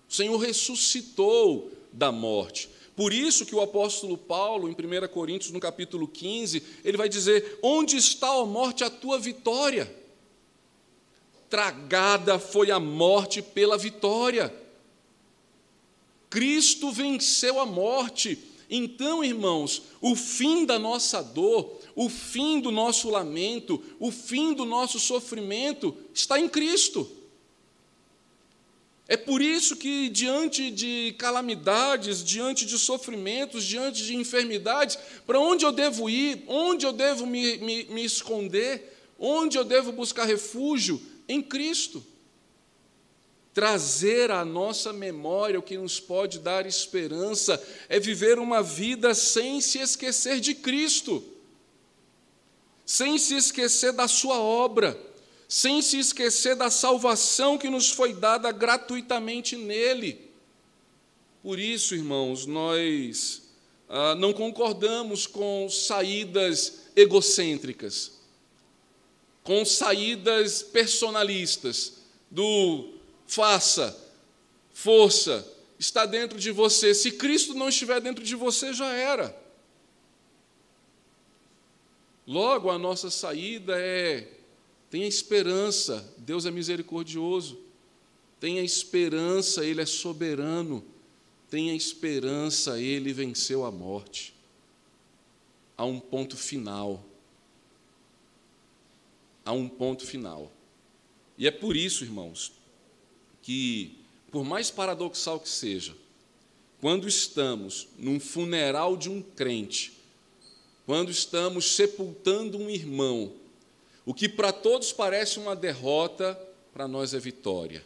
O 0.06 0.12
Senhor 0.12 0.36
ressuscitou 0.36 1.72
da 1.90 2.12
morte. 2.12 2.68
Por 2.94 3.10
isso 3.10 3.46
que 3.46 3.54
o 3.54 3.62
apóstolo 3.62 4.18
Paulo, 4.18 4.68
em 4.68 4.72
1 4.72 5.08
Coríntios, 5.08 5.50
no 5.50 5.58
capítulo 5.58 6.06
15, 6.06 6.62
ele 6.84 6.98
vai 6.98 7.08
dizer: 7.08 7.58
Onde 7.62 7.96
está, 7.96 8.28
a 8.28 8.44
morte, 8.44 8.84
a 8.84 8.90
tua 8.90 9.18
vitória? 9.18 9.90
Tragada 11.48 12.38
foi 12.38 12.70
a 12.70 12.78
morte 12.78 13.40
pela 13.40 13.78
vitória. 13.78 14.54
Cristo 16.28 16.92
venceu 16.92 17.58
a 17.58 17.64
morte. 17.64 18.38
Então, 18.68 19.24
irmãos, 19.24 19.84
o 20.02 20.14
fim 20.14 20.66
da 20.66 20.78
nossa 20.78 21.22
dor, 21.22 21.75
o 21.96 22.10
fim 22.10 22.60
do 22.60 22.70
nosso 22.70 23.08
lamento, 23.08 23.82
o 23.98 24.12
fim 24.12 24.52
do 24.52 24.66
nosso 24.66 25.00
sofrimento 25.00 25.96
está 26.12 26.38
em 26.38 26.46
Cristo. 26.46 27.10
É 29.08 29.16
por 29.16 29.40
isso 29.40 29.76
que, 29.76 30.10
diante 30.10 30.70
de 30.70 31.14
calamidades, 31.16 32.22
diante 32.22 32.66
de 32.66 32.78
sofrimentos, 32.78 33.64
diante 33.64 34.04
de 34.04 34.14
enfermidades, 34.14 34.98
para 35.26 35.40
onde 35.40 35.64
eu 35.64 35.72
devo 35.72 36.10
ir, 36.10 36.44
onde 36.46 36.84
eu 36.84 36.92
devo 36.92 37.24
me, 37.24 37.56
me, 37.58 37.84
me 37.84 38.04
esconder, 38.04 38.94
onde 39.18 39.56
eu 39.56 39.64
devo 39.64 39.90
buscar 39.90 40.26
refúgio? 40.26 41.00
Em 41.26 41.40
Cristo. 41.40 42.04
Trazer 43.54 44.30
à 44.30 44.44
nossa 44.44 44.92
memória 44.92 45.58
o 45.58 45.62
que 45.62 45.78
nos 45.78 45.98
pode 45.98 46.40
dar 46.40 46.66
esperança 46.66 47.62
é 47.88 47.98
viver 47.98 48.38
uma 48.38 48.62
vida 48.62 49.14
sem 49.14 49.62
se 49.62 49.78
esquecer 49.78 50.40
de 50.40 50.54
Cristo 50.54 51.35
sem 52.86 53.18
se 53.18 53.34
esquecer 53.34 53.92
da 53.92 54.06
Sua 54.06 54.38
obra, 54.40 54.98
sem 55.48 55.82
se 55.82 55.98
esquecer 55.98 56.54
da 56.54 56.70
salvação 56.70 57.58
que 57.58 57.68
nos 57.68 57.90
foi 57.90 58.14
dada 58.14 58.52
gratuitamente 58.52 59.56
nele. 59.56 60.30
Por 61.42 61.58
isso, 61.58 61.94
irmãos, 61.94 62.46
nós 62.46 63.42
ah, 63.88 64.14
não 64.14 64.32
concordamos 64.32 65.26
com 65.26 65.68
saídas 65.68 66.86
egocêntricas, 66.94 68.12
com 69.42 69.64
saídas 69.64 70.62
personalistas, 70.62 71.94
do 72.30 72.94
faça, 73.26 73.96
força, 74.72 75.46
está 75.78 76.06
dentro 76.06 76.38
de 76.38 76.50
você. 76.50 76.94
Se 76.94 77.12
Cristo 77.12 77.54
não 77.54 77.68
estiver 77.68 78.00
dentro 78.00 78.24
de 78.24 78.34
você, 78.34 78.72
já 78.72 78.92
era. 78.92 79.45
Logo, 82.26 82.70
a 82.70 82.78
nossa 82.78 83.10
saída 83.10 83.78
é: 83.78 84.28
tenha 84.90 85.06
esperança, 85.06 86.12
Deus 86.18 86.46
é 86.46 86.50
misericordioso. 86.50 87.58
Tenha 88.40 88.62
esperança, 88.62 89.64
Ele 89.64 89.80
é 89.80 89.86
soberano. 89.86 90.84
Tenha 91.48 91.74
esperança, 91.74 92.80
Ele 92.80 93.12
venceu 93.12 93.64
a 93.64 93.70
morte. 93.70 94.34
Há 95.76 95.84
um 95.84 96.00
ponto 96.00 96.36
final. 96.36 97.02
Há 99.44 99.52
um 99.52 99.68
ponto 99.68 100.04
final. 100.04 100.50
E 101.38 101.46
é 101.46 101.50
por 101.50 101.76
isso, 101.76 102.04
irmãos, 102.04 102.52
que, 103.42 103.96
por 104.30 104.44
mais 104.44 104.70
paradoxal 104.70 105.38
que 105.38 105.48
seja, 105.48 105.96
quando 106.80 107.06
estamos 107.06 107.88
num 107.96 108.18
funeral 108.18 108.96
de 108.96 109.08
um 109.08 109.22
crente, 109.22 109.95
quando 110.86 111.10
estamos 111.10 111.74
sepultando 111.74 112.56
um 112.56 112.70
irmão, 112.70 113.32
o 114.04 114.14
que 114.14 114.28
para 114.28 114.52
todos 114.52 114.92
parece 114.92 115.36
uma 115.36 115.56
derrota, 115.56 116.40
para 116.72 116.86
nós 116.86 117.12
é 117.12 117.18
vitória. 117.18 117.84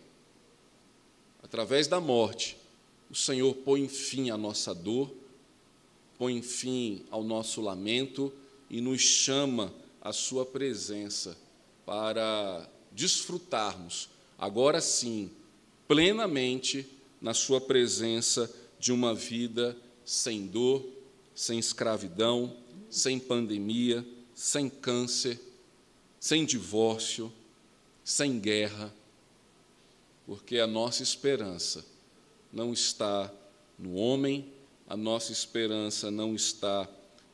Através 1.42 1.88
da 1.88 1.98
morte, 1.98 2.58
o 3.10 3.14
Senhor 3.14 3.54
põe 3.54 3.88
fim 3.88 4.28
à 4.28 4.36
nossa 4.36 4.74
dor, 4.74 5.10
põe 6.18 6.42
fim 6.42 7.02
ao 7.10 7.24
nosso 7.24 7.62
lamento 7.62 8.30
e 8.68 8.82
nos 8.82 9.00
chama 9.00 9.72
à 10.02 10.12
Sua 10.12 10.44
presença 10.44 11.38
para 11.86 12.68
desfrutarmos, 12.92 14.10
agora 14.38 14.80
sim, 14.82 15.30
plenamente 15.88 16.86
na 17.18 17.32
Sua 17.32 17.60
presença 17.60 18.54
de 18.78 18.92
uma 18.92 19.14
vida 19.14 19.74
sem 20.04 20.46
dor, 20.46 20.86
sem 21.34 21.58
escravidão, 21.58 22.54
sem 22.90 23.18
pandemia, 23.18 24.04
sem 24.34 24.68
câncer, 24.68 25.40
sem 26.18 26.44
divórcio, 26.44 27.32
sem 28.04 28.38
guerra, 28.40 28.92
porque 30.26 30.58
a 30.58 30.66
nossa 30.66 31.02
esperança 31.02 31.84
não 32.52 32.72
está 32.72 33.32
no 33.78 33.94
homem, 33.94 34.52
a 34.88 34.96
nossa 34.96 35.32
esperança 35.32 36.10
não 36.10 36.34
está 36.34 36.88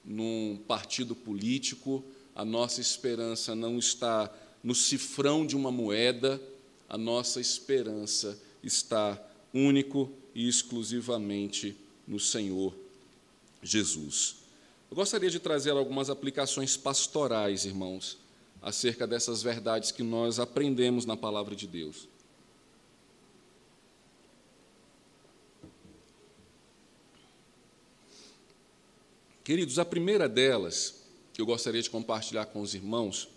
num 0.05 0.59
partido 0.69 1.17
político, 1.17 2.05
a 2.35 2.45
nossa 2.45 2.81
esperança 2.81 3.55
não 3.55 3.79
está 3.79 4.31
no 4.63 4.75
cifrão 4.75 5.47
de 5.47 5.57
uma 5.57 5.73
moeda, 5.73 6.41
a 6.89 6.99
nossa 6.99 7.41
esperança 7.41 8.39
está 8.63 9.21
único 9.53 10.13
e 10.35 10.47
exclusivamente 10.47 11.77
no 12.07 12.21
Senhor 12.21 12.75
Jesus. 13.63 14.46
Eu 14.91 14.97
gostaria 14.97 15.29
de 15.29 15.41
trazer 15.41 15.71
algumas 15.71 16.09
aplicações 16.09 16.77
pastorais, 16.77 17.65
irmãos, 17.65 18.19
acerca 18.63 19.07
dessas 19.07 19.43
verdades 19.43 19.91
que 19.91 20.03
nós 20.03 20.39
aprendemos 20.39 21.05
na 21.05 21.17
palavra 21.17 21.57
de 21.57 21.67
Deus. 21.67 22.09
Queridos, 29.43 29.79
a 29.79 29.85
primeira 29.85 30.29
delas, 30.29 31.05
que 31.33 31.41
eu 31.41 31.47
gostaria 31.47 31.81
de 31.81 31.91
compartilhar 31.91 32.47
com 32.47 32.61
os 32.61 32.75
irmãos, 32.75 33.29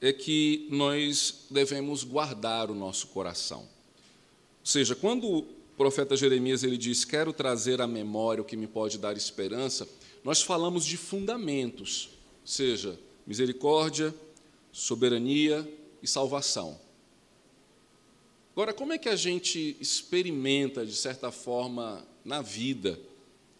é 0.00 0.12
que 0.12 0.66
nós 0.70 1.46
devemos 1.50 2.02
guardar 2.02 2.70
o 2.70 2.74
nosso 2.74 3.06
coração. 3.08 3.60
Ou 3.60 4.66
seja, 4.66 4.94
quando 4.94 5.46
profeta 5.76 6.16
Jeremias 6.16 6.64
ele 6.64 6.76
diz: 6.76 7.04
Quero 7.04 7.32
trazer 7.32 7.80
à 7.80 7.86
memória 7.86 8.42
o 8.42 8.44
que 8.44 8.56
me 8.56 8.66
pode 8.66 8.98
dar 8.98 9.16
esperança, 9.16 9.88
nós 10.24 10.40
falamos 10.40 10.86
de 10.86 10.96
fundamentos, 10.96 12.08
seja, 12.42 12.98
misericórdia, 13.26 14.14
soberania 14.72 15.70
e 16.02 16.08
salvação. 16.08 16.80
Agora, 18.52 18.72
como 18.72 18.94
é 18.94 18.98
que 18.98 19.08
a 19.08 19.16
gente 19.16 19.76
experimenta, 19.78 20.86
de 20.86 20.94
certa 20.94 21.30
forma, 21.30 22.02
na 22.24 22.40
vida, 22.40 22.98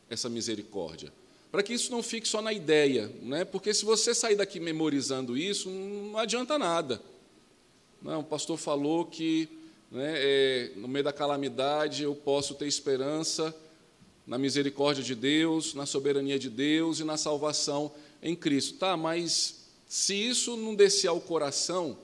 essa 0.09 0.31
misericórdia? 0.31 1.13
Para 1.53 1.63
que 1.63 1.75
isso 1.75 1.93
não 1.93 2.03
fique 2.03 2.27
só 2.27 2.41
na 2.41 2.53
ideia, 2.53 3.13
né? 3.21 3.45
porque 3.45 3.75
se 3.75 3.85
você 3.85 4.15
sair 4.15 4.35
daqui 4.35 4.59
memorizando 4.59 5.37
isso, 5.37 5.69
não 5.69 6.17
adianta 6.17 6.59
nada. 6.59 7.01
Não, 8.01 8.21
o 8.21 8.25
pastor 8.25 8.57
falou 8.57 9.05
que 9.05 9.49
né, 9.91 10.15
é, 10.17 10.73
no 10.77 10.89
meio 10.89 11.05
da 11.05 11.13
calamidade 11.13 12.05
eu 12.05 12.15
posso 12.15 12.55
ter 12.55 12.67
esperança 12.67 13.55
na 14.27 14.39
misericórdia 14.39 15.03
de 15.03 15.15
Deus, 15.15 15.75
na 15.75 15.87
soberania 15.87 16.39
de 16.39 16.49
Deus 16.49 17.01
e 17.01 17.05
na 17.05 17.17
salvação 17.17 17.93
em 18.23 18.35
Cristo. 18.35 18.79
Tá, 18.79 18.97
mas 18.97 19.67
se 19.87 20.15
isso 20.15 20.57
não 20.57 20.75
descer 20.75 21.09
ao 21.09 21.21
coração, 21.21 21.97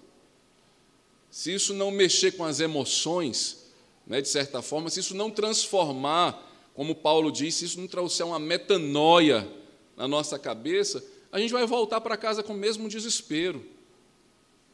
se 1.30 1.54
isso 1.54 1.72
não 1.72 1.90
mexer 1.90 2.32
com 2.32 2.44
as 2.44 2.60
emoções, 2.60 3.66
né, 4.06 4.20
de 4.20 4.28
certa 4.28 4.60
forma, 4.60 4.90
se 4.90 5.00
isso 5.00 5.14
não 5.14 5.30
transformar, 5.30 6.48
como 6.74 6.94
Paulo 6.94 7.30
disse, 7.30 7.58
se 7.58 7.64
isso 7.66 7.80
não 7.80 7.86
trouxer 7.86 8.26
uma 8.26 8.38
metanoia 8.38 9.48
na 9.96 10.08
nossa 10.08 10.38
cabeça, 10.38 11.04
a 11.32 11.38
gente 11.38 11.52
vai 11.52 11.66
voltar 11.66 12.00
para 12.00 12.16
casa 12.16 12.42
com 12.42 12.52
o 12.52 12.56
mesmo 12.56 12.88
desespero. 12.88 13.64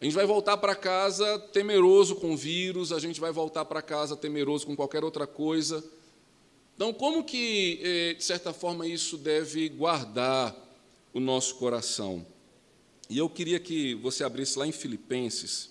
A 0.01 0.05
gente 0.05 0.15
vai 0.15 0.27
voltar 0.27 0.57
para 0.59 0.75
casa 0.75 1.39
temeroso 1.53 2.17
com 2.17 2.37
vírus, 2.37 2.93
a 2.93 2.99
gente 2.99 3.21
vai 3.21 3.33
voltar 3.33 3.65
para 3.65 3.81
casa 3.81 4.17
temeroso 4.17 4.67
com 4.67 4.77
qualquer 4.77 5.03
outra 5.03 5.27
coisa. 5.27 5.83
Então, 6.77 6.93
como 6.93 7.25
que, 7.25 7.81
eh, 7.83 8.15
de 8.15 8.23
certa 8.23 8.53
forma, 8.53 8.87
isso 8.87 9.17
deve 9.17 9.67
guardar 9.71 10.55
o 11.11 11.19
nosso 11.19 11.55
coração? 11.55 12.27
E 13.09 13.17
eu 13.17 13.31
queria 13.31 13.59
que 13.59 13.95
você 13.95 14.23
abrisse 14.23 14.59
lá 14.59 14.67
em 14.67 14.73
Filipenses. 14.73 15.71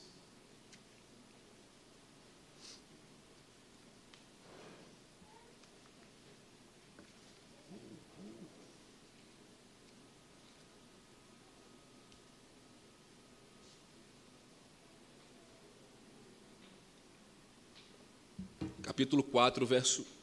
Capítulo 18.82 19.22
4, 19.22 19.68
verso 19.68 20.15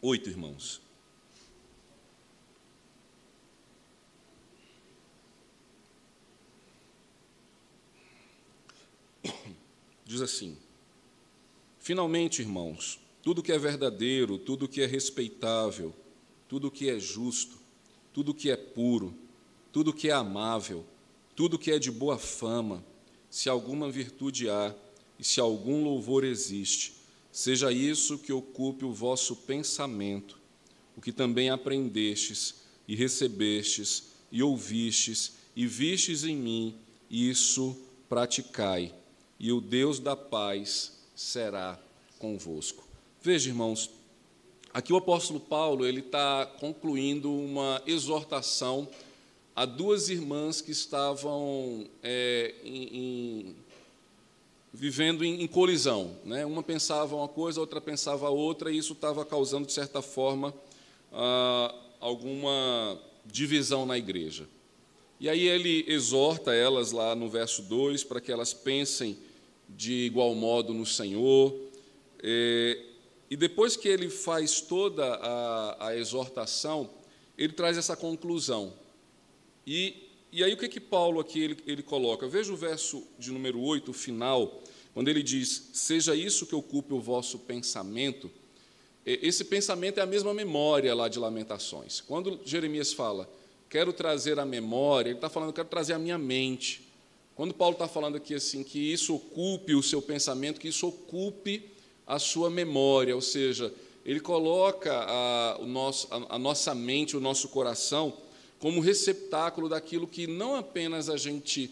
8, 0.00 0.30
irmãos. 0.30 0.80
Diz 10.04 10.20
assim: 10.20 10.56
Finalmente, 11.78 12.40
irmãos, 12.40 13.00
tudo 13.22 13.42
que 13.42 13.52
é 13.52 13.58
verdadeiro, 13.58 14.38
tudo 14.38 14.68
que 14.68 14.80
é 14.80 14.86
respeitável, 14.86 15.94
tudo 16.48 16.70
que 16.70 16.88
é 16.88 16.98
justo, 16.98 17.58
tudo 18.12 18.34
que 18.34 18.50
é 18.50 18.56
puro, 18.56 19.14
tudo 19.72 19.92
que 19.92 20.08
é 20.08 20.12
amável, 20.12 20.84
tudo 21.34 21.58
que 21.58 21.70
é 21.70 21.78
de 21.78 21.90
boa 21.90 22.18
fama, 22.18 22.84
se 23.30 23.48
alguma 23.48 23.90
virtude 23.90 24.48
há 24.48 24.74
e 25.18 25.24
se 25.24 25.40
algum 25.40 25.84
louvor 25.84 26.24
existe, 26.24 26.97
seja 27.38 27.70
isso 27.70 28.18
que 28.18 28.32
ocupe 28.32 28.84
o 28.84 28.92
vosso 28.92 29.36
pensamento, 29.36 30.40
o 30.96 31.00
que 31.00 31.12
também 31.12 31.50
aprendestes 31.50 32.56
e 32.88 32.96
recebestes 32.96 34.08
e 34.32 34.42
ouvistes 34.42 35.34
e 35.54 35.64
vistes 35.64 36.24
em 36.24 36.34
mim, 36.34 36.74
isso 37.08 37.80
praticai 38.08 38.92
e 39.38 39.52
o 39.52 39.60
Deus 39.60 40.00
da 40.00 40.16
paz 40.16 40.98
será 41.14 41.78
convosco. 42.18 42.82
Veja, 43.22 43.50
irmãos, 43.50 43.88
aqui 44.74 44.92
o 44.92 44.96
apóstolo 44.96 45.38
Paulo 45.38 45.86
ele 45.86 46.00
está 46.00 46.44
concluindo 46.44 47.32
uma 47.32 47.80
exortação 47.86 48.88
a 49.54 49.64
duas 49.64 50.08
irmãs 50.08 50.60
que 50.60 50.72
estavam 50.72 51.86
é, 52.02 52.56
em, 52.64 52.96
em, 52.96 53.56
vivendo 54.72 55.24
em, 55.24 55.42
em 55.42 55.46
colisão. 55.46 56.16
Né? 56.24 56.44
Uma 56.44 56.62
pensava 56.62 57.16
uma 57.16 57.28
coisa, 57.28 57.60
a 57.60 57.62
outra 57.62 57.80
pensava 57.80 58.28
outra, 58.28 58.70
e 58.70 58.78
isso 58.78 58.92
estava 58.92 59.24
causando, 59.24 59.66
de 59.66 59.72
certa 59.72 60.02
forma, 60.02 60.54
ah, 61.12 61.74
alguma 62.00 62.98
divisão 63.24 63.86
na 63.86 63.98
igreja. 63.98 64.46
E 65.20 65.28
aí 65.28 65.48
ele 65.48 65.84
exorta 65.88 66.54
elas 66.54 66.92
lá 66.92 67.14
no 67.14 67.28
verso 67.28 67.62
2 67.62 68.04
para 68.04 68.20
que 68.20 68.30
elas 68.30 68.54
pensem 68.54 69.18
de 69.68 69.92
igual 69.92 70.34
modo 70.34 70.72
no 70.72 70.86
Senhor. 70.86 71.54
É, 72.22 72.78
e 73.30 73.36
depois 73.36 73.76
que 73.76 73.88
ele 73.88 74.08
faz 74.08 74.60
toda 74.60 75.04
a, 75.04 75.88
a, 75.88 75.96
exortação, 75.96 76.88
ele 77.36 77.52
traz 77.52 77.76
essa 77.76 77.96
conclusão. 77.96 78.72
E, 79.66 80.07
e 80.30 80.44
aí 80.44 80.52
o 80.52 80.56
que 80.56 80.68
que 80.68 80.80
Paulo 80.80 81.20
aqui 81.20 81.40
ele, 81.40 81.56
ele 81.66 81.82
coloca? 81.82 82.28
Veja 82.28 82.52
o 82.52 82.56
verso 82.56 83.02
de 83.18 83.30
número 83.30 83.60
8, 83.60 83.90
o 83.90 83.94
final, 83.94 84.62
quando 84.92 85.08
ele 85.08 85.22
diz: 85.22 85.70
Seja 85.72 86.14
isso 86.14 86.46
que 86.46 86.54
ocupe 86.54 86.92
o 86.92 87.00
vosso 87.00 87.38
pensamento. 87.38 88.30
É, 89.06 89.18
esse 89.26 89.44
pensamento 89.44 89.98
é 89.98 90.02
a 90.02 90.06
mesma 90.06 90.34
memória 90.34 90.94
lá 90.94 91.08
de 91.08 91.18
Lamentações. 91.18 92.00
Quando 92.00 92.40
Jeremias 92.44 92.92
fala, 92.92 93.28
quero 93.70 93.92
trazer 93.92 94.38
a 94.38 94.44
memória, 94.44 95.10
ele 95.10 95.16
está 95.16 95.30
falando, 95.30 95.52
quero 95.52 95.68
trazer 95.68 95.94
a 95.94 95.98
minha 95.98 96.18
mente. 96.18 96.86
Quando 97.34 97.54
Paulo 97.54 97.72
está 97.74 97.86
falando 97.86 98.16
aqui 98.16 98.34
assim, 98.34 98.64
que 98.64 98.92
isso 98.92 99.14
ocupe 99.14 99.74
o 99.74 99.82
seu 99.82 100.02
pensamento, 100.02 100.60
que 100.60 100.68
isso 100.68 100.88
ocupe 100.88 101.70
a 102.06 102.18
sua 102.18 102.50
memória, 102.50 103.14
ou 103.14 103.20
seja, 103.20 103.72
ele 104.04 104.20
coloca 104.20 104.92
a, 104.92 105.58
nosso, 105.64 106.08
a, 106.10 106.36
a 106.36 106.38
nossa 106.38 106.74
mente, 106.74 107.16
o 107.16 107.20
nosso 107.20 107.48
coração, 107.48 108.12
como 108.58 108.80
receptáculo 108.80 109.68
daquilo 109.68 110.06
que 110.06 110.26
não 110.26 110.56
apenas 110.56 111.08
a 111.08 111.16
gente 111.16 111.70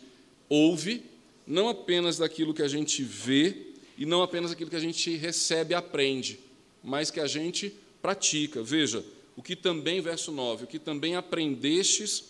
ouve, 0.48 1.02
não 1.46 1.68
apenas 1.68 2.18
daquilo 2.18 2.54
que 2.54 2.62
a 2.62 2.68
gente 2.68 3.02
vê, 3.02 3.66
e 3.98 4.04
não 4.04 4.22
apenas 4.22 4.50
daquilo 4.50 4.70
que 4.70 4.76
a 4.76 4.80
gente 4.80 5.16
recebe 5.16 5.72
e 5.72 5.74
aprende, 5.74 6.38
mas 6.82 7.10
que 7.10 7.20
a 7.20 7.26
gente 7.26 7.74
pratica. 8.02 8.62
Veja, 8.62 9.04
o 9.36 9.42
que 9.42 9.56
também, 9.56 10.00
verso 10.00 10.30
9, 10.30 10.64
o 10.64 10.66
que 10.66 10.78
também 10.78 11.16
aprendestes, 11.16 12.24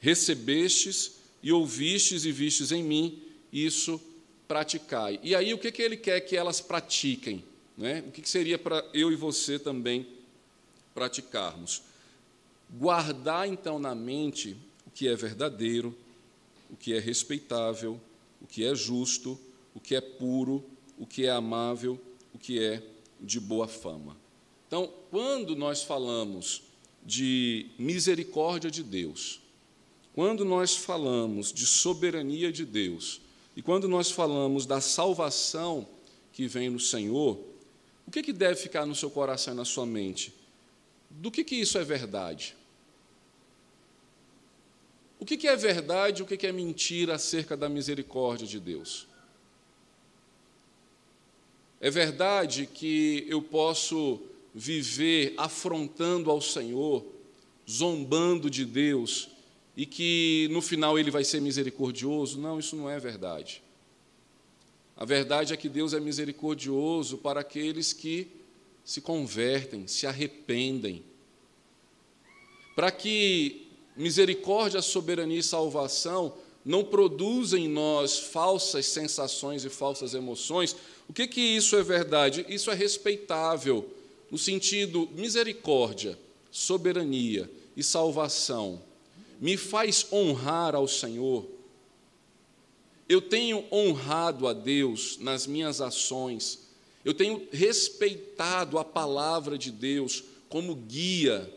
recebestes 0.00 1.12
e 1.42 1.52
ouvistes 1.52 2.24
e 2.24 2.32
vistes 2.32 2.72
em 2.72 2.82
mim, 2.82 3.22
isso 3.52 4.00
praticai. 4.48 5.20
E 5.22 5.34
aí, 5.34 5.54
o 5.54 5.58
que, 5.58 5.72
que 5.72 5.82
ele 5.82 5.96
quer 5.96 6.20
que 6.20 6.36
elas 6.36 6.60
pratiquem? 6.60 7.44
Né? 7.76 8.04
O 8.06 8.10
que, 8.10 8.20
que 8.20 8.28
seria 8.28 8.58
para 8.58 8.84
eu 8.92 9.10
e 9.10 9.16
você 9.16 9.58
também 9.58 10.06
praticarmos? 10.94 11.82
Guardar, 12.72 13.46
então, 13.46 13.78
na 13.78 13.94
mente 13.94 14.56
o 14.86 14.90
que 14.90 15.06
é 15.06 15.14
verdadeiro, 15.14 15.94
o 16.70 16.76
que 16.76 16.94
é 16.94 16.98
respeitável, 16.98 18.00
o 18.40 18.46
que 18.46 18.64
é 18.64 18.74
justo, 18.74 19.38
o 19.74 19.80
que 19.80 19.94
é 19.94 20.00
puro, 20.00 20.64
o 20.98 21.06
que 21.06 21.26
é 21.26 21.30
amável, 21.30 22.00
o 22.34 22.38
que 22.38 22.62
é 22.62 22.82
de 23.20 23.38
boa 23.38 23.68
fama. 23.68 24.16
Então, 24.66 24.90
quando 25.10 25.54
nós 25.54 25.82
falamos 25.82 26.62
de 27.04 27.66
misericórdia 27.78 28.70
de 28.70 28.82
Deus, 28.82 29.40
quando 30.14 30.44
nós 30.44 30.76
falamos 30.76 31.52
de 31.52 31.66
soberania 31.66 32.52
de 32.52 32.64
Deus 32.64 33.20
e 33.56 33.62
quando 33.62 33.88
nós 33.88 34.10
falamos 34.10 34.66
da 34.66 34.80
salvação 34.80 35.86
que 36.32 36.46
vem 36.46 36.70
no 36.70 36.80
Senhor, 36.80 37.38
o 38.06 38.10
que, 38.10 38.22
que 38.22 38.32
deve 38.32 38.56
ficar 38.56 38.86
no 38.86 38.94
seu 38.94 39.10
coração 39.10 39.54
e 39.54 39.56
na 39.56 39.64
sua 39.64 39.86
mente? 39.86 40.34
Do 41.10 41.30
que, 41.30 41.44
que 41.44 41.56
isso 41.56 41.76
é 41.78 41.84
verdade? 41.84 42.56
O 45.22 45.24
que, 45.24 45.46
é 45.46 45.54
verdade 45.54 46.20
o 46.20 46.26
que 46.26 46.44
é 46.44 46.50
mentira 46.50 47.14
acerca 47.14 47.56
da 47.56 47.68
misericórdia 47.68 48.44
de 48.44 48.58
Deus? 48.58 49.06
É 51.80 51.88
verdade 51.88 52.66
que 52.66 53.24
eu 53.28 53.40
posso 53.40 54.20
viver 54.52 55.32
afrontando 55.36 56.28
ao 56.28 56.40
Senhor, 56.40 57.06
zombando 57.70 58.50
de 58.50 58.64
Deus, 58.64 59.28
e 59.76 59.86
que 59.86 60.48
no 60.50 60.60
final 60.60 60.98
ele 60.98 61.12
vai 61.12 61.22
ser 61.22 61.40
misericordioso. 61.40 62.40
Não, 62.40 62.58
isso 62.58 62.74
não 62.74 62.90
é 62.90 62.98
verdade. 62.98 63.62
A 64.96 65.04
verdade 65.04 65.54
é 65.54 65.56
que 65.56 65.68
Deus 65.68 65.94
é 65.94 66.00
misericordioso 66.00 67.16
para 67.16 67.42
aqueles 67.42 67.92
que 67.92 68.26
se 68.84 69.00
convertem, 69.00 69.86
se 69.86 70.04
arrependem. 70.04 71.04
Para 72.74 72.90
que 72.90 73.61
misericórdia, 73.96 74.80
soberania 74.82 75.38
e 75.38 75.42
salvação 75.42 76.34
não 76.64 76.84
produzam 76.84 77.58
em 77.58 77.68
nós 77.68 78.18
falsas 78.18 78.86
sensações 78.86 79.64
e 79.64 79.68
falsas 79.68 80.14
emoções, 80.14 80.76
o 81.08 81.12
que 81.12 81.26
que 81.26 81.40
isso 81.40 81.76
é 81.76 81.82
verdade? 81.82 82.46
Isso 82.48 82.70
é 82.70 82.74
respeitável 82.74 83.90
no 84.30 84.38
sentido 84.38 85.08
misericórdia, 85.14 86.18
soberania 86.50 87.50
e 87.76 87.82
salvação, 87.82 88.80
me 89.40 89.56
faz 89.56 90.06
honrar 90.12 90.74
ao 90.74 90.86
Senhor, 90.86 91.46
eu 93.08 93.20
tenho 93.20 93.64
honrado 93.70 94.46
a 94.46 94.52
Deus 94.52 95.18
nas 95.18 95.46
minhas 95.46 95.80
ações, 95.80 96.60
eu 97.04 97.12
tenho 97.12 97.46
respeitado 97.52 98.78
a 98.78 98.84
palavra 98.84 99.58
de 99.58 99.70
Deus 99.70 100.22
como 100.48 100.74
guia, 100.74 101.52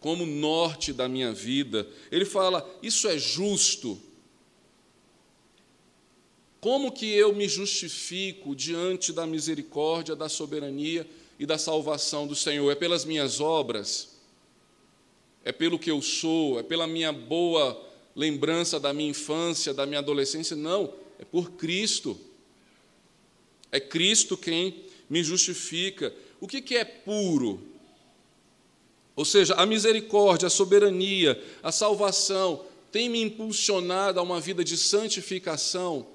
como 0.00 0.24
norte 0.24 0.92
da 0.92 1.08
minha 1.08 1.32
vida. 1.32 1.86
Ele 2.10 2.24
fala: 2.24 2.68
Isso 2.82 3.06
é 3.06 3.18
justo. 3.18 4.00
Como 6.60 6.92
que 6.92 7.06
eu 7.06 7.34
me 7.34 7.48
justifico 7.48 8.54
diante 8.54 9.12
da 9.12 9.26
misericórdia, 9.26 10.14
da 10.14 10.28
soberania 10.28 11.08
e 11.38 11.46
da 11.46 11.56
salvação 11.56 12.26
do 12.26 12.34
Senhor? 12.34 12.70
É 12.70 12.74
pelas 12.74 13.04
minhas 13.04 13.40
obras? 13.40 14.18
É 15.42 15.52
pelo 15.52 15.78
que 15.78 15.90
eu 15.90 16.02
sou? 16.02 16.58
É 16.58 16.62
pela 16.62 16.86
minha 16.86 17.12
boa 17.12 17.88
lembrança 18.14 18.78
da 18.78 18.92
minha 18.92 19.08
infância, 19.08 19.72
da 19.72 19.86
minha 19.86 20.00
adolescência? 20.00 20.54
Não, 20.54 20.92
é 21.18 21.24
por 21.24 21.52
Cristo. 21.52 22.18
É 23.72 23.80
Cristo 23.80 24.36
quem 24.36 24.84
me 25.08 25.24
justifica. 25.24 26.14
O 26.40 26.46
que, 26.46 26.60
que 26.60 26.76
é 26.76 26.84
puro? 26.84 27.62
Ou 29.16 29.24
seja, 29.24 29.54
a 29.54 29.66
misericórdia, 29.66 30.46
a 30.46 30.50
soberania, 30.50 31.42
a 31.62 31.72
salvação 31.72 32.64
tem 32.90 33.08
me 33.08 33.22
impulsionado 33.22 34.18
a 34.18 34.22
uma 34.22 34.40
vida 34.40 34.64
de 34.64 34.76
santificação, 34.76 36.06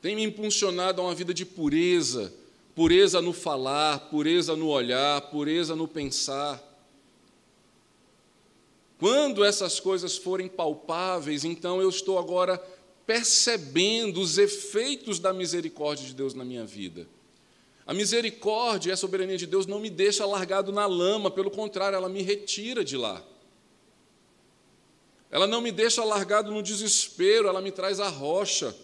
tem 0.00 0.14
me 0.14 0.22
impulsionado 0.22 1.00
a 1.00 1.04
uma 1.04 1.14
vida 1.14 1.32
de 1.32 1.46
pureza, 1.46 2.32
pureza 2.74 3.22
no 3.22 3.32
falar, 3.32 4.10
pureza 4.10 4.54
no 4.54 4.68
olhar, 4.68 5.20
pureza 5.30 5.74
no 5.74 5.88
pensar. 5.88 6.62
Quando 8.98 9.44
essas 9.44 9.80
coisas 9.80 10.16
forem 10.16 10.46
palpáveis, 10.46 11.44
então 11.44 11.80
eu 11.80 11.88
estou 11.88 12.18
agora 12.18 12.58
percebendo 13.06 14.20
os 14.20 14.38
efeitos 14.38 15.18
da 15.18 15.32
misericórdia 15.32 16.06
de 16.06 16.14
Deus 16.14 16.34
na 16.34 16.44
minha 16.44 16.64
vida. 16.64 17.06
A 17.86 17.92
misericórdia 17.92 18.90
e 18.90 18.92
a 18.92 18.96
soberania 18.96 19.36
de 19.36 19.46
Deus 19.46 19.66
não 19.66 19.78
me 19.78 19.90
deixa 19.90 20.24
largado 20.24 20.72
na 20.72 20.86
lama, 20.86 21.30
pelo 21.30 21.50
contrário, 21.50 21.96
ela 21.96 22.08
me 22.08 22.22
retira 22.22 22.82
de 22.82 22.96
lá. 22.96 23.22
Ela 25.30 25.46
não 25.46 25.60
me 25.60 25.70
deixa 25.70 26.02
largado 26.04 26.50
no 26.50 26.62
desespero, 26.62 27.48
ela 27.48 27.60
me 27.60 27.70
traz 27.70 28.00
a 28.00 28.08
rocha. 28.08 28.74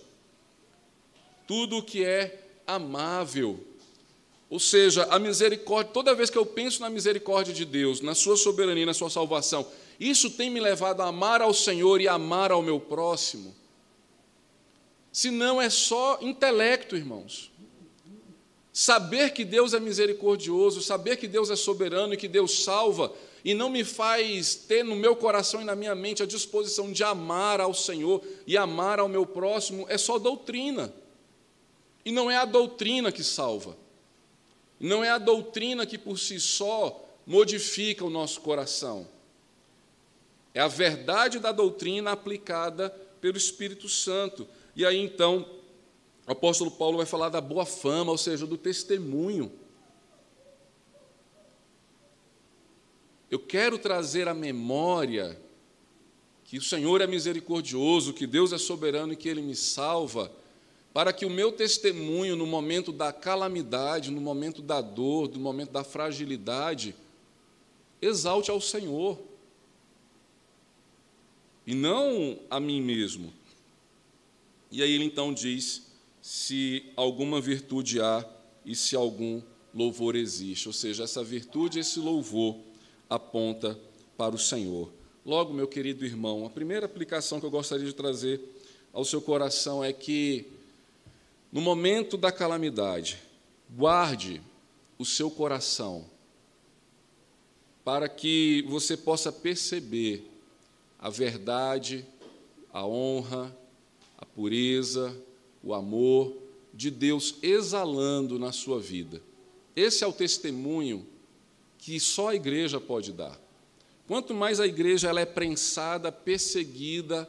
Tudo 1.47 1.79
o 1.79 1.83
que 1.83 2.05
é 2.05 2.45
amável. 2.67 3.65
Ou 4.51 4.59
seja, 4.59 5.05
a 5.05 5.19
misericórdia, 5.19 5.93
toda 5.93 6.15
vez 6.15 6.29
que 6.29 6.37
eu 6.37 6.45
penso 6.45 6.81
na 6.81 6.91
misericórdia 6.91 7.55
de 7.55 7.65
Deus, 7.65 8.01
na 8.01 8.17
sua 8.17 8.37
soberania, 8.37 8.85
na 8.85 8.93
sua 8.93 9.09
salvação, 9.09 9.67
isso 9.99 10.31
tem 10.31 10.51
me 10.51 10.61
levado 10.61 11.01
a 11.03 11.07
amar 11.07 11.41
ao 11.41 11.55
Senhor 11.55 12.01
e 12.01 12.09
amar 12.09 12.51
ao 12.51 12.61
meu 12.61 12.81
próximo. 12.81 13.55
Se 15.13 15.31
não 15.31 15.63
é 15.63 15.71
só 15.71 16.19
intelecto, 16.21 16.97
irmãos. 16.97 17.51
Saber 18.73 19.33
que 19.33 19.45
Deus 19.45 19.75
é 19.75 19.81
misericordioso, 19.81 20.81
saber 20.81 21.17
que 21.17 21.27
Deus 21.27 21.51
é 21.51 21.57
soberano 21.57 22.15
e 22.15 22.17
que 22.17 22.29
Deus 22.29 22.63
salva, 22.63 23.13
e 23.45 23.55
não 23.55 23.69
me 23.69 23.83
faz 23.83 24.55
ter 24.55 24.85
no 24.85 24.95
meu 24.95 25.17
coração 25.17 25.61
e 25.63 25.65
na 25.65 25.75
minha 25.75 25.95
mente 25.95 26.23
a 26.23 26.27
disposição 26.27 26.93
de 26.93 27.03
amar 27.03 27.61
ao 27.61 27.75
Senhor 27.75 28.23
e 28.47 28.57
amar 28.57 29.01
ao 29.01 29.09
meu 29.09 29.27
próximo, 29.27 29.87
é 29.89 29.99
só 29.99 30.19
doutrina. 30.19 30.93
E 32.05 32.13
não 32.13 32.31
é 32.31 32.37
a 32.37 32.45
doutrina 32.45 33.11
que 33.11 33.25
salva. 33.25 33.77
Não 34.79 35.03
é 35.05 35.11
a 35.11 35.19
doutrina 35.19 35.85
que 35.85 35.99
por 35.99 36.19
si 36.19 36.39
só 36.39 37.05
modifica 37.27 38.05
o 38.05 38.11
nosso 38.11 38.41
coração. 38.41 39.07
É 40.55 40.61
a 40.61 40.69
verdade 40.69 41.39
da 41.39 41.53
doutrina 41.53 42.13
aplicada 42.13 42.91
pelo 43.21 43.37
Espírito 43.37 43.89
Santo. 43.89 44.49
E 44.75 44.85
aí 44.85 44.99
então, 44.99 45.47
o 46.31 46.33
apóstolo 46.33 46.71
Paulo 46.71 46.99
vai 46.99 47.07
falar 47.07 47.29
da 47.29 47.41
boa 47.41 47.67
fama, 47.67 48.13
ou 48.13 48.17
seja, 48.17 48.47
do 48.47 48.57
testemunho. 48.57 49.51
Eu 53.29 53.41
quero 53.41 53.77
trazer 53.77 54.29
à 54.29 54.35
memória 54.35 55.37
que 56.45 56.57
o 56.57 56.63
Senhor 56.63 57.01
é 57.01 57.07
misericordioso, 57.09 58.13
que 58.13 58.29
Deus 58.29 58.53
é 58.53 58.59
soberano 58.59 59.13
e 59.13 59.17
que 59.17 59.29
Ele 59.29 59.43
me 59.43 59.57
salva, 59.57 60.31
para 60.95 61.13
que 61.13 61.27
o 61.27 61.31
meu 61.31 61.51
testemunho 61.51 62.37
no 62.37 62.47
momento 62.47 62.93
da 62.93 63.13
calamidade, 63.13 64.13
no 64.13 64.21
momento 64.21 64.63
da 64.63 64.81
dor, 64.81 65.29
no 65.31 65.41
momento 65.41 65.73
da 65.73 65.83
fragilidade, 65.83 66.95
exalte 68.01 68.53
ao 68.53 68.61
Senhor 68.61 69.19
e 71.67 71.75
não 71.75 72.39
a 72.49 72.61
mim 72.61 72.81
mesmo. 72.81 73.33
E 74.71 74.81
aí 74.81 74.93
ele 74.93 75.05
então 75.05 75.35
diz: 75.35 75.90
se 76.21 76.93
alguma 76.97 77.41
virtude 77.41 78.01
há 78.01 78.25
e 78.65 78.75
se 78.75 78.95
algum 78.95 79.41
louvor 79.75 80.17
existe. 80.17 80.69
Ou 80.69 80.73
seja, 80.73 81.05
essa 81.05 81.25
virtude, 81.25 81.79
esse 81.79 81.99
louvor 81.99 82.57
aponta 83.09 83.79
para 84.17 84.35
o 84.35 84.39
Senhor. 84.39 84.93
Logo, 85.25 85.53
meu 85.53 85.67
querido 85.67 86.05
irmão, 86.05 86.45
a 86.45 86.51
primeira 86.51 86.87
aplicação 86.87 87.41
que 87.41 87.47
eu 87.47 87.51
gostaria 87.51 87.87
de 87.87 87.95
trazer 87.95 88.41
ao 88.93 89.05
seu 89.05 89.21
coração 89.21 89.83
é 89.83 89.93
que, 89.93 90.47
no 91.53 91.61
momento 91.61 92.17
da 92.17 92.33
calamidade, 92.33 93.19
guarde 93.71 94.41
o 94.99 95.05
seu 95.05 95.31
coração 95.31 96.05
para 97.85 98.09
que 98.09 98.63
você 98.69 98.97
possa 98.97 99.33
perceber 99.33 100.29
a 100.99 101.09
verdade, 101.09 102.07
a 102.73 102.87
honra, 102.87 103.57
a 104.19 104.27
pureza, 104.27 105.17
o 105.63 105.75
amor 105.75 106.37
de 106.73 106.91
Deus 106.91 107.37
exalando 107.43 108.39
na 108.39 108.53
sua 108.53 108.81
vida. 108.81 109.21
Esse 109.75 110.05
é 110.05 110.07
o 110.07 110.13
testemunho 110.13 111.07
que 111.79 111.99
só 111.99 112.29
a 112.29 112.35
igreja 112.35 112.81
pode 112.81 113.13
dar. 113.13 113.39
Quanto 114.07 114.35
mais 114.35 114.61
a 114.61 114.67
igreja 114.67 115.09
ela 115.09 115.21
é 115.21 115.27
prensada, 115.27 116.11
perseguida, 116.11 117.29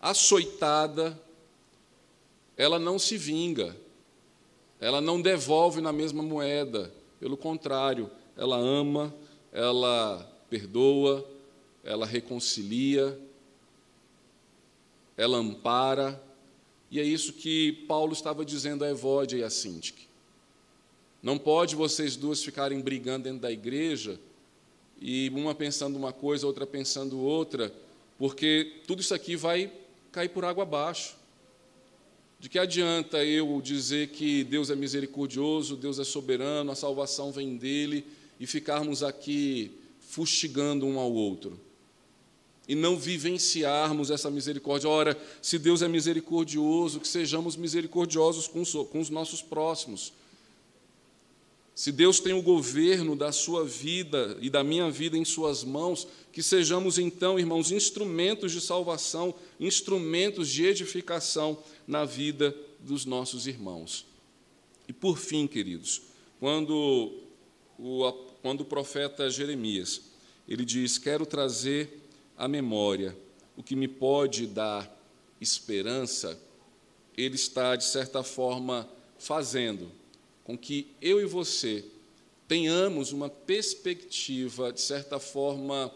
açoitada, 0.00 1.20
ela 2.56 2.78
não 2.78 2.98
se 2.98 3.16
vinga, 3.16 3.76
ela 4.80 5.00
não 5.00 5.20
devolve 5.20 5.80
na 5.80 5.92
mesma 5.92 6.22
moeda, 6.22 6.92
pelo 7.20 7.36
contrário, 7.36 8.10
ela 8.36 8.56
ama, 8.56 9.14
ela 9.52 10.28
perdoa, 10.48 11.28
ela 11.84 12.06
reconcilia, 12.06 13.18
ela 15.16 15.38
ampara, 15.38 16.20
e 16.92 17.00
é 17.00 17.02
isso 17.02 17.32
que 17.32 17.72
Paulo 17.88 18.12
estava 18.12 18.44
dizendo 18.44 18.84
a 18.84 18.90
Evódia 18.90 19.38
e 19.38 19.42
a 19.42 19.48
Sintique. 19.48 20.06
Não 21.22 21.38
pode 21.38 21.74
vocês 21.74 22.16
duas 22.16 22.44
ficarem 22.44 22.82
brigando 22.82 23.24
dentro 23.24 23.40
da 23.40 23.50
igreja 23.50 24.20
e 25.00 25.30
uma 25.30 25.54
pensando 25.54 25.96
uma 25.96 26.12
coisa, 26.12 26.46
outra 26.46 26.66
pensando 26.66 27.18
outra, 27.18 27.72
porque 28.18 28.82
tudo 28.86 29.00
isso 29.00 29.14
aqui 29.14 29.36
vai 29.36 29.72
cair 30.12 30.28
por 30.28 30.44
água 30.44 30.64
abaixo. 30.64 31.16
De 32.38 32.50
que 32.50 32.58
adianta 32.58 33.24
eu 33.24 33.58
dizer 33.62 34.08
que 34.08 34.44
Deus 34.44 34.68
é 34.68 34.76
misericordioso, 34.76 35.76
Deus 35.78 35.98
é 35.98 36.04
soberano, 36.04 36.72
a 36.72 36.74
salvação 36.74 37.32
vem 37.32 37.56
dele 37.56 38.04
e 38.38 38.46
ficarmos 38.46 39.02
aqui 39.02 39.72
fustigando 39.98 40.84
um 40.84 40.98
ao 40.98 41.10
outro? 41.10 41.58
E 42.68 42.74
não 42.74 42.96
vivenciarmos 42.96 44.10
essa 44.10 44.30
misericórdia. 44.30 44.88
Ora, 44.88 45.20
se 45.40 45.58
Deus 45.58 45.82
é 45.82 45.88
misericordioso, 45.88 47.00
que 47.00 47.08
sejamos 47.08 47.56
misericordiosos 47.56 48.46
com 48.46 48.60
os, 48.60 48.72
com 48.72 49.00
os 49.00 49.10
nossos 49.10 49.42
próximos. 49.42 50.12
Se 51.74 51.90
Deus 51.90 52.20
tem 52.20 52.32
o 52.34 52.42
governo 52.42 53.16
da 53.16 53.32
sua 53.32 53.64
vida 53.64 54.36
e 54.40 54.50
da 54.50 54.62
minha 54.62 54.90
vida 54.90 55.16
em 55.16 55.24
Suas 55.24 55.64
mãos, 55.64 56.06
que 56.30 56.42
sejamos 56.42 56.98
então, 56.98 57.38
irmãos, 57.38 57.72
instrumentos 57.72 58.52
de 58.52 58.60
salvação, 58.60 59.34
instrumentos 59.58 60.48
de 60.48 60.66
edificação 60.66 61.58
na 61.86 62.04
vida 62.04 62.54
dos 62.78 63.04
nossos 63.04 63.46
irmãos. 63.46 64.06
E 64.86 64.92
por 64.92 65.18
fim, 65.18 65.46
queridos, 65.46 66.02
quando 66.38 67.12
o, 67.78 68.12
quando 68.42 68.60
o 68.60 68.66
profeta 68.66 69.30
Jeremias 69.30 70.12
ele 70.48 70.64
diz: 70.64 70.98
Quero 70.98 71.24
trazer 71.24 72.01
a 72.42 72.48
memória, 72.48 73.16
o 73.56 73.62
que 73.62 73.76
me 73.76 73.86
pode 73.86 74.48
dar 74.48 74.92
esperança, 75.40 76.36
ele 77.16 77.36
está, 77.36 77.76
de 77.76 77.84
certa 77.84 78.24
forma, 78.24 78.88
fazendo 79.16 79.92
com 80.42 80.58
que 80.58 80.88
eu 81.00 81.20
e 81.20 81.24
você 81.24 81.84
tenhamos 82.48 83.12
uma 83.12 83.30
perspectiva, 83.30 84.72
de 84.72 84.80
certa 84.80 85.20
forma, 85.20 85.94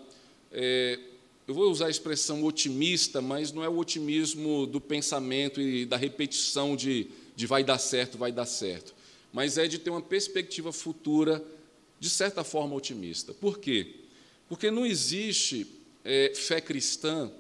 é, 0.53 1.01
eu 1.49 1.53
vou 1.53 1.69
usar 1.69 1.87
a 1.87 1.91
expressão 1.91 2.45
otimista, 2.45 3.21
mas 3.21 3.51
não 3.51 3.65
é 3.65 3.69
o 3.69 3.77
otimismo 3.77 4.69
do 4.69 4.81
pensamento 4.81 5.61
e 5.61 5.85
da 5.85 5.97
repetição 5.97 6.77
de, 6.77 7.09
de 7.35 7.45
vai 7.45 7.65
dar 7.65 7.79
certo, 7.79 8.17
vai 8.17 8.31
dar 8.31 8.47
certo, 8.47 8.95
mas 9.33 9.59
é 9.59 9.67
de 9.67 9.81
ter 9.81 9.91
uma 9.91 10.01
perspectiva 10.01 10.71
futura, 10.71 11.45
de 11.99 12.09
certa 12.09 12.45
forma, 12.45 12.77
otimista. 12.77 13.35
Por 13.35 13.59
quê? 13.59 13.97
Porque 14.49 14.71
não 14.71 14.87
existe 14.87 15.76
é, 16.07 16.33
fé 16.35 16.61
cristã 16.61 17.31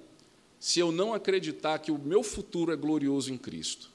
se 0.59 0.81
eu 0.81 0.91
não 0.91 1.15
acreditar 1.15 1.79
que 1.79 1.93
o 1.93 1.99
meu 1.99 2.23
futuro 2.25 2.73
é 2.73 2.77
glorioso 2.77 3.33
em 3.33 3.39
Cristo, 3.39 3.89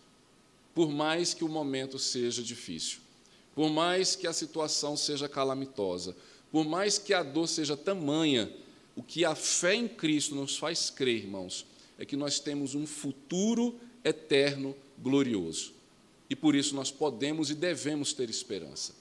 por 0.74 0.90
mais 0.90 1.34
que 1.34 1.44
o 1.44 1.50
momento 1.50 2.00
seja 2.00 2.42
difícil, 2.42 3.00
por 3.54 3.70
mais 3.70 4.16
que 4.16 4.26
a 4.26 4.32
situação 4.32 4.96
seja 4.96 5.28
calamitosa, 5.28 6.16
por 6.50 6.66
mais 6.66 6.98
que 6.98 7.14
a 7.14 7.22
dor 7.22 7.48
seja 7.48 7.76
tamanha, 7.76 8.50
o 8.96 9.04
que 9.04 9.26
a 9.26 9.36
fé 9.36 9.76
em 9.76 9.88
Cristo 9.88 10.34
nos 10.34 10.58
faz 10.58 10.90
crer, 10.90 11.24
irmãos, 11.24 11.66
é 11.98 12.06
que 12.06 12.16
nós 12.16 12.40
temos 12.40 12.74
um 12.74 12.88
futuro 12.88 13.76
eterno 14.04 14.76
glorioso. 14.98 15.74
E 16.30 16.36
por 16.36 16.56
isso 16.56 16.74
nós 16.74 16.90
podemos 16.90 17.50
e 17.50 17.56
devemos 17.56 18.14
ter 18.14 18.30
esperança. 18.30 18.94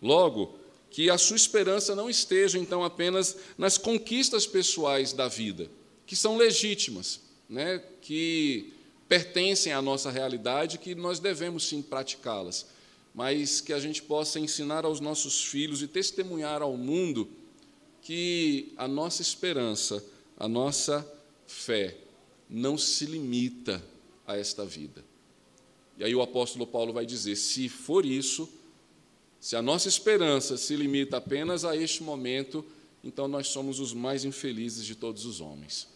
Logo, 0.00 0.58
que 0.90 1.08
a 1.08 1.16
sua 1.16 1.36
esperança 1.36 1.94
não 1.94 2.10
esteja 2.10 2.58
então 2.58 2.84
apenas 2.84 3.36
nas 3.56 3.78
conquistas 3.78 4.46
pessoais 4.46 5.12
da 5.12 5.28
vida, 5.28 5.70
que 6.04 6.16
são 6.16 6.36
legítimas, 6.36 7.20
né, 7.48 7.82
que 8.02 8.72
pertencem 9.08 9.72
à 9.72 9.80
nossa 9.80 10.10
realidade, 10.10 10.78
que 10.78 10.94
nós 10.94 11.20
devemos 11.20 11.64
sim 11.64 11.80
praticá-las, 11.80 12.66
mas 13.14 13.60
que 13.60 13.72
a 13.72 13.78
gente 13.78 14.02
possa 14.02 14.38
ensinar 14.38 14.84
aos 14.84 15.00
nossos 15.00 15.44
filhos 15.44 15.82
e 15.82 15.88
testemunhar 15.88 16.62
ao 16.62 16.76
mundo 16.76 17.28
que 18.02 18.72
a 18.76 18.86
nossa 18.88 19.22
esperança, 19.22 20.04
a 20.36 20.48
nossa 20.48 21.06
fé 21.46 21.96
não 22.48 22.78
se 22.78 23.06
limita 23.06 23.82
a 24.26 24.36
esta 24.36 24.64
vida. 24.64 25.04
E 25.98 26.04
aí 26.04 26.14
o 26.14 26.22
apóstolo 26.22 26.66
Paulo 26.66 26.92
vai 26.92 27.04
dizer: 27.04 27.36
se 27.36 27.68
for 27.68 28.06
isso, 28.06 28.48
se 29.40 29.56
a 29.56 29.62
nossa 29.62 29.88
esperança 29.88 30.58
se 30.58 30.76
limita 30.76 31.16
apenas 31.16 31.64
a 31.64 31.74
este 31.74 32.02
momento, 32.02 32.64
então 33.02 33.26
nós 33.26 33.48
somos 33.48 33.80
os 33.80 33.94
mais 33.94 34.24
infelizes 34.24 34.84
de 34.84 34.94
todos 34.94 35.24
os 35.24 35.40
homens. 35.40 35.88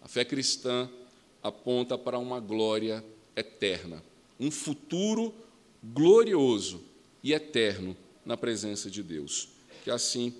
A 0.00 0.08
fé 0.08 0.24
cristã 0.24 0.90
aponta 1.40 1.96
para 1.96 2.18
uma 2.18 2.40
glória 2.40 3.04
eterna, 3.36 4.02
um 4.38 4.50
futuro 4.50 5.32
glorioso 5.82 6.82
e 7.22 7.32
eterno 7.32 7.96
na 8.26 8.36
presença 8.36 8.90
de 8.90 9.02
Deus. 9.02 9.48
Que 9.84 9.90
assim 9.90 10.34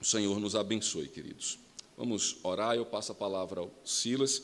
o 0.00 0.04
Senhor 0.04 0.38
nos 0.38 0.54
abençoe, 0.54 1.08
queridos. 1.08 1.58
Vamos 1.96 2.36
orar, 2.44 2.76
eu 2.76 2.86
passo 2.86 3.10
a 3.10 3.14
palavra 3.14 3.60
ao 3.60 3.72
Silas, 3.84 4.42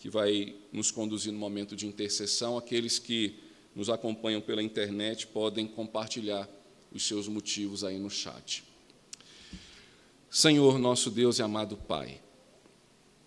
que 0.00 0.10
vai 0.10 0.56
nos 0.72 0.90
conduzir 0.90 1.32
no 1.32 1.38
momento 1.38 1.76
de 1.76 1.86
intercessão. 1.86 2.58
Aqueles 2.58 2.98
que 2.98 3.38
nos 3.74 3.88
acompanham 3.88 4.40
pela 4.40 4.62
internet 4.62 5.26
podem 5.28 5.66
compartilhar 5.66 6.48
os 6.94 7.06
seus 7.06 7.26
motivos 7.26 7.82
aí 7.82 7.98
no 7.98 8.08
chat. 8.08 8.62
Senhor, 10.30 10.78
nosso 10.78 11.10
Deus 11.10 11.38
e 11.38 11.42
amado 11.42 11.76
Pai, 11.76 12.20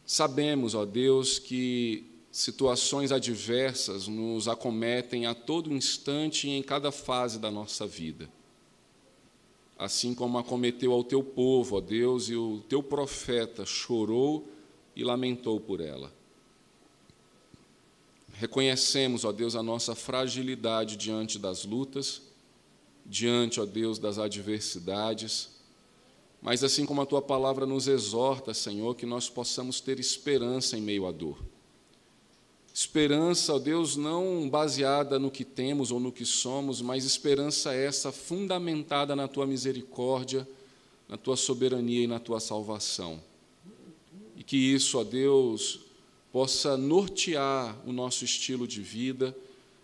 sabemos, 0.06 0.74
ó 0.74 0.86
Deus, 0.86 1.38
que 1.38 2.06
situações 2.32 3.12
adversas 3.12 4.08
nos 4.08 4.48
acometem 4.48 5.26
a 5.26 5.36
todo 5.36 5.74
instante 5.74 6.48
e 6.48 6.52
em 6.52 6.64
cada 6.64 6.92
fase 6.92 7.40
da 7.40 7.52
nossa 7.52 7.86
vida. 7.86 8.30
Assim 9.78 10.16
como 10.16 10.38
acometeu 10.38 10.92
ao 10.92 11.04
teu 11.04 11.22
povo, 11.22 11.78
ó 11.78 11.82
Deus, 11.82 12.30
e 12.30 12.36
o 12.36 12.64
teu 12.68 12.82
profeta 12.82 13.66
chorou 13.66 14.48
e 14.96 15.04
lamentou 15.04 15.60
por 15.60 15.82
ela. 15.82 16.12
Reconhecemos, 18.34 19.26
ó 19.26 19.32
Deus, 19.32 19.56
a 19.56 19.64
nossa 19.64 19.94
fragilidade 19.94 20.96
diante 20.96 21.40
das 21.40 21.66
lutas 21.66 22.27
diante, 23.08 23.60
ó 23.60 23.66
Deus, 23.66 23.98
das 23.98 24.20
adversidades. 24.20 25.50
Mas 26.42 26.64
assim 26.64 26.86
como 26.86 27.02
a 27.02 27.06
tua 27.06 27.22
palavra 27.22 27.66
nos 27.66 27.88
exorta, 27.88 28.54
Senhor, 28.54 28.96
que 28.96 29.06
nós 29.06 29.30
possamos 29.30 29.80
ter 29.80 30.00
esperança 30.00 30.78
em 30.78 30.82
meio 30.82 31.08
à 31.08 31.12
dor. 31.12 31.38
Esperança, 32.74 33.56
ó 33.56 33.60
Deus, 33.60 33.96
não 33.96 34.48
baseada 34.48 35.18
no 35.18 35.32
que 35.32 35.44
temos 35.44 35.92
ou 35.92 36.00
no 36.00 36.12
que 36.12 36.26
somos, 36.26 36.80
mas 36.80 37.06
esperança 37.06 37.74
essa 37.74 38.12
fundamentada 38.12 39.16
na 39.16 39.28
tua 39.28 39.48
misericórdia, 39.48 40.48
na 41.10 41.18
tua 41.18 41.36
soberania 41.36 42.04
e 42.04 42.08
na 42.08 42.20
tua 42.20 42.40
salvação. 42.40 43.20
E 44.36 44.44
que 44.44 44.58
isso, 44.58 45.00
ó 45.00 45.04
Deus, 45.04 45.80
possa 46.32 46.78
nortear 46.78 47.76
o 47.84 47.92
nosso 47.92 48.24
estilo 48.24 48.68
de 48.68 48.82
vida, 48.82 49.36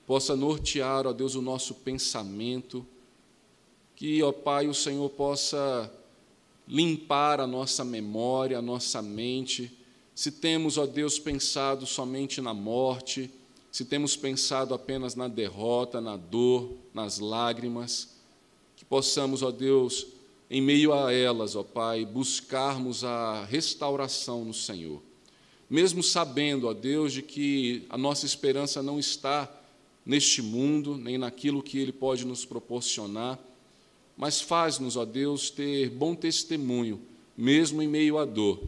possa 0.06 0.36
nortear, 0.36 1.08
ó 1.08 1.14
Deus, 1.14 1.34
o 1.34 1.42
nosso 1.42 1.74
pensamento, 1.74 2.86
que, 4.04 4.22
ó 4.22 4.34
Pai, 4.34 4.68
o 4.68 4.74
Senhor 4.74 5.10
possa 5.12 5.90
limpar 6.68 7.40
a 7.40 7.48
nossa 7.48 7.86
memória, 7.86 8.58
a 8.58 8.62
nossa 8.62 9.02
mente. 9.02 9.72
Se 10.14 10.30
temos, 10.30 10.78
ó 10.78 10.86
Deus, 10.86 11.18
pensado 11.18 11.86
somente 11.86 12.42
na 12.42 12.54
morte, 12.54 13.32
se 13.72 13.86
temos 13.86 14.18
pensado 14.18 14.74
apenas 14.74 15.16
na 15.16 15.30
derrota, 15.30 16.02
na 16.02 16.18
dor, 16.18 16.76
nas 16.94 17.20
lágrimas, 17.20 18.18
que 18.76 18.84
possamos, 18.84 19.42
ó 19.42 19.52
Deus, 19.52 20.06
em 20.50 20.62
meio 20.62 20.92
a 20.92 21.14
elas, 21.14 21.56
ó 21.56 21.64
Pai, 21.64 22.04
buscarmos 22.04 23.06
a 23.06 23.46
restauração 23.46 24.44
no 24.44 24.54
Senhor. 24.54 25.02
Mesmo 25.70 26.04
sabendo, 26.04 26.68
ó 26.68 26.74
Deus, 26.74 27.14
de 27.14 27.22
que 27.22 27.86
a 27.90 27.98
nossa 27.98 28.26
esperança 28.26 28.84
não 28.84 29.00
está 29.00 29.50
neste 30.06 30.42
mundo, 30.42 30.98
nem 30.98 31.18
naquilo 31.18 31.64
que 31.64 31.78
Ele 31.78 31.94
pode 31.94 32.26
nos 32.26 32.44
proporcionar, 32.44 33.40
mas 34.16 34.42
faz-nos, 34.42 34.96
ó 34.96 35.06
Deus, 35.06 35.50
ter 35.50 35.90
bom 35.90 36.16
testemunho, 36.16 37.02
mesmo 37.36 37.82
em 37.82 37.88
meio 37.88 38.18
à 38.18 38.26
dor, 38.26 38.62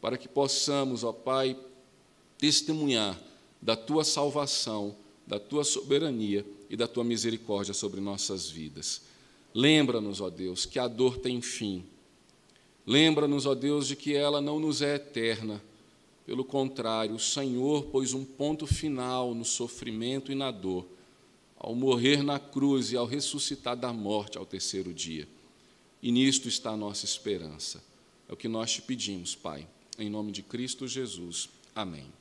para 0.00 0.16
que 0.16 0.28
possamos, 0.28 1.04
ó 1.04 1.12
Pai, 1.12 1.56
testemunhar 2.38 3.20
da 3.60 3.76
tua 3.76 4.04
salvação, 4.04 4.96
da 5.26 5.38
tua 5.38 5.64
soberania 5.64 6.44
e 6.68 6.76
da 6.76 6.86
tua 6.86 7.04
misericórdia 7.04 7.74
sobre 7.74 8.00
nossas 8.00 8.48
vidas. 8.48 9.02
Lembra-nos, 9.54 10.20
ó 10.20 10.30
Deus, 10.30 10.64
que 10.64 10.78
a 10.78 10.88
dor 10.88 11.18
tem 11.18 11.40
fim. 11.40 11.84
Lembra-nos, 12.86 13.46
ó 13.46 13.54
Deus, 13.54 13.86
de 13.86 13.94
que 13.94 14.14
ela 14.14 14.40
não 14.40 14.58
nos 14.58 14.82
é 14.82 14.96
eterna. 14.96 15.62
Pelo 16.24 16.44
contrário, 16.44 17.14
o 17.14 17.20
Senhor 17.20 17.84
pôs 17.84 18.14
um 18.14 18.24
ponto 18.24 18.66
final 18.66 19.34
no 19.34 19.44
sofrimento 19.44 20.32
e 20.32 20.34
na 20.34 20.50
dor 20.50 20.86
ao 21.62 21.76
morrer 21.76 22.24
na 22.24 22.40
cruz 22.40 22.90
e 22.90 22.96
ao 22.96 23.06
ressuscitar 23.06 23.76
da 23.76 23.92
morte 23.92 24.36
ao 24.36 24.44
terceiro 24.44 24.92
dia. 24.92 25.28
E 26.02 26.10
nisto 26.10 26.48
está 26.48 26.70
a 26.70 26.76
nossa 26.76 27.04
esperança. 27.04 27.82
É 28.28 28.32
o 28.32 28.36
que 28.36 28.48
nós 28.48 28.72
te 28.72 28.82
pedimos, 28.82 29.36
Pai, 29.36 29.68
em 29.96 30.10
nome 30.10 30.32
de 30.32 30.42
Cristo 30.42 30.88
Jesus. 30.88 31.48
Amém. 31.72 32.12